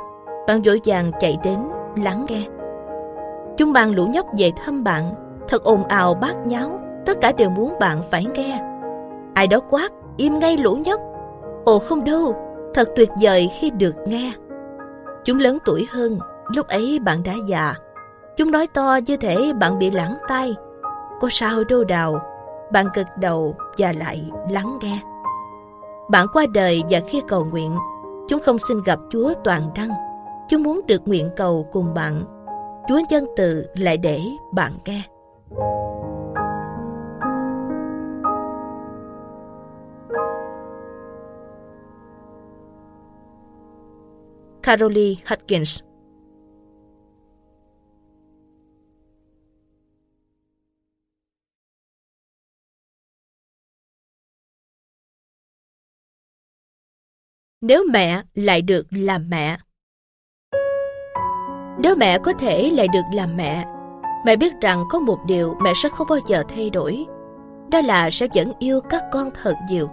[0.47, 1.59] bạn vội vàng chạy đến
[2.03, 2.43] lắng nghe.
[3.57, 5.13] Chúng mang lũ nhóc về thăm bạn,
[5.47, 8.61] thật ồn ào bát nháo, tất cả đều muốn bạn phải nghe.
[9.33, 11.01] Ai đó quát, im ngay lũ nhóc.
[11.65, 12.35] Ồ không đâu,
[12.73, 14.33] thật tuyệt vời khi được nghe.
[15.25, 16.19] Chúng lớn tuổi hơn,
[16.55, 17.73] lúc ấy bạn đã già,
[18.37, 20.55] Chúng nói to như thể bạn bị lãng tai
[21.19, 22.19] Có sao đâu đào,
[22.71, 24.99] bạn gật đầu và lại lắng nghe.
[26.09, 27.75] Bạn qua đời và khi cầu nguyện,
[28.29, 29.89] chúng không xin gặp Chúa toàn năng.
[30.49, 32.21] Chúng muốn được nguyện cầu cùng bạn.
[32.87, 34.21] Chúa nhân từ lại để
[34.53, 35.01] bạn nghe.
[44.67, 45.79] Carolee Hutkins.
[57.61, 59.57] nếu mẹ lại được làm mẹ.
[61.79, 63.65] Nếu mẹ có thể lại được làm mẹ,
[64.25, 67.05] mẹ biết rằng có một điều mẹ sẽ không bao giờ thay đổi.
[67.71, 69.89] Đó là sẽ vẫn yêu các con thật nhiều.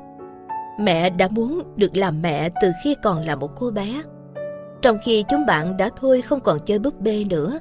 [0.81, 4.03] Mẹ đã muốn được làm mẹ từ khi còn là một cô bé.
[4.85, 7.59] Trong khi chúng bạn đã thôi không còn chơi búp bê nữa,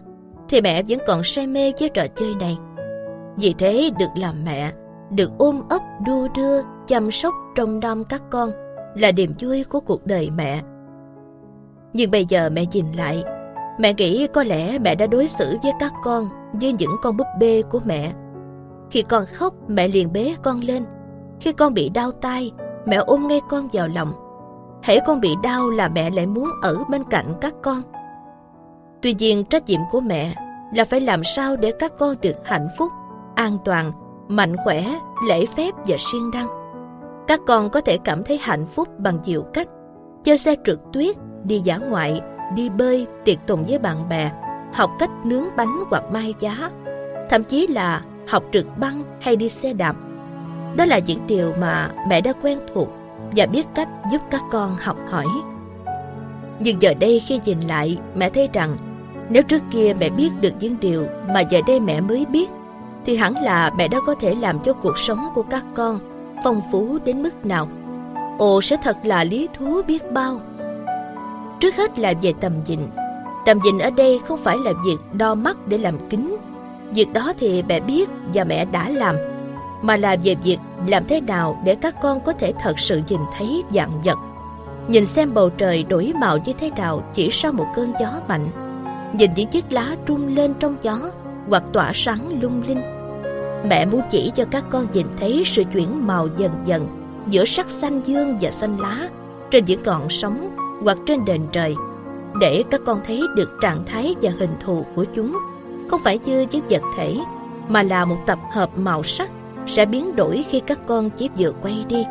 [0.49, 2.57] thì mẹ vẫn còn say mê với trò chơi này.
[3.37, 4.71] Vì thế được làm mẹ,
[5.11, 8.51] được ôm ấp đua đưa, chăm sóc trông nom các con–
[8.95, 10.61] là niềm vui của cuộc đời mẹ.
[11.93, 13.23] Nhưng bây giờ mẹ nhìn lại,
[13.79, 17.27] mẹ nghĩ có lẽ mẹ đã đối xử với các con như những con búp
[17.39, 18.11] bê của mẹ.
[18.91, 20.83] Khi con khóc, mẹ liền bế con lên.
[21.39, 22.51] Khi con bị đau tay,
[22.85, 24.13] mẹ ôm ngay con vào lòng.
[24.83, 27.81] Hãy con bị đau là mẹ lại muốn ở bên cạnh các con.
[29.01, 30.35] Tuy nhiên trách nhiệm của mẹ
[30.75, 32.91] là phải làm sao để các con được hạnh phúc,
[33.35, 33.91] an toàn,
[34.27, 34.85] mạnh khỏe,
[35.27, 36.63] lễ phép và siêng năng
[37.27, 39.67] các con có thể cảm thấy hạnh phúc bằng nhiều cách.
[40.23, 42.21] Chơi xe trượt tuyết, đi dã ngoại,
[42.55, 44.31] đi bơi, tiệc tùng với bạn bè,
[44.73, 46.69] học cách nướng bánh hoặc mai giá,
[47.29, 49.95] thậm chí là học trượt băng hay đi xe đạp.
[50.75, 52.89] Đó là những điều mà mẹ đã quen thuộc
[53.35, 55.27] và biết cách giúp các con học hỏi.
[56.59, 58.77] Nhưng giờ đây khi nhìn lại, mẹ thấy rằng
[59.29, 62.49] nếu trước kia mẹ biết được những điều mà giờ đây mẹ mới biết,
[63.05, 65.99] thì hẳn là mẹ đã có thể làm cho cuộc sống của các con
[66.43, 67.67] phong phú đến mức nào.
[68.39, 70.41] Ồ sẽ thật là lý thú biết bao.
[71.59, 72.79] Trước hết là về tầm nhìn.
[73.45, 76.37] Tầm nhìn ở đây không phải là việc đo mắt để làm kính.
[76.91, 79.15] Việc đó thì mẹ biết và mẹ đã làm.
[79.83, 80.57] Mà là về việc
[80.87, 84.17] làm thế nào để các con có thể thật sự nhìn thấy dạng vật.
[84.87, 88.47] Nhìn xem bầu trời đổi màu như thế nào chỉ sau một cơn gió mạnh.
[89.13, 90.99] Nhìn những chiếc lá rung lên trong gió
[91.49, 92.81] hoặc tỏa sáng lung linh
[93.69, 96.87] Mẹ muốn chỉ cho các con nhìn thấy sự chuyển màu dần dần
[97.27, 99.09] giữa sắc xanh dương và xanh lá
[99.51, 101.75] trên những ngọn sóng hoặc trên đền trời
[102.39, 105.37] để các con thấy được trạng thái và hình thù của chúng
[105.89, 107.15] không phải như những vật thể
[107.69, 109.29] mà là một tập hợp màu sắc
[109.67, 112.05] sẽ biến đổi khi các con chỉ vừa quay đi.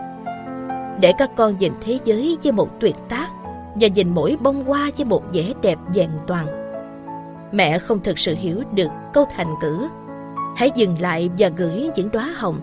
[1.00, 3.28] Để các con nhìn thế giới với một tuyệt tác
[3.74, 6.46] và nhìn mỗi bông hoa với một vẻ đẹp vẹn toàn,
[7.52, 9.88] mẹ không thực sự hiểu được câu thành ngữ.
[10.56, 12.60] Hãy dừng lại và gửi những đóa hồng.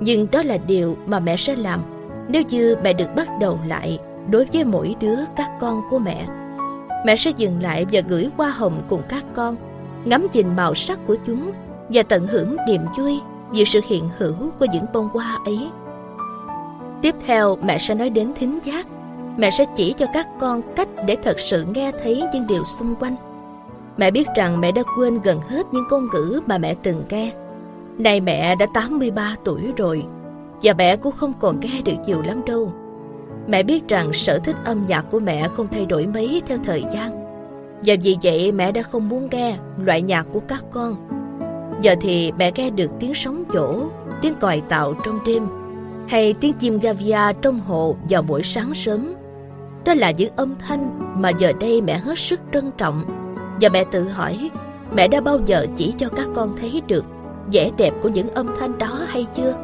[0.00, 1.80] Nhưng đó là điều mà mẹ sẽ làm
[2.28, 3.98] nếu như mẹ được bắt đầu lại
[4.30, 6.26] đối với mỗi đứa các con của mẹ.
[7.06, 9.56] Mẹ sẽ dừng lại và gửi hoa hồng cùng các con,
[10.04, 11.52] ngắm nhìn màu sắc của chúng
[11.88, 13.20] và tận hưởng niềm vui
[13.54, 15.70] vì sự hiện hữu của những bông hoa ấy
[17.02, 18.86] tiếp theo, mẹ sẽ nói đến thính giác
[19.36, 22.94] mẹ sẽ chỉ cho các con cách để thật sự nghe thấy những điều xung
[22.94, 23.16] quanh
[23.96, 27.32] mẹ biết rằng mẹ đã quên gần hết những ngôn ngữ mà mẹ từng nghe
[27.98, 30.04] nay mẹ đã 83 tuổi rồi,
[30.62, 32.72] và mẹ cũng không còn nghe được nhiều lắm đâu
[33.48, 36.84] Mẹ biết rằng sở thích âm nhạc của mẹ không thay đổi mấy theo thời
[36.94, 37.24] gian.
[37.84, 40.96] Và vì vậy mẹ đã không muốn nghe loại nhạc của các con.
[41.84, 43.88] Giờ thì mẹ nghe được tiếng sóng vỗ,
[44.22, 45.46] tiếng còi tạo trong đêm,
[46.08, 49.14] hay tiếng chim gavia trong hồ vào buổi sáng sớm.
[49.84, 53.04] Đó là những âm thanh mà giờ đây mẹ hết sức trân trọng.
[53.60, 54.50] Và mẹ tự hỏi,
[54.96, 57.04] mẹ đã bao giờ chỉ cho các con thấy được
[57.52, 59.54] vẻ đẹp của những âm thanh đó hay chưa?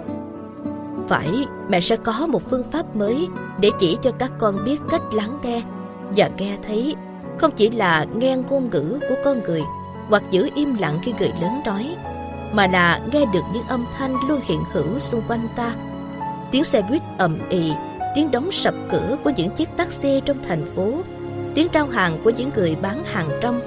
[1.08, 3.28] phải mẹ sẽ có một phương pháp mới
[3.60, 5.62] để chỉ cho các con biết cách lắng nghe
[6.16, 6.94] và nghe thấy
[7.38, 9.62] không chỉ là nghe ngôn ngữ của con người
[10.08, 11.96] hoặc giữ im lặng khi người lớn nói
[12.52, 15.72] mà là nghe được những âm thanh luôn hiện hữu xung quanh ta
[16.50, 17.72] tiếng xe buýt ầm ĩ
[18.14, 20.92] tiếng đóng sập cửa của những chiếc taxi trong thành phố
[21.54, 23.60] tiếng trao hàng của những người bán hàng trong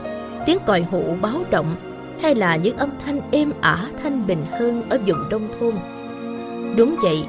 [0.46, 1.76] tiếng còi hụ báo động
[2.22, 5.74] hay là những âm thanh êm ả thanh bình hơn ở vùng nông thôn
[6.76, 7.26] Đúng vậy,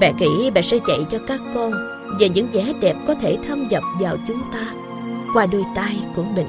[0.00, 1.72] mẹ kỹ mẹ sẽ dạy cho các con
[2.20, 4.66] về những vẻ đẹp có thể thâm nhập vào chúng ta
[5.34, 6.46] qua đôi tay của mình.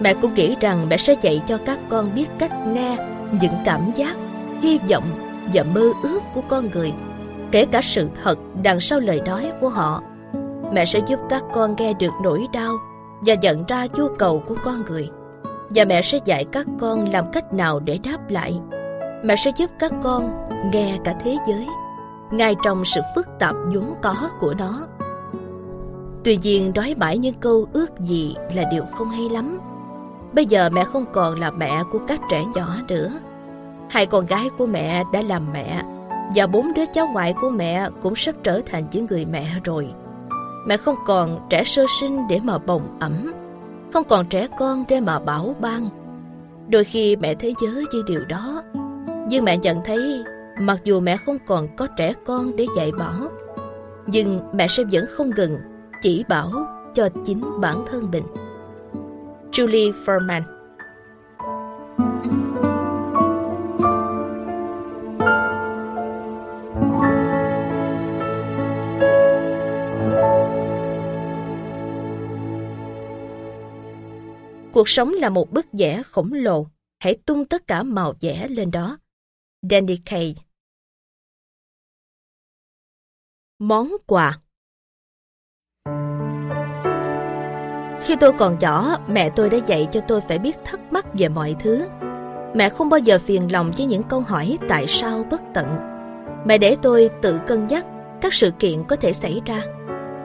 [0.00, 2.96] Mẹ cũng nghĩ rằng mẹ sẽ dạy cho các con biết cách nghe
[3.40, 4.16] những cảm giác,
[4.62, 5.04] hy vọng
[5.52, 6.92] và mơ ước của con người,
[7.50, 10.02] kể cả sự thật đằng sau lời nói của họ.
[10.72, 12.74] Mẹ sẽ giúp các con nghe được nỗi đau
[13.20, 15.08] và nhận ra nhu cầu của con người.
[15.70, 18.60] Và mẹ sẽ dạy các con làm cách nào để đáp lại
[19.24, 21.66] mẹ sẽ giúp các con nghe cả thế giới
[22.30, 24.86] ngay trong sự phức tạp vốn có của nó
[26.24, 29.58] tuy nhiên nói mãi những câu ước gì là điều không hay lắm
[30.32, 33.10] bây giờ mẹ không còn là mẹ của các trẻ nhỏ nữa.
[33.88, 35.82] Hai con gái của mẹ đã làm mẹ
[36.34, 39.88] và bốn đứa cháu ngoại của mẹ cũng sắp trở thành những người mẹ rồi.
[40.66, 43.32] Mẹ không còn trẻ sơ sinh để mà bồng ẩm
[43.92, 45.88] không còn trẻ con để mà bảo ban.
[46.68, 48.62] Đôi khi mẹ thấy nhớ như điều đó
[49.28, 50.24] nhưng mẹ nhận thấy
[50.60, 53.28] mặc dù mẹ không còn có trẻ con để dạy bảo,
[54.06, 55.58] nhưng mẹ sẽ vẫn không ngừng
[56.02, 56.50] chỉ bảo
[56.94, 58.24] cho chính bản thân mình.
[59.52, 60.42] Julie Furman
[74.72, 76.66] Cuộc sống là một bức vẽ khổng lồ.
[76.98, 78.98] Hãy tung tất cả màu vẽ lên đó.
[79.70, 80.34] Danny Kaye
[83.58, 84.40] Món quà
[88.00, 91.28] Khi tôi còn nhỏ, mẹ tôi đã dạy cho tôi phải biết thắc mắc về
[91.28, 91.86] mọi thứ.
[92.54, 95.66] Mẹ không bao giờ phiền lòng với những câu hỏi tại sao bất tận.
[96.44, 97.86] Mẹ để tôi tự cân nhắc
[98.20, 99.62] các sự kiện có thể xảy ra.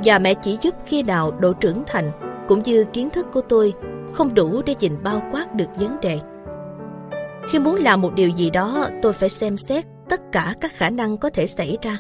[0.03, 2.11] Và mẹ chỉ giúp khi nào độ trưởng thành
[2.47, 3.73] cũng như kiến thức của tôi
[4.13, 6.19] không đủ để nhìn bao quát được vấn đề.
[7.49, 10.89] Khi muốn làm một điều gì đó, tôi phải xem xét tất cả các khả
[10.89, 11.97] năng có thể xảy ra.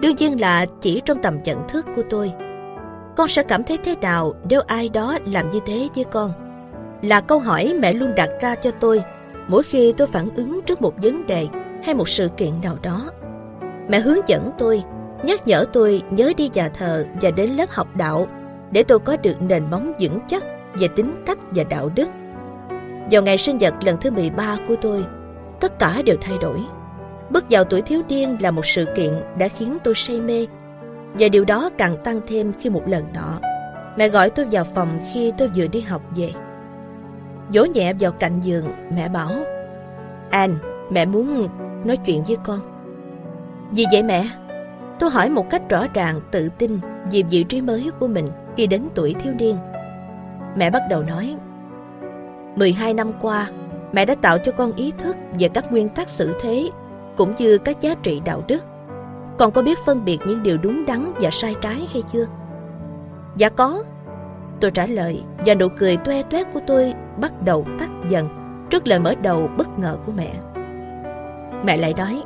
[0.00, 2.32] Đương nhiên là chỉ trong tầm nhận thức của tôi.
[3.16, 6.32] Con sẽ cảm thấy thế nào nếu ai đó làm như thế với con?
[7.02, 9.02] Là câu hỏi mẹ luôn đặt ra cho tôi
[9.48, 11.48] mỗi khi tôi phản ứng trước một vấn đề
[11.84, 13.10] hay một sự kiện nào đó.
[13.88, 14.82] Mẹ hướng dẫn tôi,
[15.22, 18.26] nhắc nhở tôi nhớ đi nhà thờ và đến lớp học đạo
[18.70, 20.44] để tôi có được nền móng vững chắc
[20.74, 22.08] về tính cách và đạo đức
[23.10, 25.04] vào ngày sinh nhật lần thứ 13 của tôi,
[25.60, 26.60] tất cả đều thay đổi.
[27.30, 30.46] Bước vào tuổi thiếu niên là một sự kiện đã khiến tôi say mê.
[31.18, 33.38] Và điều đó càng tăng thêm khi một lần nọ,
[33.96, 36.32] mẹ gọi tôi vào phòng khi tôi vừa đi học về.
[37.54, 39.30] Vỗ nhẹ vào cạnh giường, mẹ bảo,
[40.30, 40.54] Anh,
[40.90, 41.48] mẹ muốn
[41.84, 42.58] nói chuyện với con.
[43.70, 44.28] vì vậy mẹ?
[44.98, 46.80] Tôi hỏi một cách rõ ràng, tự tin
[47.12, 49.56] về vị trí mới của mình khi đến tuổi thiếu niên.
[50.56, 51.36] Mẹ bắt đầu nói,
[52.56, 53.50] 12 năm qua,
[53.92, 56.68] mẹ đã tạo cho con ý thức về các nguyên tắc xử thế
[57.16, 58.64] cũng như các giá trị đạo đức.
[59.38, 62.26] Con có biết phân biệt những điều đúng đắn và sai trái hay chưa?
[63.36, 63.84] Dạ có.
[64.60, 68.28] Tôi trả lời và nụ cười toe toét của tôi bắt đầu tắt dần
[68.70, 70.34] trước lời mở đầu bất ngờ của mẹ.
[71.64, 72.22] Mẹ lại nói,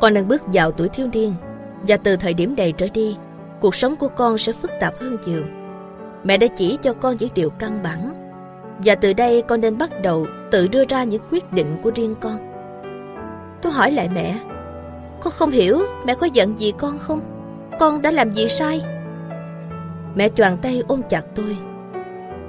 [0.00, 1.34] con đang bước vào tuổi thiếu niên
[1.88, 3.16] và từ thời điểm này trở đi,
[3.60, 5.42] cuộc sống của con sẽ phức tạp hơn nhiều.
[6.24, 8.26] Mẹ đã chỉ cho con những điều căn bản
[8.84, 12.14] và từ đây con nên bắt đầu tự đưa ra những quyết định của riêng
[12.20, 12.38] con.
[13.62, 14.34] Tôi hỏi lại mẹ,
[15.26, 17.20] con không hiểu mẹ có giận gì con không?
[17.78, 18.80] Con đã làm gì sai?
[20.14, 21.56] Mẹ choàng tay ôm chặt tôi.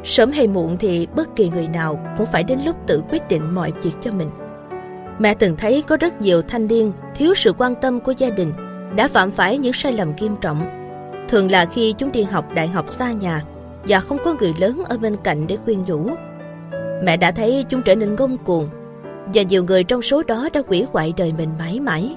[0.04, 3.56] Sớm hay muộn thì bất kỳ người nào cũng phải đến lúc tự quyết định
[3.56, 4.30] mọi việc cho mình.
[5.20, 8.54] Mẹ từng thấy có rất nhiều thanh niên thiếu sự quan tâm của gia đình
[8.96, 10.62] đã phạm phải những sai lầm nghiêm trọng.
[11.30, 13.44] Thường là khi chúng đi học đại học xa nhà
[13.88, 16.10] và không có người lớn ở bên cạnh để khuyên nhủ.
[17.04, 18.70] Mẹ đã thấy chúng trở nên ngông cuồng
[19.34, 22.16] và nhiều người trong số đó đã quỷ hoại đời mình mãi mãi.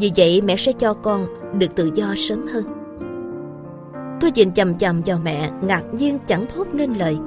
[0.00, 1.26] Vì vậy mẹ sẽ cho con
[1.58, 2.64] được tự do sớm hơn.
[4.20, 7.18] Tôi nhìn chầm chầm vào mẹ, ngạc nhiên chẳng thốt nên lời.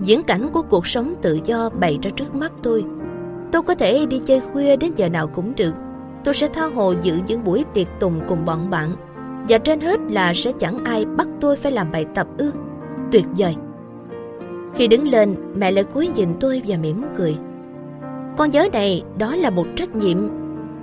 [0.00, 2.84] Diễn cảnh của cuộc sống tự do bày ra trước mắt tôi.
[3.52, 5.72] Tôi có thể đi chơi khuya đến giờ nào cũng được.
[6.24, 8.90] Tôi sẽ tha hồ dự những buổi tiệc tùng cùng bọn bạn.
[9.48, 12.52] Và trên hết là sẽ chẳng ai bắt tôi phải làm bài tập ư.
[13.12, 13.56] Tuyệt vời.
[14.74, 17.36] Khi đứng lên, mẹ lại cúi nhìn tôi và mỉm cười.
[18.36, 20.18] Con nhớ này, đó là một trách nhiệm.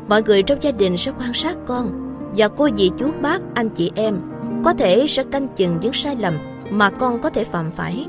[0.07, 1.91] Mọi người trong gia đình sẽ quan sát con.
[2.38, 4.19] Và cô dì chú bác, anh chị em
[4.63, 6.34] có thể sẽ canh chừng những sai lầm
[6.69, 8.05] mà con có thể phạm phải.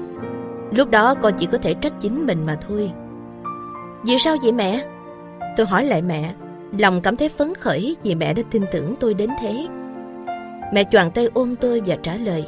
[0.70, 2.92] Lúc đó con chỉ có thể trách chính mình mà thôi.
[4.04, 4.84] Vì sao vậy mẹ?
[5.56, 6.34] Tôi hỏi lại mẹ,
[6.78, 9.66] lòng cảm thấy phấn khởi vì mẹ đã tin tưởng tôi đến thế.
[10.72, 12.46] Mẹ choàng tay ôm tôi và trả lời.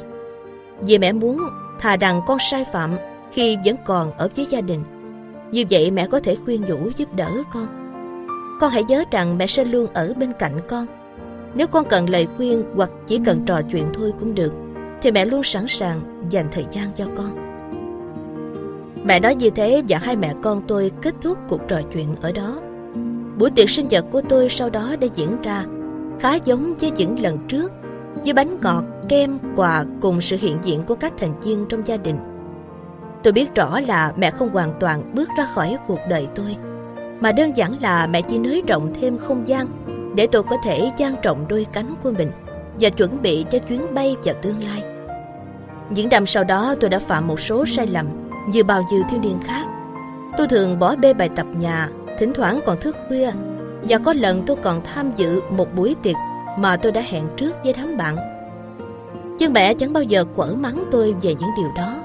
[0.81, 1.39] Vì mẹ muốn
[1.79, 2.91] thà rằng con sai phạm
[3.31, 4.83] khi vẫn còn ở với gia đình.
[5.51, 7.76] Như vậy mẹ có thể khuyên nhủ giúp đỡ con.
[8.59, 10.85] Con hãy nhớ rằng mẹ sẽ luôn ở bên cạnh con
[11.57, 14.53] nếu con cần lời khuyên hoặc chỉ cần trò chuyện thôi cũng được,
[15.01, 17.29] thì mẹ luôn sẵn sàng dành thời gian cho con.
[19.03, 22.31] Mẹ nói như thế và hai mẹ con tôi kết thúc cuộc trò chuyện ở
[22.31, 22.59] đó.
[23.37, 25.65] Buổi tiệc sinh nhật của tôi sau đó đã diễn ra
[26.19, 27.71] khá giống với những lần trước,
[28.23, 31.97] với bánh ngọt, kem, quà cùng sự hiện diện của các thành viên trong gia
[31.97, 32.17] đình.
[33.23, 36.55] Tôi biết rõ là mẹ không hoàn toàn bước ra khỏi cuộc đời tôi,
[37.19, 39.67] mà đơn giản là mẹ chỉ nới rộng thêm không gian
[40.15, 42.31] để tôi có thể trang trọng đôi cánh của mình
[42.81, 44.83] và chuẩn bị cho chuyến bay vào tương lai.
[45.89, 48.07] Những năm sau đó tôi đã phạm một số sai lầm
[48.47, 49.65] như bao nhiêu thiếu niên khác.
[50.37, 51.89] Tôi thường bỏ bê bài tập nhà,
[52.19, 53.31] thỉnh thoảng còn thức khuya
[53.83, 56.15] và có lần tôi còn tham dự một buổi tiệc
[56.57, 58.15] mà tôi đã hẹn trước với đám bạn.
[59.39, 61.95] Nhưng mẹ chẳng bao giờ quở mắng tôi về những điều đó.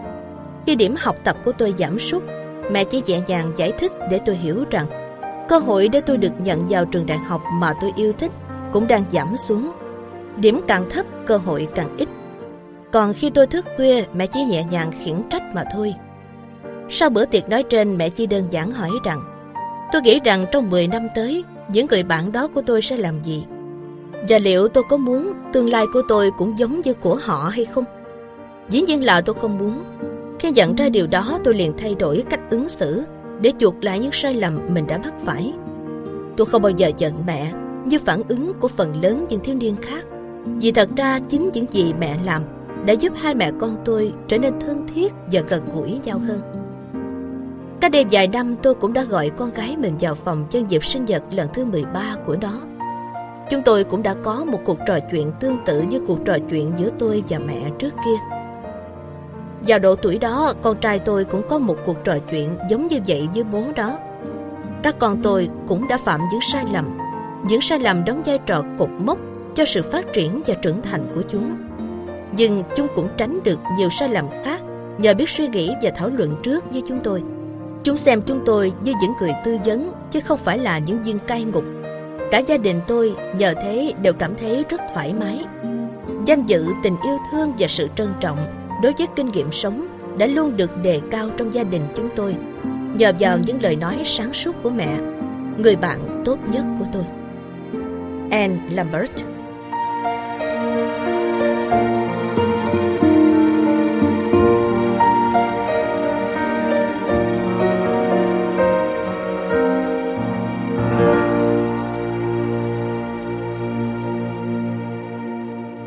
[0.66, 2.22] Khi điểm học tập của tôi giảm sút,
[2.70, 5.01] mẹ chỉ nhẹ nhàng giải thích để tôi hiểu rằng
[5.52, 8.32] Cơ hội để tôi được nhận vào trường đại học mà tôi yêu thích
[8.72, 9.72] cũng đang giảm xuống.
[10.36, 12.08] Điểm càng thấp, cơ hội càng ít.
[12.92, 15.94] Còn khi tôi thức khuya, mẹ chỉ nhẹ nhàng khiển trách mà thôi.
[16.88, 19.20] Sau bữa tiệc nói trên, mẹ chỉ đơn giản hỏi rằng
[19.92, 23.22] Tôi nghĩ rằng trong 10 năm tới, những người bạn đó của tôi sẽ làm
[23.22, 23.44] gì?
[24.28, 27.64] Và liệu tôi có muốn tương lai của tôi cũng giống như của họ hay
[27.64, 27.84] không?
[28.68, 29.84] Dĩ nhiên là tôi không muốn.
[30.38, 33.02] Khi nhận ra điều đó, tôi liền thay đổi cách ứng xử
[33.42, 35.52] để chuộc lại những sai lầm mình đã mắc phải.
[36.36, 37.52] Tôi không bao giờ giận mẹ,
[37.84, 40.04] như phản ứng của phần lớn những thiếu niên khác.
[40.44, 42.42] Vì thật ra chính những gì mẹ làm
[42.86, 46.40] đã giúp hai mẹ con tôi trở nên thân thiết và gần gũi nhau hơn.
[47.80, 50.84] Cách đây vài năm, tôi cũng đã gọi con gái mình vào phòng nhân dịp
[50.84, 52.60] sinh nhật lần thứ 13 của nó.
[53.50, 56.72] Chúng tôi cũng đã có một cuộc trò chuyện tương tự như cuộc trò chuyện
[56.76, 58.41] giữa tôi và mẹ trước kia.
[59.66, 62.98] Vào độ tuổi đó, con trai tôi cũng có một cuộc trò chuyện giống như
[63.06, 63.98] vậy với bố đó.
[64.82, 66.98] Các con tôi cũng đã phạm những sai lầm.
[67.48, 69.18] Những sai lầm đóng vai trò cột mốc
[69.54, 71.56] cho sự phát triển và trưởng thành của chúng.
[72.36, 74.62] Nhưng chúng cũng tránh được nhiều sai lầm khác
[74.98, 77.22] nhờ biết suy nghĩ và thảo luận trước với chúng tôi.
[77.84, 81.18] Chúng xem chúng tôi như những người tư vấn chứ không phải là những viên
[81.18, 81.64] cai ngục.
[82.30, 85.44] Cả gia đình tôi nhờ thế đều cảm thấy rất thoải mái.
[86.26, 89.86] Danh dự, tình yêu thương và sự trân trọng đối với kinh nghiệm sống
[90.18, 92.36] đã luôn được đề cao trong gia đình chúng tôi.
[92.94, 94.98] Nhờ vào những lời nói sáng suốt của mẹ,
[95.58, 97.04] người bạn tốt nhất của tôi.
[98.30, 99.12] Anne Lambert.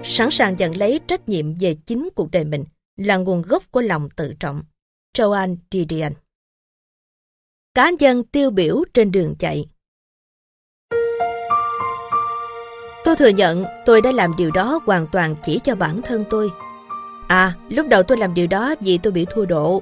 [0.03, 2.63] Sẵn sàng nhận lấy trách nhiệm về chính cuộc đời mình
[2.97, 4.63] là nguồn gốc của lòng tự trọng.
[5.17, 6.13] Joan Didion
[7.73, 9.65] Cá nhân tiêu biểu trên đường chạy
[13.05, 16.49] Tôi thừa nhận tôi đã làm điều đó hoàn toàn chỉ cho bản thân tôi.
[17.27, 19.81] À, lúc đầu tôi làm điều đó vì tôi bị thua độ.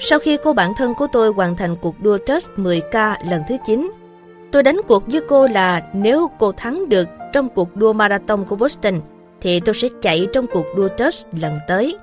[0.00, 3.56] Sau khi cô bạn thân của tôi hoàn thành cuộc đua test 10K lần thứ
[3.66, 3.90] 9,
[4.52, 8.56] tôi đánh cuộc với cô là nếu cô thắng được trong cuộc đua marathon của
[8.56, 9.00] Boston,
[9.40, 11.98] thì tôi sẽ chạy trong cuộc đua test lần tới.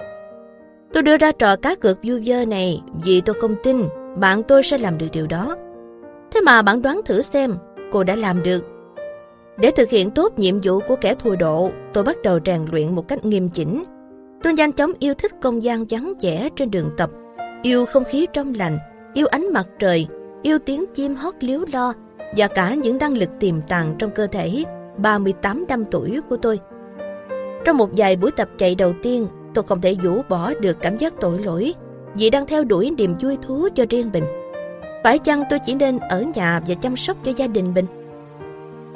[0.94, 3.84] Tôi đưa ra trò cá cược du dơ này vì tôi không tin
[4.18, 5.56] bạn tôi sẽ làm được điều đó.
[6.32, 7.58] Thế mà bạn đoán thử xem,
[7.92, 8.66] cô đã làm được.
[9.58, 12.96] Để thực hiện tốt nhiệm vụ của kẻ thua độ, tôi bắt đầu rèn luyện
[12.96, 13.84] một cách nghiêm chỉnh.
[14.44, 17.10] Tôi nhanh chóng yêu thích không gian vắng vẻ trên đường tập,
[17.64, 18.78] yêu không khí trong lành,
[19.14, 20.08] yêu ánh mặt trời,
[20.42, 21.94] yêu tiếng chim hót liếu lo
[22.38, 24.64] và cả những năng lực tiềm tàng trong cơ thể
[24.98, 26.60] 38 năm tuổi của tôi.
[27.66, 30.98] Trong một vài buổi tập chạy đầu tiên, tôi không thể rũ bỏ được cảm
[30.98, 31.74] giác tội lỗi
[32.16, 34.24] vì đang theo đuổi niềm vui thú cho riêng mình.
[35.04, 37.86] Phải chăng tôi chỉ nên ở nhà và chăm sóc cho gia đình mình?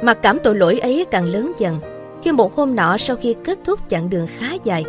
[0.01, 1.79] Mặc cảm tội lỗi ấy càng lớn dần
[2.23, 4.83] khi một hôm nọ sau khi kết thúc chặng đường khá dài,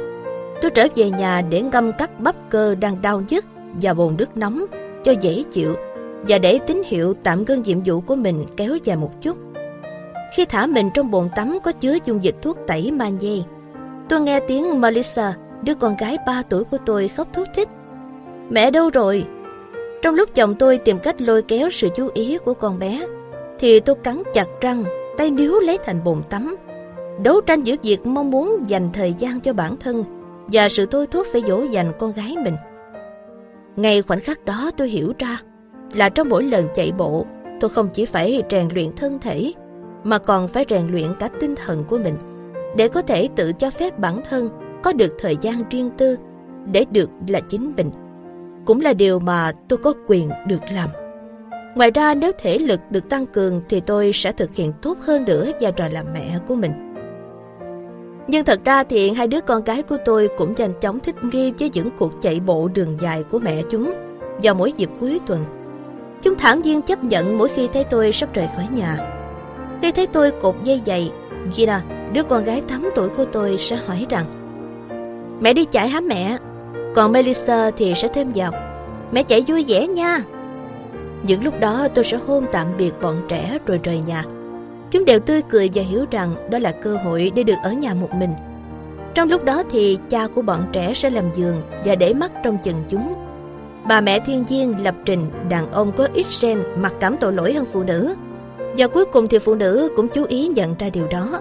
[0.62, 3.44] tôi trở về nhà để ngâm các bắp cơ đang đau nhức
[3.82, 4.64] và bồn nước nóng
[5.04, 5.76] cho dễ chịu
[6.28, 9.36] và để tín hiệu tạm ngưng nhiệm vụ của mình kéo dài một chút.
[10.36, 13.42] Khi thả mình trong bồn tắm có chứa dung dịch thuốc tẩy magie,
[14.08, 17.68] tôi nghe tiếng Melissa, đứa con gái 3 tuổi của tôi khóc thút thích.
[18.50, 19.24] Mẹ đâu rồi?
[20.02, 23.06] Trong lúc chồng tôi tìm cách lôi kéo sự chú ý của con bé,
[23.58, 24.84] thì tôi cắn chặt răng,
[25.18, 26.56] tay níu lấy thành bồn tắm.
[27.22, 30.04] Đấu tranh giữa việc mong muốn dành thời gian cho bản thân
[30.52, 32.56] và sự thôi thúc phải dỗ dành con gái mình.
[33.76, 35.38] Ngay khoảnh khắc đó tôi hiểu ra
[35.94, 37.26] là trong mỗi lần chạy bộ,
[37.60, 39.52] tôi không chỉ phải rèn luyện thân thể,
[40.04, 42.14] mà còn phải rèn luyện cả tinh thần của mình
[42.76, 44.48] để có thể tự cho phép bản thân
[44.82, 46.16] có được thời gian riêng tư
[46.72, 47.90] để được là chính mình.
[48.64, 50.88] Cũng là điều mà tôi có quyền được làm.
[51.74, 55.24] Ngoài ra nếu thể lực được tăng cường thì tôi sẽ thực hiện tốt hơn
[55.24, 56.72] nữa vai trò làm mẹ của mình.
[58.28, 61.52] Nhưng thật ra thì hai đứa con gái của tôi cũng nhanh chóng thích nghi
[61.58, 63.92] với những cuộc chạy bộ đường dài của mẹ chúng
[64.42, 65.44] vào mỗi dịp cuối tuần.
[66.22, 68.96] Chúng thản nhiên chấp nhận mỗi khi thấy tôi sắp rời khỏi nhà.
[69.82, 71.12] Khi thấy tôi cột dây giày,
[71.52, 71.82] Gina,
[72.12, 74.39] đứa con gái 8 tuổi của tôi sẽ hỏi rằng
[75.40, 76.36] Mẹ đi chạy hả mẹ?
[76.94, 78.54] Còn Melissa thì sẽ thêm dọc.
[79.12, 80.22] Mẹ chạy vui vẻ nha
[81.22, 84.24] những lúc đó tôi sẽ hôn tạm biệt bọn trẻ rồi rời nhà.
[84.90, 87.94] Chúng đều tươi cười và hiểu rằng đó là cơ hội để được ở nhà
[87.94, 88.30] một mình.
[89.14, 92.58] Trong lúc đó thì cha của bọn trẻ sẽ làm giường và để mắt trong
[92.64, 93.14] chừng chúng.
[93.88, 97.52] Bà mẹ thiên nhiên, lập trình, đàn ông có ít gen, mặc cảm tội lỗi
[97.52, 98.14] hơn phụ nữ.
[98.78, 101.40] Và cuối cùng thì phụ nữ cũng chú ý nhận ra điều đó.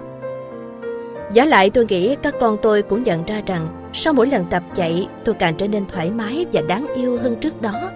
[1.32, 4.62] Giả lại tôi nghĩ các con tôi cũng nhận ra rằng sau mỗi lần tập
[4.74, 7.90] chạy tôi càng trở nên thoải mái và đáng yêu hơn trước đó.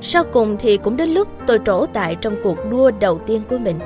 [0.00, 3.58] Sau cùng thì cũng đến lúc tôi trổ tại trong cuộc đua đầu tiên của
[3.58, 3.78] mình.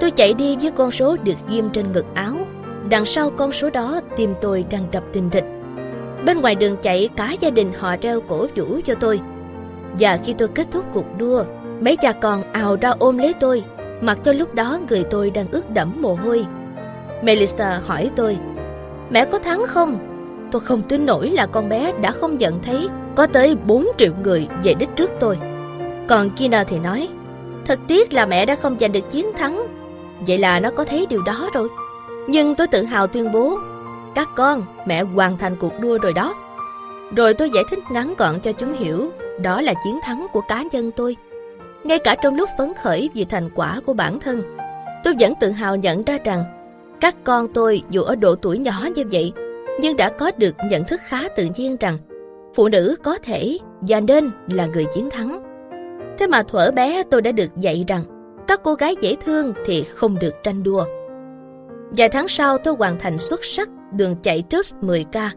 [0.00, 2.34] Tôi chạy đi với con số được ghim trên ngực áo.
[2.90, 5.44] Đằng sau con số đó tim tôi đang đập tình thịch.
[6.26, 9.20] Bên ngoài đường chạy cả gia đình họ reo cổ vũ cho tôi.
[9.98, 11.44] Và khi tôi kết thúc cuộc đua,
[11.80, 13.64] mấy cha con ào ra ôm lấy tôi,
[14.00, 16.46] mặc cho lúc đó người tôi đang ướt đẫm mồ hôi.
[17.22, 18.38] Melissa hỏi tôi,
[19.12, 19.98] mẹ có thắng không?
[20.50, 24.12] Tôi không tin nổi là con bé đã không nhận thấy có tới 4 triệu
[24.22, 25.38] người về đích trước tôi.
[26.08, 27.08] Còn Kina thì nói,
[27.66, 29.62] thật tiếc là mẹ đã không giành được chiến thắng.
[30.26, 31.68] Vậy là nó có thấy điều đó rồi.
[32.28, 33.58] Nhưng tôi tự hào tuyên bố,
[34.14, 36.34] các con, mẹ hoàn thành cuộc đua rồi đó.
[37.16, 39.10] Rồi tôi giải thích ngắn gọn cho chúng hiểu,
[39.40, 41.16] đó là chiến thắng của cá nhân tôi.
[41.84, 44.42] Ngay cả trong lúc phấn khởi vì thành quả của bản thân,
[45.04, 46.44] tôi vẫn tự hào nhận ra rằng
[47.02, 49.32] các con tôi dù ở độ tuổi nhỏ như vậy,
[49.80, 51.96] nhưng đã có được nhận thức khá tự nhiên rằng
[52.54, 55.42] phụ nữ có thể và nên là người chiến thắng.
[56.18, 58.04] Thế mà thuở bé tôi đã được dạy rằng
[58.48, 60.84] các cô gái dễ thương thì không được tranh đua.
[61.96, 65.28] Vài tháng sau tôi hoàn thành xuất sắc đường chạy trước 10K.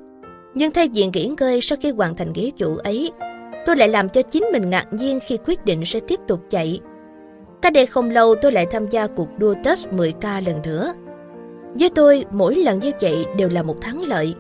[0.54, 3.12] Nhưng thay vì nghỉ ngơi sau khi hoàn thành nghĩa vụ ấy,
[3.66, 6.80] tôi lại làm cho chính mình ngạc nhiên khi quyết định sẽ tiếp tục chạy.
[7.62, 10.94] Cách đây không lâu tôi lại tham gia cuộc đua test 10K lần nữa.
[11.80, 14.36] Với tôi, mỗi lần như vậy đều là một thắng lợi.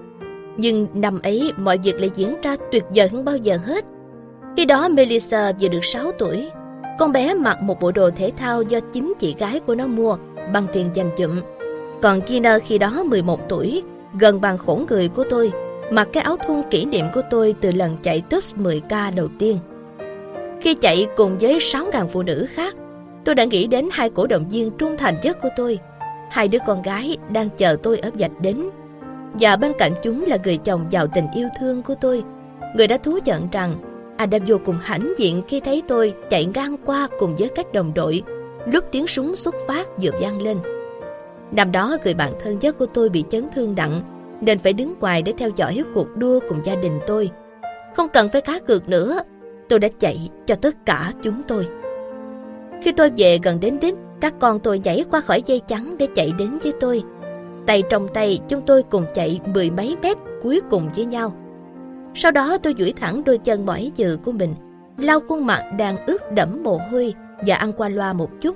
[0.57, 3.85] Nhưng năm ấy mọi việc lại diễn ra tuyệt vời hơn bao giờ hết.
[4.57, 6.49] Khi đó Melissa vừa được 6 tuổi.
[6.99, 10.17] Con bé mặc một bộ đồ thể thao do chính chị gái của nó mua
[10.53, 11.41] bằng tiền dành dụm.
[12.01, 13.83] Còn Kina khi đó 11 tuổi,
[14.19, 15.51] gần bằng khổ người của tôi,
[15.91, 19.57] mặc cái áo thun kỷ niệm của tôi từ lần chạy TUS 10K đầu tiên.
[20.61, 22.75] Khi chạy cùng với 6.000 phụ nữ khác,
[23.25, 25.79] tôi đã nghĩ đến hai cổ động viên trung thành nhất của tôi.
[26.35, 28.69] Hai đứa con gái đang chờ tôi ở vạch đến
[29.39, 32.23] và bên cạnh chúng là người chồng giàu tình yêu thương của tôi,
[32.75, 33.75] người đã thú nhận rằng
[34.17, 37.73] anh đã vô cùng hãnh diện khi thấy tôi chạy ngang qua cùng với các
[37.73, 38.23] đồng đội
[38.65, 40.57] lúc tiếng súng xuất phát vừa vang lên.
[41.51, 44.01] Năm đó người bạn thân nhất của tôi bị chấn thương nặng
[44.41, 47.29] nên phải đứng ngoài để theo dõi cuộc đua cùng gia đình tôi.
[47.95, 49.19] Không cần phải cá cược nữa,
[49.69, 51.67] tôi đã chạy cho tất cả chúng tôi.
[52.83, 56.07] Khi tôi về gần đến đích, các con tôi nhảy qua khỏi dây chắn để
[56.15, 57.03] chạy đến với tôi.
[57.65, 61.33] Tay trong tay, chúng tôi cùng chạy mười mấy mét cuối cùng với nhau.
[62.13, 64.55] Sau đó tôi duỗi thẳng đôi chân mỏi dự của mình,
[64.97, 67.13] lau khuôn mặt đang ướt đẫm mồ hôi
[67.47, 68.55] và ăn qua loa một chút.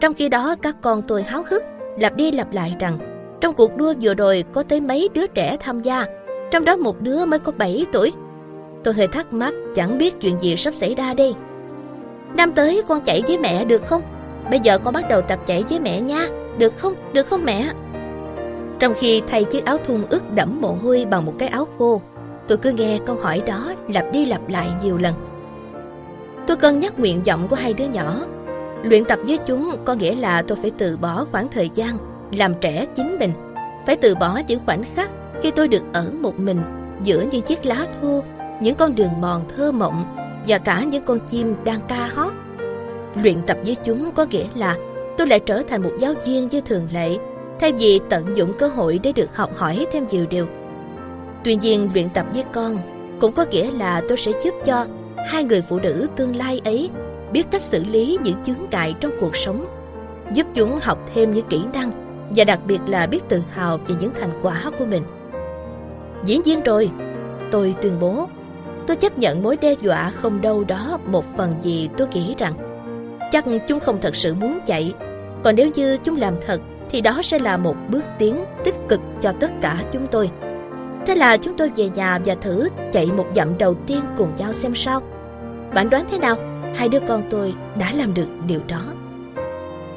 [0.00, 1.64] Trong khi đó các con tôi háo hức
[1.98, 2.98] lặp đi lặp lại rằng
[3.40, 6.06] trong cuộc đua vừa rồi có tới mấy đứa trẻ tham gia,
[6.50, 8.12] trong đó một đứa mới có 7 tuổi.
[8.84, 11.34] Tôi hơi thắc mắc chẳng biết chuyện gì sắp xảy ra đây.
[12.36, 14.02] Năm tới con chạy với mẹ được không?
[14.50, 16.28] Bây giờ con bắt đầu tập chạy với mẹ nha,
[16.58, 16.94] được không?
[17.12, 17.72] Được không mẹ?
[18.78, 22.02] Trong khi thay chiếc áo thun ướt đẫm mồ hôi bằng một cái áo khô,
[22.48, 25.14] tôi cứ nghe câu hỏi đó lặp đi lặp lại nhiều lần.
[26.46, 28.24] Tôi cân nhắc nguyện vọng của hai đứa nhỏ.
[28.82, 31.96] Luyện tập với chúng có nghĩa là tôi phải từ bỏ khoảng thời gian
[32.32, 33.32] làm trẻ chính mình,
[33.86, 35.10] phải từ bỏ những khoảnh khắc
[35.42, 36.62] khi tôi được ở một mình
[37.02, 38.22] giữa những chiếc lá thô,
[38.60, 40.16] những con đường mòn thơ mộng
[40.48, 42.32] và cả những con chim đang ca hót.
[43.14, 44.76] Luyện tập với chúng có nghĩa là
[45.18, 47.16] tôi lại trở thành một giáo viên như thường lệ,
[47.60, 50.46] thay vì tận dụng cơ hội để được học hỏi thêm nhiều điều.
[51.44, 52.78] Tuy nhiên, luyện tập với con
[53.20, 54.86] cũng có nghĩa là tôi sẽ giúp cho
[55.28, 56.90] hai người phụ nữ tương lai ấy
[57.32, 59.66] biết cách xử lý những chướng ngại trong cuộc sống,
[60.34, 61.90] giúp chúng học thêm những kỹ năng
[62.36, 65.02] và đặc biệt là biết tự hào về những thành quả của mình.
[66.24, 66.90] Dĩ nhiên rồi,
[67.50, 68.28] tôi tuyên bố,
[68.86, 72.71] tôi chấp nhận mối đe dọa không đâu đó một phần gì tôi nghĩ rằng
[73.32, 74.94] chắc chúng không thật sự muốn chạy,
[75.44, 76.60] còn nếu như chúng làm thật
[76.90, 80.30] thì đó sẽ là một bước tiến tích cực cho tất cả chúng tôi.
[81.06, 84.52] Thế là chúng tôi về nhà và thử chạy một dặm đầu tiên cùng nhau
[84.52, 85.02] xem sao.
[85.74, 86.36] Bạn đoán thế nào?
[86.74, 88.82] Hai đứa con tôi đã làm được điều đó.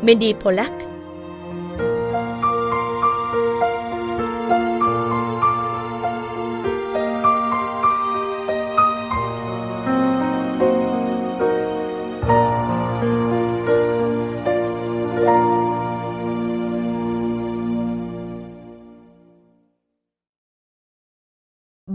[0.01, 0.73] Mindy Pollack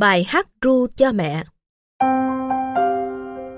[0.00, 1.42] Bài hát ru cho mẹ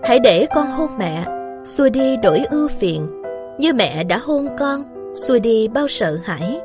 [0.05, 1.24] Hãy để con hôn mẹ,
[1.64, 3.06] xua đi đổi ưu phiền.
[3.59, 4.82] Như mẹ đã hôn con,
[5.14, 6.60] xua đi bao sợ hãi.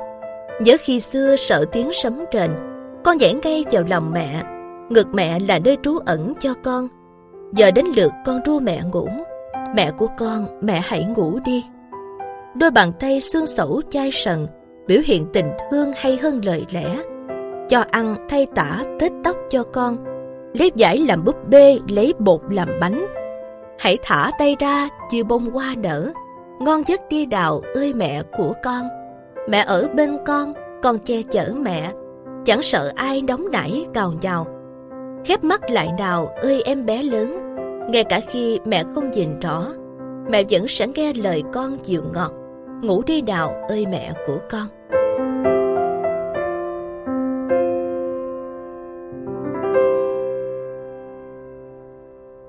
[0.60, 2.50] Nhớ khi xưa sợ tiếng sấm rền,
[3.04, 4.42] con nhảy ngay vào lòng mẹ.
[4.88, 6.88] Ngực mẹ là nơi trú ẩn cho con.
[7.54, 9.08] Giờ đến lượt con ru mẹ ngủ.
[9.74, 11.64] Mẹ của con, mẹ hãy ngủ đi.
[12.54, 14.46] Đôi bàn tay xương sẩu chai sần,
[14.86, 16.96] biểu hiện tình thương hay hơn lời lẽ.
[17.68, 19.96] Cho ăn thay tả tết tóc cho con,
[20.52, 23.06] lép giải làm búp bê, lấy bột làm bánh,
[23.78, 26.12] Hãy thả tay ra chưa bông hoa nở,
[26.60, 28.82] ngon giấc đi đào ơi mẹ của con.
[29.48, 31.92] Mẹ ở bên con, con che chở mẹ,
[32.44, 34.46] chẳng sợ ai đóng nảy cào nhào.
[35.24, 37.38] Khép mắt lại nào ơi em bé lớn,
[37.90, 39.66] ngay cả khi mẹ không nhìn rõ,
[40.30, 42.32] mẹ vẫn sẽ nghe lời con dịu ngọt.
[42.82, 44.66] Ngủ đi nào ơi mẹ của con.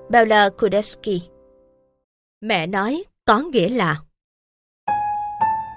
[0.10, 1.22] Bella Kudeski.
[2.42, 3.96] Mẹ nói có nghĩa là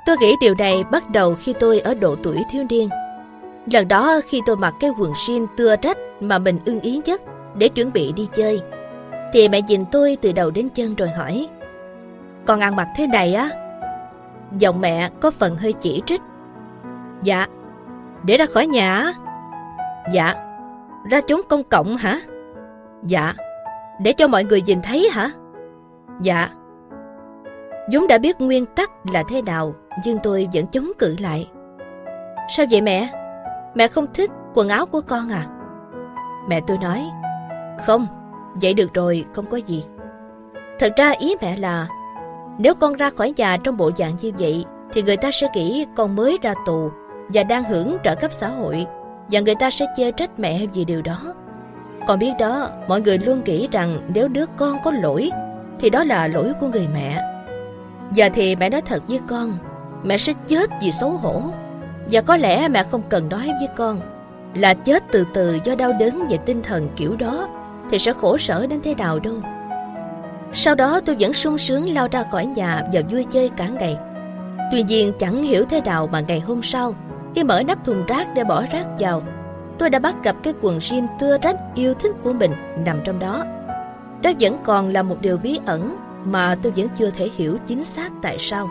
[0.06, 2.88] Tôi nghĩ điều này bắt đầu khi tôi ở độ tuổi thiếu niên.
[3.72, 7.22] Lần đó khi tôi mặc cái quần jean tưa rách mà mình ưng ý nhất
[7.56, 8.60] để chuẩn bị đi chơi,
[9.32, 11.48] thì mẹ nhìn tôi từ đầu đến chân rồi hỏi
[12.46, 13.50] Con ăn mặc thế này á?
[14.58, 16.20] Giọng mẹ có phần hơi chỉ trích.
[17.22, 17.46] Dạ,
[18.24, 19.12] để ra khỏi nhà
[20.12, 20.34] Dạ,
[21.10, 22.20] ra chốn công cộng hả?
[23.06, 23.34] Dạ,
[24.02, 25.30] để cho mọi người nhìn thấy hả?
[26.20, 26.48] Dạ.
[27.92, 29.74] Dũng đã biết nguyên tắc là thế nào,
[30.04, 31.50] nhưng tôi vẫn chống cự lại.
[32.56, 33.08] Sao vậy mẹ?
[33.74, 35.46] Mẹ không thích quần áo của con à?
[36.48, 37.04] Mẹ tôi nói,
[37.86, 38.06] không,
[38.62, 39.84] vậy được rồi, không có gì.
[40.78, 41.86] Thật ra ý mẹ là,
[42.58, 45.86] nếu con ra khỏi nhà trong bộ dạng như vậy, thì người ta sẽ nghĩ
[45.96, 46.90] con mới ra tù
[47.28, 48.86] và đang hưởng trợ cấp xã hội,
[49.30, 51.34] và người ta sẽ chê trách mẹ vì điều đó.
[52.06, 55.30] Con biết đó, mọi người luôn nghĩ rằng nếu đứa con có lỗi,
[55.80, 57.22] thì đó là lỗi của người mẹ.
[58.14, 59.58] Giờ thì mẹ nói thật với con,
[60.04, 61.42] mẹ sẽ chết vì xấu hổ.
[62.10, 64.00] Và có lẽ mẹ không cần nói với con
[64.54, 67.48] là chết từ từ do đau đớn về tinh thần kiểu đó
[67.90, 69.34] thì sẽ khổ sở đến thế nào đâu.
[70.52, 73.96] Sau đó tôi vẫn sung sướng lao ra khỏi nhà và vui chơi cả ngày.
[74.72, 76.94] Tuy nhiên chẳng hiểu thế nào mà ngày hôm sau,
[77.34, 79.22] khi mở nắp thùng rác để bỏ rác vào,
[79.82, 82.50] tôi đã bắt gặp cái quần jean tưa rách yêu thích của mình
[82.84, 83.44] nằm trong đó.
[84.22, 87.84] Đó vẫn còn là một điều bí ẩn mà tôi vẫn chưa thể hiểu chính
[87.84, 88.68] xác tại sao.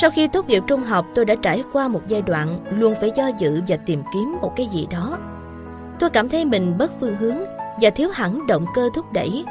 [0.00, 3.10] Sau khi tốt nghiệp trung học, tôi đã trải qua một giai đoạn luôn phải
[3.14, 5.18] do dự và tìm kiếm một cái gì đó.
[5.98, 7.38] Tôi cảm thấy mình bất phương hướng
[7.80, 9.44] và thiếu hẳn động cơ thúc đẩy.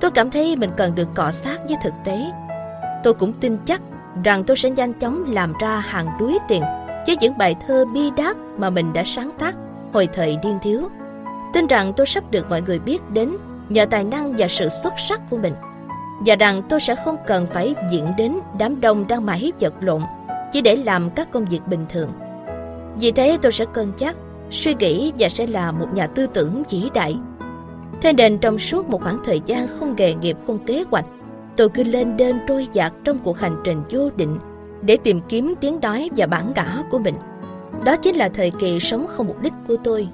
[0.00, 2.30] Tôi cảm thấy mình cần được cọ sát với thực tế.
[3.04, 3.82] Tôi cũng tin chắc
[4.24, 6.62] rằng tôi sẽ nhanh chóng làm ra hàng đuối tiền
[7.08, 9.54] với những bài thơ bi đát mà mình đã sáng tác
[9.92, 10.88] hồi thời điên thiếu.
[11.52, 13.36] Tin rằng tôi sắp được mọi người biết đến
[13.68, 15.54] nhờ tài năng và sự xuất sắc của mình
[16.26, 20.02] và rằng tôi sẽ không cần phải diễn đến đám đông đang mãi vật lộn
[20.52, 22.10] chỉ để làm các công việc bình thường.
[23.00, 24.16] Vì thế tôi sẽ cân nhắc,
[24.50, 27.16] suy nghĩ và sẽ là một nhà tư tưởng vĩ đại.
[28.02, 31.04] Thế nên trong suốt một khoảng thời gian không nghề nghiệp không kế hoạch,
[31.56, 34.38] tôi cứ lên đên trôi dạt trong cuộc hành trình vô định
[34.82, 37.14] để tìm kiếm tiếng đói và bản ngã của mình.
[37.84, 40.08] Đó chính là thời kỳ sống không mục đích của tôi.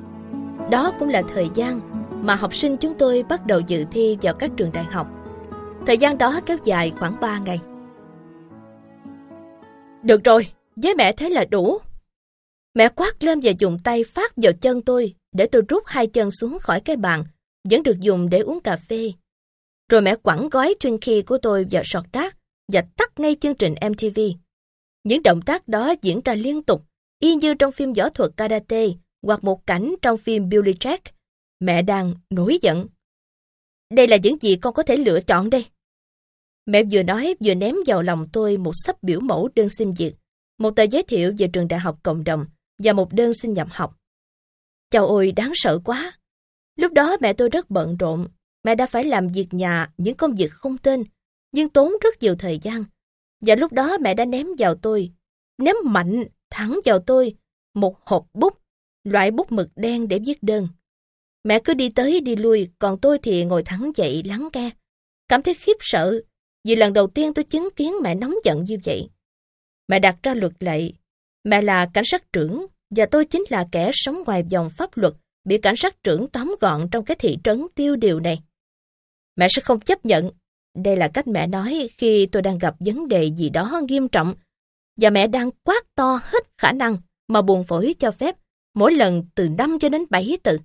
[0.70, 1.80] Đó cũng là thời gian
[2.26, 5.06] mà học sinh chúng tôi bắt đầu dự thi vào các trường đại học
[5.86, 7.60] Thời gian đó kéo dài khoảng 3 ngày.
[10.02, 10.46] Được rồi,
[10.76, 11.78] với mẹ thế là đủ.
[12.74, 16.30] Mẹ quát lên và dùng tay phát vào chân tôi để tôi rút hai chân
[16.30, 17.24] xuống khỏi cái bàn,
[17.70, 19.12] vẫn được dùng để uống cà phê.
[19.90, 22.36] Rồi mẹ quẳng gói Twinkie của tôi vào sọt rác
[22.72, 24.20] và tắt ngay chương trình MTV.
[25.04, 26.84] Những động tác đó diễn ra liên tục,
[27.18, 28.86] y như trong phim võ thuật karate
[29.22, 30.98] hoặc một cảnh trong phim Billy Jack.
[31.60, 32.86] Mẹ đang nổi giận.
[33.90, 35.66] Đây là những gì con có thể lựa chọn đây.
[36.66, 40.14] Mẹ vừa nói vừa ném vào lòng tôi một sắp biểu mẫu đơn xin việc,
[40.58, 42.46] một tờ giới thiệu về trường đại học cộng đồng
[42.78, 43.96] và một đơn xin nhập học.
[44.90, 46.18] Chào ôi, đáng sợ quá.
[46.76, 48.28] Lúc đó mẹ tôi rất bận rộn.
[48.64, 51.04] Mẹ đã phải làm việc nhà, những công việc không tên,
[51.52, 52.84] nhưng tốn rất nhiều thời gian.
[53.46, 55.12] Và lúc đó mẹ đã ném vào tôi,
[55.58, 57.34] ném mạnh, thẳng vào tôi,
[57.74, 58.58] một hộp bút,
[59.04, 60.68] loại bút mực đen để viết đơn.
[61.44, 64.70] Mẹ cứ đi tới đi lui, còn tôi thì ngồi thẳng dậy lắng nghe.
[65.28, 66.20] Cảm thấy khiếp sợ
[66.64, 69.08] vì lần đầu tiên tôi chứng kiến mẹ nóng giận như vậy.
[69.88, 70.92] Mẹ đặt ra luật lệ.
[71.44, 75.14] Mẹ là cảnh sát trưởng và tôi chính là kẻ sống ngoài vòng pháp luật
[75.44, 78.42] bị cảnh sát trưởng tóm gọn trong cái thị trấn tiêu điều này.
[79.36, 80.30] Mẹ sẽ không chấp nhận.
[80.74, 84.34] Đây là cách mẹ nói khi tôi đang gặp vấn đề gì đó nghiêm trọng
[84.96, 86.96] và mẹ đang quát to hết khả năng
[87.28, 88.36] mà buồn phổi cho phép
[88.74, 90.58] mỗi lần từ 5 cho đến 7 từ.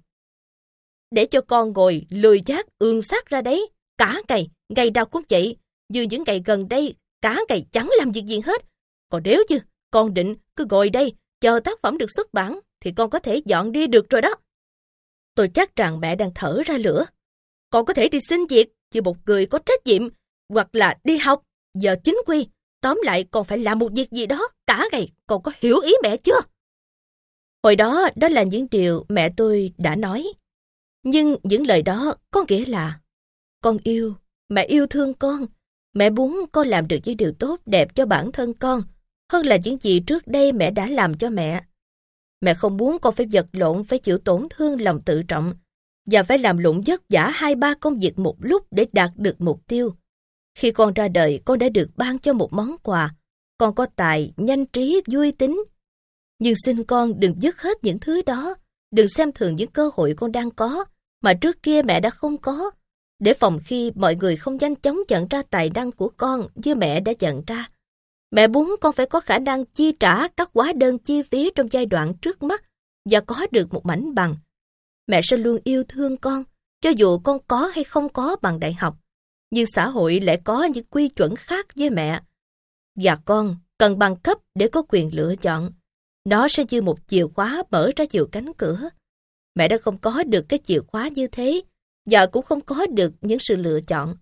[1.12, 5.24] Để cho con ngồi lười giác ương sát ra đấy, cả ngày, ngày đau cũng
[5.30, 5.58] vậy,
[5.90, 8.66] như những ngày gần đây, cả ngày chẳng làm việc gì hết.
[9.10, 9.60] Còn nếu như
[9.92, 13.42] con định cứ ngồi đây, chờ tác phẩm được xuất bản, thì con có thể
[13.46, 14.36] dọn đi được rồi đó.
[15.36, 17.06] Tôi chắc rằng mẹ đang thở ra lửa.
[17.70, 20.08] Con có thể đi xin việc như một người có trách nhiệm,
[20.50, 21.44] hoặc là đi học,
[21.74, 22.48] giờ chính quy.
[22.82, 25.94] Tóm lại còn phải làm một việc gì đó cả ngày, còn có hiểu ý
[26.04, 26.40] mẹ chưa?
[27.64, 30.34] Hồi đó, đó là những điều mẹ tôi đã nói.
[31.04, 33.00] Nhưng những lời đó có nghĩa là
[33.62, 34.14] con yêu,
[34.50, 35.46] mẹ yêu thương con,
[35.94, 38.84] Mẹ muốn con làm được những điều tốt đẹp cho bản thân con,
[39.32, 41.64] hơn là những gì trước đây mẹ đã làm cho mẹ.
[42.42, 45.54] Mẹ không muốn con phải vật lộn, phải chịu tổn thương lòng tự trọng,
[46.12, 49.42] và phải làm lụng vất vả hai ba công việc một lúc để đạt được
[49.42, 49.96] mục tiêu.
[50.58, 53.16] Khi con ra đời, con đã được ban cho một món quà.
[53.58, 55.64] Con có tài, nhanh trí, vui tính.
[56.40, 58.56] Nhưng xin con đừng dứt hết những thứ đó.
[58.92, 60.86] Đừng xem thường những cơ hội con đang có,
[61.24, 62.72] mà trước kia mẹ đã không có
[63.20, 66.76] để phòng khi mọi người không nhanh chóng nhận ra tài năng của con như
[66.76, 67.70] mẹ đã nhận ra.
[68.32, 71.68] Mẹ muốn con phải có khả năng chi trả các hóa đơn chi phí trong
[71.72, 72.64] giai đoạn trước mắt
[73.10, 74.36] và có được một mảnh bằng.
[75.10, 76.44] Mẹ sẽ luôn yêu thương con,
[76.82, 78.98] cho dù con có hay không có bằng đại học.
[79.52, 82.22] Nhưng xã hội lại có những quy chuẩn khác với mẹ.
[82.96, 85.72] Và con cần bằng cấp để có quyền lựa chọn.
[86.26, 88.90] Nó sẽ như một chìa khóa mở ra nhiều cánh cửa.
[89.56, 91.62] Mẹ đã không có được cái chìa khóa như thế
[92.06, 94.16] và cũng không có được những sự lựa chọn.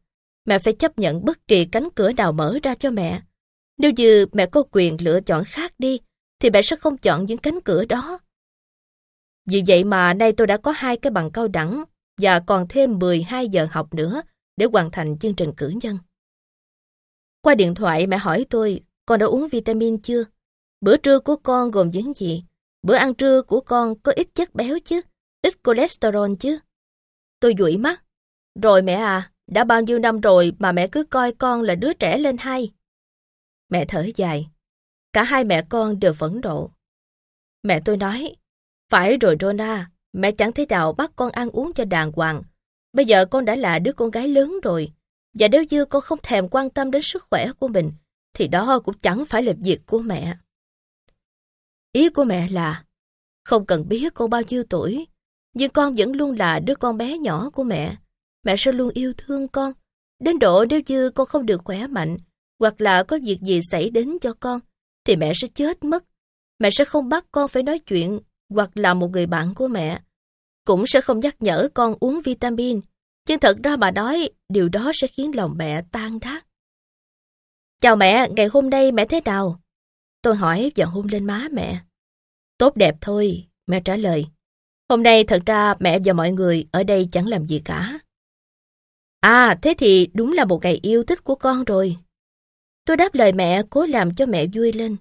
[0.46, 3.22] Mẹ phải chấp nhận bất kỳ cánh cửa nào mở ra cho mẹ.
[3.78, 6.00] Nếu như mẹ có quyền lựa chọn khác đi,
[6.40, 8.20] thì mẹ sẽ không chọn những cánh cửa đó.
[9.52, 11.84] Vì vậy mà nay tôi đã có hai cái bằng cao đẳng
[12.22, 14.22] và còn thêm 12 giờ học nữa
[14.57, 15.98] để hoàn thành chương trình cử nhân.
[17.41, 20.24] Qua điện thoại mẹ hỏi tôi, con đã uống vitamin chưa?
[20.82, 22.44] Bữa trưa của con gồm những gì?
[22.84, 25.02] Bữa ăn trưa của con có ít chất béo chứ?
[25.41, 26.60] Ít cholesterol chứ?
[27.40, 28.03] Tôi dụi mắt.
[28.61, 31.94] Rồi mẹ à, đã bao nhiêu năm rồi mà mẹ cứ coi con là đứa
[31.94, 32.74] trẻ lên hay.
[33.69, 34.48] Mẹ thở dài.
[35.14, 36.72] Cả hai mẹ con đều phẫn nộ.
[37.64, 38.36] Mẹ tôi nói,
[38.90, 42.42] phải rồi Rona, mẹ chẳng thấy nào bắt con ăn uống cho đàng hoàng.
[42.94, 44.92] Bây giờ con đã là đứa con gái lớn rồi.
[45.34, 47.92] Và nếu như con không thèm quan tâm đến sức khỏe của mình,
[48.34, 50.38] thì đó cũng chẳng phải là việc của mẹ.
[51.92, 52.84] Ý của mẹ là,
[53.46, 55.08] không cần biết con bao nhiêu tuổi,
[55.54, 57.96] nhưng con vẫn luôn là đứa con bé nhỏ của mẹ.
[58.44, 59.74] Mẹ sẽ luôn yêu thương con.
[60.20, 62.18] Đến độ nếu như con không được khỏe mạnh,
[62.60, 64.60] hoặc là có việc gì xảy đến cho con,
[65.04, 66.06] thì mẹ sẽ chết mất.
[66.60, 70.02] Mẹ sẽ không bắt con phải nói chuyện hoặc là một người bạn của mẹ.
[70.65, 72.82] Cũng sẽ không nhắc nhở con uống vitamin.
[73.28, 76.45] Nhưng thật ra bà nói điều đó sẽ khiến lòng mẹ tan đát.
[77.82, 79.61] Chào mẹ, ngày hôm nay mẹ thế nào?
[80.22, 81.82] Tôi hỏi và hôn lên má mẹ.
[82.57, 84.26] Tốt đẹp thôi, mẹ trả lời.
[84.90, 87.99] Hôm nay thật ra mẹ và mọi người ở đây chẳng làm gì cả.
[89.19, 91.98] À, thế thì đúng là một ngày yêu thích của con rồi.
[92.86, 94.98] Tôi đáp lời mẹ cố làm cho mẹ vui lên.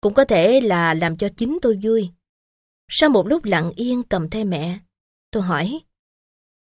[0.00, 2.10] Cũng có thể là làm cho chính tôi vui.
[2.88, 4.78] Sau một lúc lặng yên cầm tay mẹ,
[5.30, 5.80] tôi hỏi.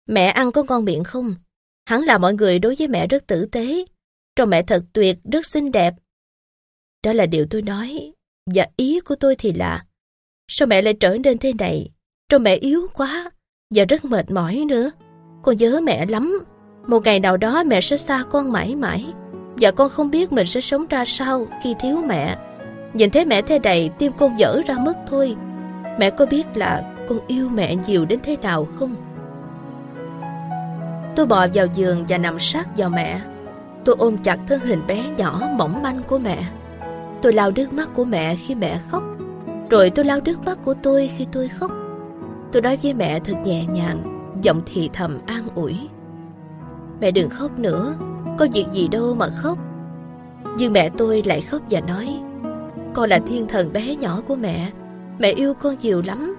[0.06, 1.34] Mẹ ăn có ngon miệng không?
[1.86, 3.84] hắn là mọi người đối với mẹ rất tử tế.
[4.36, 5.94] Trông mẹ thật tuyệt, rất xinh đẹp.
[7.04, 8.12] Đó là điều tôi nói.
[8.54, 9.84] Và ý của tôi thì là
[10.50, 11.90] Sao mẹ lại trở nên thế này?
[12.28, 13.30] Trông mẹ yếu quá
[13.74, 14.90] Và rất mệt mỏi nữa
[15.42, 16.38] Con nhớ mẹ lắm
[16.86, 19.06] Một ngày nào đó mẹ sẽ xa con mãi mãi
[19.56, 22.38] Và con không biết mình sẽ sống ra sao Khi thiếu mẹ
[22.94, 25.36] Nhìn thấy mẹ thế này Tim con dở ra mất thôi
[25.98, 28.94] Mẹ có biết là con yêu mẹ nhiều đến thế nào không?
[31.16, 33.20] Tôi bò vào giường và nằm sát vào mẹ.
[33.84, 36.42] Tôi ôm chặt thân hình bé nhỏ mỏng manh của mẹ.
[37.22, 39.02] Tôi lau nước mắt của mẹ khi mẹ khóc.
[39.70, 41.70] Rồi tôi lau nước mắt của tôi khi tôi khóc.
[42.52, 45.88] Tôi nói với mẹ thật nhẹ nhàng, Giọng thì thầm an ủi.
[47.00, 47.94] Mẹ đừng khóc nữa,
[48.38, 49.58] Có việc gì đâu mà khóc.
[50.58, 52.20] Nhưng mẹ tôi lại khóc và nói,
[52.94, 54.70] Con là thiên thần bé nhỏ của mẹ
[55.18, 56.36] Mẹ yêu con nhiều lắm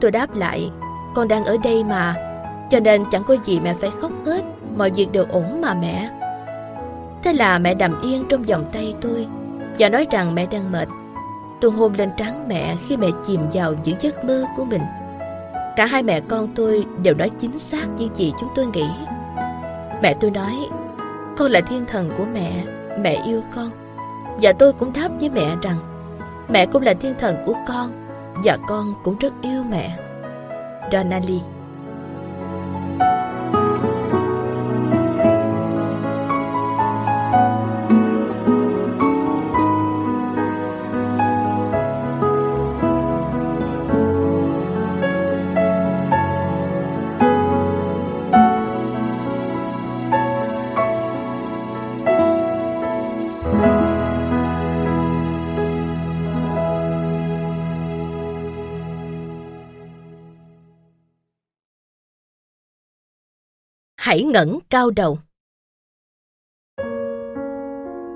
[0.00, 0.70] Tôi đáp lại
[1.14, 2.14] Con đang ở đây mà
[2.70, 4.44] Cho nên chẳng có gì mẹ phải khóc hết
[4.76, 6.10] Mọi việc đều ổn mà mẹ
[7.22, 9.26] Thế là mẹ nằm yên trong vòng tay tôi
[9.78, 10.88] và nói rằng mẹ đang mệt.
[11.60, 14.82] Tôi hôn lên trán mẹ khi mẹ chìm vào những giấc mơ của mình.
[15.76, 18.86] Cả hai mẹ con tôi đều nói chính xác như gì chúng tôi nghĩ.
[20.02, 20.52] Mẹ tôi nói,
[21.36, 22.64] con là thiên thần của mẹ,
[23.00, 23.70] mẹ yêu con.
[24.42, 25.76] Và tôi cũng đáp với mẹ rằng,
[26.48, 27.92] mẹ cũng là thiên thần của con,
[28.44, 29.98] và con cũng rất yêu mẹ.
[30.92, 31.40] Donnelly.
[64.16, 65.18] Hãy ngẩng cao đầu.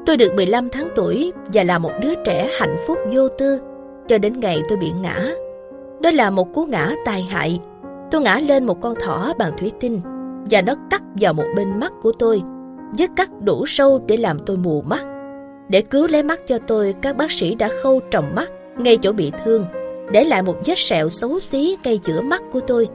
[0.06, 3.60] Tôi được 15 tháng tuổi và là một đứa trẻ hạnh phúc vô tư
[4.08, 5.32] cho đến ngày tôi bị ngã.
[6.02, 7.60] Đó là một cú ngã tai hại.
[8.10, 10.00] Tôi ngã lên một con thỏ bằng thủy tinh
[10.50, 12.42] và nó cắt vào một bên mắt của tôi,
[12.98, 15.04] vết cắt đủ sâu để làm tôi mù mắt.
[15.68, 19.12] Để cứu lấy mắt cho tôi, các bác sĩ đã khâu trồng mắt ngay chỗ
[19.12, 19.64] bị thương,
[20.12, 22.88] để lại một vết sẹo xấu xí ngay giữa mắt của tôi.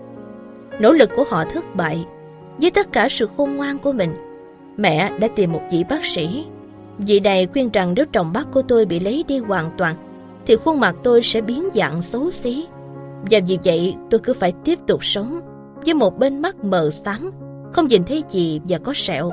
[0.80, 2.06] Nỗ lực của họ thất bại
[2.62, 4.14] với tất cả sự khôn ngoan của mình,
[4.78, 6.46] mẹ đã tìm một vị bác sĩ.
[6.98, 9.96] Vị này khuyên rằng nếu tròng mắt của tôi bị lấy đi hoàn toàn,
[10.46, 12.68] thì khuôn mặt tôi sẽ biến dạng xấu xí.
[13.32, 15.40] Và vì vậy tôi cứ phải tiếp tục sống
[15.86, 17.32] với một bên mắt mờ xám,
[17.74, 19.32] không nhìn thấy gì và có sẹo.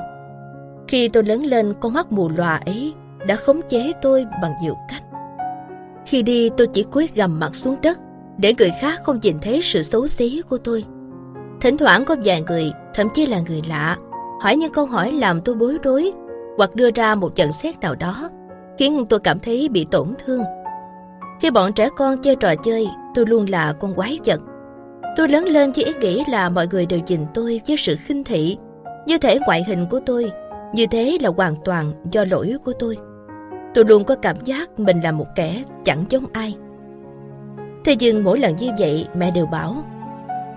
[0.87, 2.93] Khi tôi lớn lên, con mắt mù lòa ấy
[3.27, 5.03] đã khống chế tôi bằng nhiều cách.
[6.05, 7.97] Khi đi tôi chỉ cúi gầm mặt xuống đất
[8.37, 10.85] để người khác không nhìn thấy sự xấu xí của tôi.
[11.61, 13.97] Thỉnh thoảng có vài người, thậm chí là người lạ,
[14.41, 16.11] hỏi những câu hỏi làm tôi bối rối
[16.57, 18.29] hoặc đưa ra một nhận xét nào đó,
[18.77, 20.41] khiến tôi cảm thấy bị tổn thương.
[21.41, 24.41] Khi bọn trẻ con chơi trò chơi, tôi luôn là con quái vật.
[25.17, 28.23] Tôi lớn lên với ý nghĩ là mọi người đều nhìn tôi với sự khinh
[28.23, 28.57] thị,
[29.05, 30.31] như thể ngoại hình của tôi,
[30.73, 32.97] như thế là hoàn toàn do lỗi của tôi.
[33.73, 36.55] Tôi luôn có cảm giác mình là một kẻ chẳng giống ai.
[37.85, 39.83] Thế nhưng mỗi lần như vậy mẹ đều bảo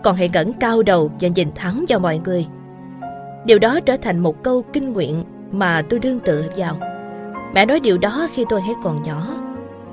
[0.06, 2.46] còn hãy ngẩng cao đầu và nhìn thẳng vào mọi người.
[3.44, 6.78] Điều đó trở thành một câu kinh nguyện mà tôi đương tự vào.
[7.54, 9.36] Mẹ nói điều đó khi tôi hay còn nhỏ.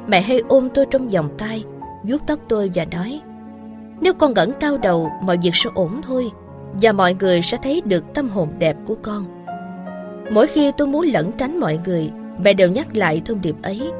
[0.07, 1.63] Mẹ hay ôm tôi trong vòng tay,
[2.03, 3.21] vuốt tóc tôi và nói
[4.01, 6.31] Nếu con ngẩng cao đầu, mọi việc sẽ ổn thôi
[6.81, 9.25] và mọi người sẽ thấy được tâm hồn đẹp của con.
[10.31, 13.91] Mỗi khi tôi muốn lẩn tránh mọi người, mẹ đều nhắc lại thông điệp ấy.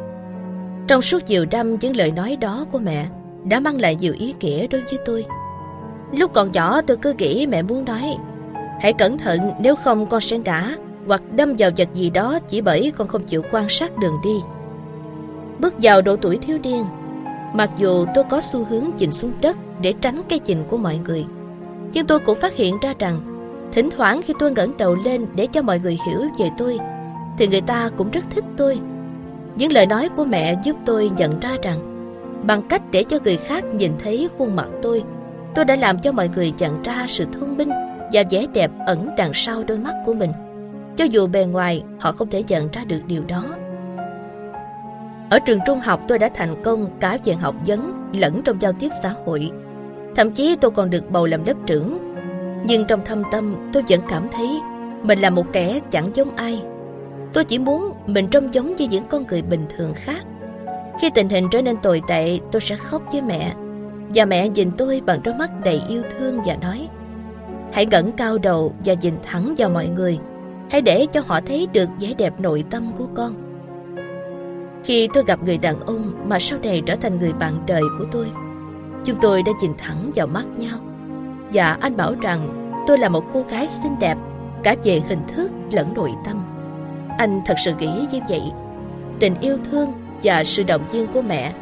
[0.88, 3.06] Trong suốt nhiều năm, những lời nói đó của mẹ
[3.44, 5.26] đã mang lại nhiều ý nghĩa đối với tôi.
[6.18, 8.18] Lúc còn nhỏ tôi cứ nghĩ mẹ muốn nói
[8.82, 10.76] Hãy cẩn thận nếu không con sẽ ngã
[11.08, 14.36] Hoặc đâm vào vật gì đó chỉ bởi con không chịu quan sát đường đi
[15.60, 16.86] Bước vào độ tuổi thiếu niên
[17.54, 20.98] Mặc dù tôi có xu hướng chỉnh xuống đất để tránh cái nhìn của mọi
[20.98, 21.26] người
[21.94, 23.22] Nhưng tôi cũng phát hiện ra rằng
[23.72, 26.80] Thỉnh thoảng khi tôi ngẩng đầu lên để cho mọi người hiểu về tôi
[27.38, 28.80] thì người ta cũng rất thích tôi.
[29.56, 31.80] Những lời nói của mẹ giúp tôi nhận ra rằng
[32.48, 35.04] bằng cách để cho người khác nhìn thấy khuôn mặt tôi,
[35.56, 37.70] tôi đã làm cho mọi người nhận ra sự thông minh
[38.14, 40.32] và vẻ đẹp ẩn đằng sau đôi mắt của mình.
[40.98, 43.44] Cho dù bề ngoài họ không thể nhận ra được điều đó.
[45.30, 48.74] Ở trường trung học tôi đã thành công cả về học vấn lẫn trong giao
[48.74, 49.52] tiếp xã hội.
[50.16, 52.16] Thậm chí tôi còn được bầu làm lớp trưởng.
[52.66, 54.60] Nhưng trong thâm tâm tôi vẫn cảm thấy
[55.04, 56.64] mình là một kẻ chẳng giống ai.
[57.34, 60.26] Tôi chỉ muốn mình trông giống như những con người bình thường khác.
[61.02, 63.54] Khi tình hình trở nên tồi tệ, tôi sẽ khóc với mẹ.
[64.16, 66.90] Và mẹ nhìn tôi bằng đôi mắt đầy yêu thương và nói
[67.74, 70.20] Hãy ngẩng cao đầu và nhìn thẳng vào mọi người.
[70.72, 73.34] Hãy để cho họ thấy được vẻ đẹp nội tâm của con.
[74.84, 78.06] Khi tôi gặp người đàn ông mà sau này trở thành người bạn đời của
[78.12, 78.32] tôi,
[79.06, 80.78] chúng tôi đã nhìn thẳng vào mắt nhau.
[81.54, 84.18] Và anh bảo rằng tôi là một cô gái xinh đẹp,
[84.64, 86.44] cả về hình thức lẫn nội tâm.
[87.18, 88.42] Anh thật sự nghĩ như vậy.
[89.20, 89.92] Tình yêu thương
[90.24, 91.54] và sự động viên của mẹ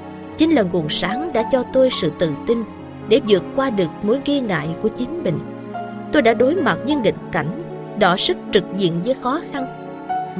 [0.42, 2.64] chính là nguồn sáng đã cho tôi sự tự tin
[3.10, 5.40] để vượt qua được mối nghi ngại của chính mình.
[6.12, 7.64] Tôi đã đối mặt với nghịch cảnh,
[8.00, 9.66] đỏ sức trực diện với khó khăn.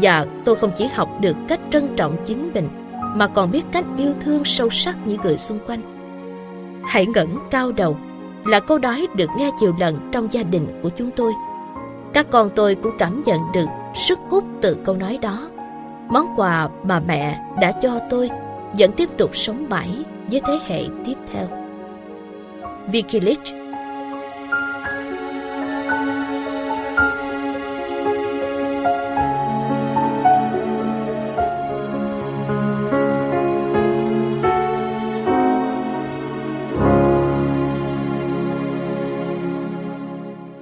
[0.02, 2.70] Và tôi không chỉ học được cách trân trọng chính mình,
[3.16, 5.82] mà còn biết cách yêu thương sâu sắc những người xung quanh.
[6.86, 7.98] Hãy ngẩng cao đầu
[8.46, 11.34] là câu nói được nghe nhiều lần trong gia đình của chúng tôi.
[12.14, 15.50] Các con tôi cũng cảm nhận được sức hút từ câu nói đó.
[16.10, 18.30] Món quà mà mẹ đã cho tôi
[18.80, 21.48] vẫn tiếp tục sống mãi với thế hệ tiếp theo.
[22.92, 23.20] Vicky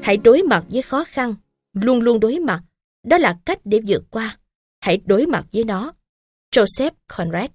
[0.02, 1.36] Hãy đối mặt với khó khăn,
[1.74, 2.62] luôn luôn đối mặt.
[3.04, 4.38] Đó là cách để vượt qua.
[4.80, 5.94] Hãy đối mặt với nó.
[6.56, 7.50] Joseph Conrad